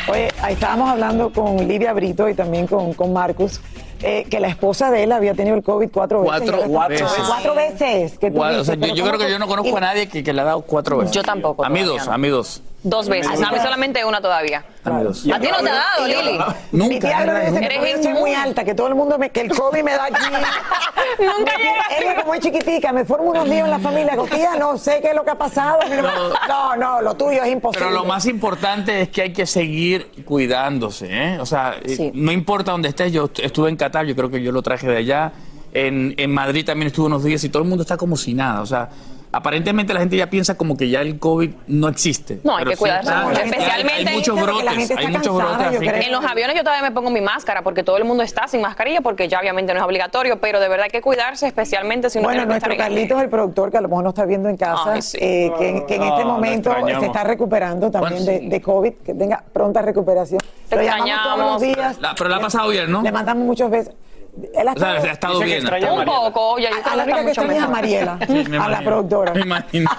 Oye, 0.10 0.30
ahí 0.42 0.54
estábamos 0.54 0.90
hablando 0.90 1.32
con 1.32 1.68
Lidia 1.68 1.94
Brito 1.94 2.28
y 2.28 2.34
también 2.34 2.66
con, 2.66 2.94
con 2.94 3.14
Marcus, 3.14 3.62
eh, 4.02 4.26
que 4.30 4.40
la 4.40 4.48
esposa 4.48 4.92
de 4.92 5.04
él 5.04 5.12
había 5.12 5.34
tenido 5.34 5.56
el 5.56 5.64
COVID 5.64 5.90
cuatro 5.92 6.22
veces. 6.22 6.52
Cuatro 6.68 6.88
veces. 6.88 7.12
Cuatro 7.28 7.56
veces. 7.56 8.18
Que 8.20 8.32
tú 8.32 8.42
o 8.42 8.64
sea, 8.64 8.76
yo, 8.76 8.80
pero 8.82 8.94
yo 8.96 9.04
¿cómo 9.04 9.08
creo 9.10 9.20
que 9.20 9.26
tú- 9.26 9.32
yo 9.32 9.40
no 9.40 9.48
conozco 9.48 9.70
y- 9.70 9.76
a 9.78 9.80
nadie 9.82 10.08
que, 10.10 10.24
que 10.24 10.34
le 10.34 10.42
ha 10.42 10.46
dado 10.46 10.62
cuatro 10.62 10.98
veces. 10.98 11.12
Yo 11.14 11.24
tampoco, 11.24 11.64
A 11.64 11.70
mí 11.70 11.82
dos, 11.84 12.06
no. 12.06 12.14
a 12.14 12.18
mí 12.18 12.28
dos. 12.30 12.62
Dos 12.84 13.10
veces. 13.10 13.42
A 13.42 13.52
mí 13.52 13.58
solamente 13.62 14.06
una 14.06 14.22
todavía. 14.22 14.64
A 14.86 14.90
mí 14.92 15.04
dos. 15.04 15.26
¿A 15.34 15.40
ti 15.40 15.48
no 15.52 15.58
te 15.64 15.70
ha 15.70 15.74
dado, 15.74 16.08
Lili? 16.08 16.38
Mi 16.72 16.80
Nunca, 16.96 17.08
que 17.60 17.66
Eres 17.66 18.04
soy 18.04 18.14
muy 18.14 18.34
alta, 18.34 18.64
que 18.64 18.76
todo 18.76 18.88
el 18.88 18.96
mundo 18.96 19.18
me, 19.18 19.30
que 19.32 19.42
el 19.42 19.50
COVID 19.50 19.84
me 19.84 19.92
da 19.92 20.06
aquí. 20.06 20.22
Nunca 21.20 21.52
Ella 22.00 22.16
como 22.16 22.28
muy 22.28 22.40
chiquitica, 22.40 22.92
me 22.94 23.04
formo 23.04 23.32
unos 23.32 23.48
líos 23.48 23.66
en 23.66 23.72
la 23.72 23.80
familia. 23.80 24.12
Digo, 24.12 24.26
tía, 24.28 24.56
no 24.58 24.78
sé 24.78 25.00
qué 25.02 25.10
es 25.10 25.16
lo 25.16 25.24
que 25.26 25.32
ha 25.32 25.38
pasado. 25.38 25.80
no 26.48 26.76
No, 26.78 27.02
lo 27.02 27.16
tuyo 27.16 27.44
es 27.44 27.52
imposible. 27.52 27.88
Pero 27.88 28.00
lo 28.00 28.06
más 28.06 28.26
importante 28.26 29.02
es 29.02 29.10
que 29.10 29.24
hay 29.24 29.34
que 29.34 29.46
seguir 29.46 30.10
cuidándose, 30.26 31.08
¿eh? 31.10 31.40
O 31.40 31.46
sea, 31.46 31.76
eh, 31.84 32.12
no 32.14 32.32
importa 32.32 32.72
dónde 32.72 32.90
estés, 32.90 33.12
yo 33.12 33.26
est- 33.26 33.40
estuve 33.40 33.70
en 33.70 33.76
Yo 34.06 34.16
creo 34.16 34.30
que 34.30 34.42
yo 34.42 34.52
lo 34.52 34.62
traje 34.62 34.88
de 34.88 34.98
allá, 34.98 35.32
en, 35.74 36.14
en 36.18 36.34
Madrid 36.34 36.66
también 36.66 36.88
estuve 36.88 37.08
unos 37.08 37.24
días 37.24 37.44
y 37.44 37.50
todo 37.50 37.64
el 37.64 37.70
mundo 37.70 37.84
está 37.84 37.98
como 37.98 38.16
si 38.18 38.34
nada, 38.34 38.62
o 38.62 38.66
sea, 38.66 38.90
aparentemente 39.38 39.94
la 39.94 40.00
gente 40.00 40.18
ya 40.18 40.30
piensa 40.30 40.56
como 40.58 40.76
que 40.76 40.90
ya 40.90 41.02
el 41.02 41.20
COVID 41.20 41.52
no 41.68 41.88
existe. 41.88 42.40
No, 42.44 42.58
hay 42.58 42.66
que 42.66 42.72
sí 42.72 42.78
cuidarse 42.80 43.12
mucho, 43.14 43.28
hay- 43.40 43.50
especialmente- 43.50 44.10
Hay 44.10 44.16
muchos 44.16 44.42
brotes, 44.42 44.70
gente 44.70 44.82
está 44.94 45.00
hay 45.00 45.08
muchos 45.08 45.38
cansada, 45.38 45.50
brotes. 45.58 45.72
yo 45.74 45.78
así 45.78 45.88
creo. 45.88 46.00
que- 46.02 46.06
En 46.08 46.12
los 46.12 46.26
aviones 46.26 46.56
yo 46.56 46.64
todavía 46.64 46.84
me 46.90 46.92
pongo 46.94 47.10
mi 47.10 47.22
máscara 47.22 47.62
porque 47.62 47.84
todo 47.84 47.98
el 47.98 48.04
mundo 48.06 48.24
está 48.24 48.48
sin 48.48 48.62
mascarilla 48.62 49.02
porque 49.02 49.28
ya 49.28 49.40
obviamente 49.40 49.74
no 49.74 49.80
es 49.80 49.86
obligatorio, 49.86 50.40
pero 50.42 50.60
de 50.60 50.68
verdad 50.70 50.86
hay 50.86 50.92
que 50.92 51.02
cuidarse, 51.02 51.48
especialmente 51.48 52.10
si 52.10 52.20
uno 52.20 52.28
Bueno, 52.28 52.42
tiene 52.42 52.54
que 52.54 52.58
estar 52.58 52.70
nuestro 52.70 52.84
Carlitos, 52.86 53.22
el 53.22 53.30
productor, 53.30 53.72
que 53.72 53.78
a 53.78 53.82
lo 53.82 53.88
mejor 53.90 54.04
no 54.04 54.10
está 54.10 54.26
viendo 54.26 54.50
en 54.50 54.58
casa, 54.58 54.94
Ay, 54.94 55.02
sí. 55.02 55.18
eh, 55.22 55.52
que, 55.58 55.86
que 55.88 55.96
en 55.96 56.04
este 56.04 56.26
momento 56.26 56.72
se 57.00 57.06
está 57.06 57.24
recuperando 57.24 57.92
también 57.92 58.26
de, 58.50 58.62
COVID, 58.62 58.94
que 59.06 59.14
tenga 59.14 59.44
pronta 59.54 59.82
recuperación. 59.82 60.40
Lo 60.72 60.82
llamamos 60.82 61.12
todos 61.24 61.38
los 61.40 61.62
días. 61.62 62.00
La- 62.02 62.16
pero 62.16 62.30
la 62.30 62.38
ha 62.38 62.42
pasado 62.42 62.70
bien, 62.70 62.92
¿no? 62.92 63.02
Le 63.02 63.12
mandamos 63.12 63.46
muchas 63.46 63.70
veces. 63.70 63.94
Él 64.54 64.68
ha 64.68 64.74
O 64.74 64.78
sea, 64.78 64.96
estado- 64.98 65.10
ha 65.10 65.12
estado 65.14 65.40
bien. 65.40 65.66
Un 65.68 65.74
estado 65.74 66.06
poco, 66.06 66.60
ya 66.60 66.70
yo 66.70 66.76
a, 66.86 66.94
a 66.94 66.96
la 66.96 67.06
que 67.06 67.12
única 67.12 67.24
que 67.26 67.28
extraña 67.32 67.58
es 67.58 67.64
a. 67.64 67.68
Mariela, 67.68 68.20
Sí, 68.28 68.44
me 68.50 68.58
a 68.58 68.70
la 68.70 68.82
productora. 68.82 69.34
Me 69.34 69.42
imagino. 69.42 69.90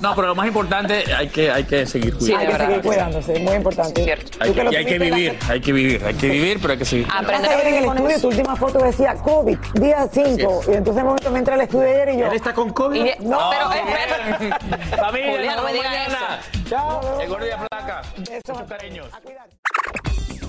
No, 0.00 0.14
pero 0.14 0.28
lo 0.28 0.34
más 0.34 0.46
importante, 0.46 1.04
hay 1.14 1.28
que, 1.28 1.50
hay 1.50 1.64
que 1.64 1.86
seguir 1.86 2.12
Sí, 2.14 2.18
cuidando. 2.32 2.38
hay 2.40 2.46
que 2.46 2.52
verdad. 2.52 2.66
seguir 2.68 2.82
cuidándose, 2.82 3.38
muy 3.40 3.54
importante. 3.54 4.00
Sí, 4.00 4.04
cierto. 4.04 4.38
Hay 4.40 4.52
que- 4.52 4.60
y 4.62 4.66
hay 4.76 4.84
que 4.84 4.94
tuviste 4.94 4.98
la- 5.10 5.16
vivir, 5.16 5.38
hay 5.48 5.60
que 5.60 5.72
vivir, 5.72 6.04
hay 6.04 6.14
que 6.14 6.28
vivir, 6.28 6.58
pero 6.60 6.72
hay 6.72 6.78
que 6.78 6.84
seguir 6.84 7.06
cuidando. 7.06 7.28
Aprender 7.28 7.50
Ayer 7.52 7.66
en 7.66 7.74
el 7.74 7.84
estudio, 7.84 8.08
eso. 8.10 8.20
tu 8.20 8.28
última 8.28 8.56
foto 8.56 8.78
decía 8.78 9.14
COVID, 9.14 9.58
día 9.74 10.08
5. 10.12 10.60
Y 10.68 10.70
entonces 10.74 10.94
de 10.96 11.04
momento 11.04 11.30
me 11.30 11.38
entra 11.40 11.54
al 11.54 11.60
estudio 11.62 11.88
ayer 11.88 12.08
y 12.10 12.18
yo. 12.18 12.26
¿Él 12.26 12.32
está 12.36 12.52
con 12.54 12.70
COVID? 12.72 13.04
Y- 13.04 13.24
No, 13.24 13.50
pero 13.50 13.68
bien. 13.70 13.88
espera. 13.88 14.58
Familia, 14.96 15.56
no 15.56 15.62
me 15.64 15.72
digas 15.72 15.90
mañana. 15.92 16.40
Chao. 16.68 17.20
El 17.20 17.28
gordo 17.28 17.46
y 17.46 17.50
la 17.50 17.66
placa. 17.68 18.02
Besos. 18.18 18.42
Muchos 18.48 18.68
cariños. 18.68 19.06
A 19.12 19.20
cuidar. 19.20 19.46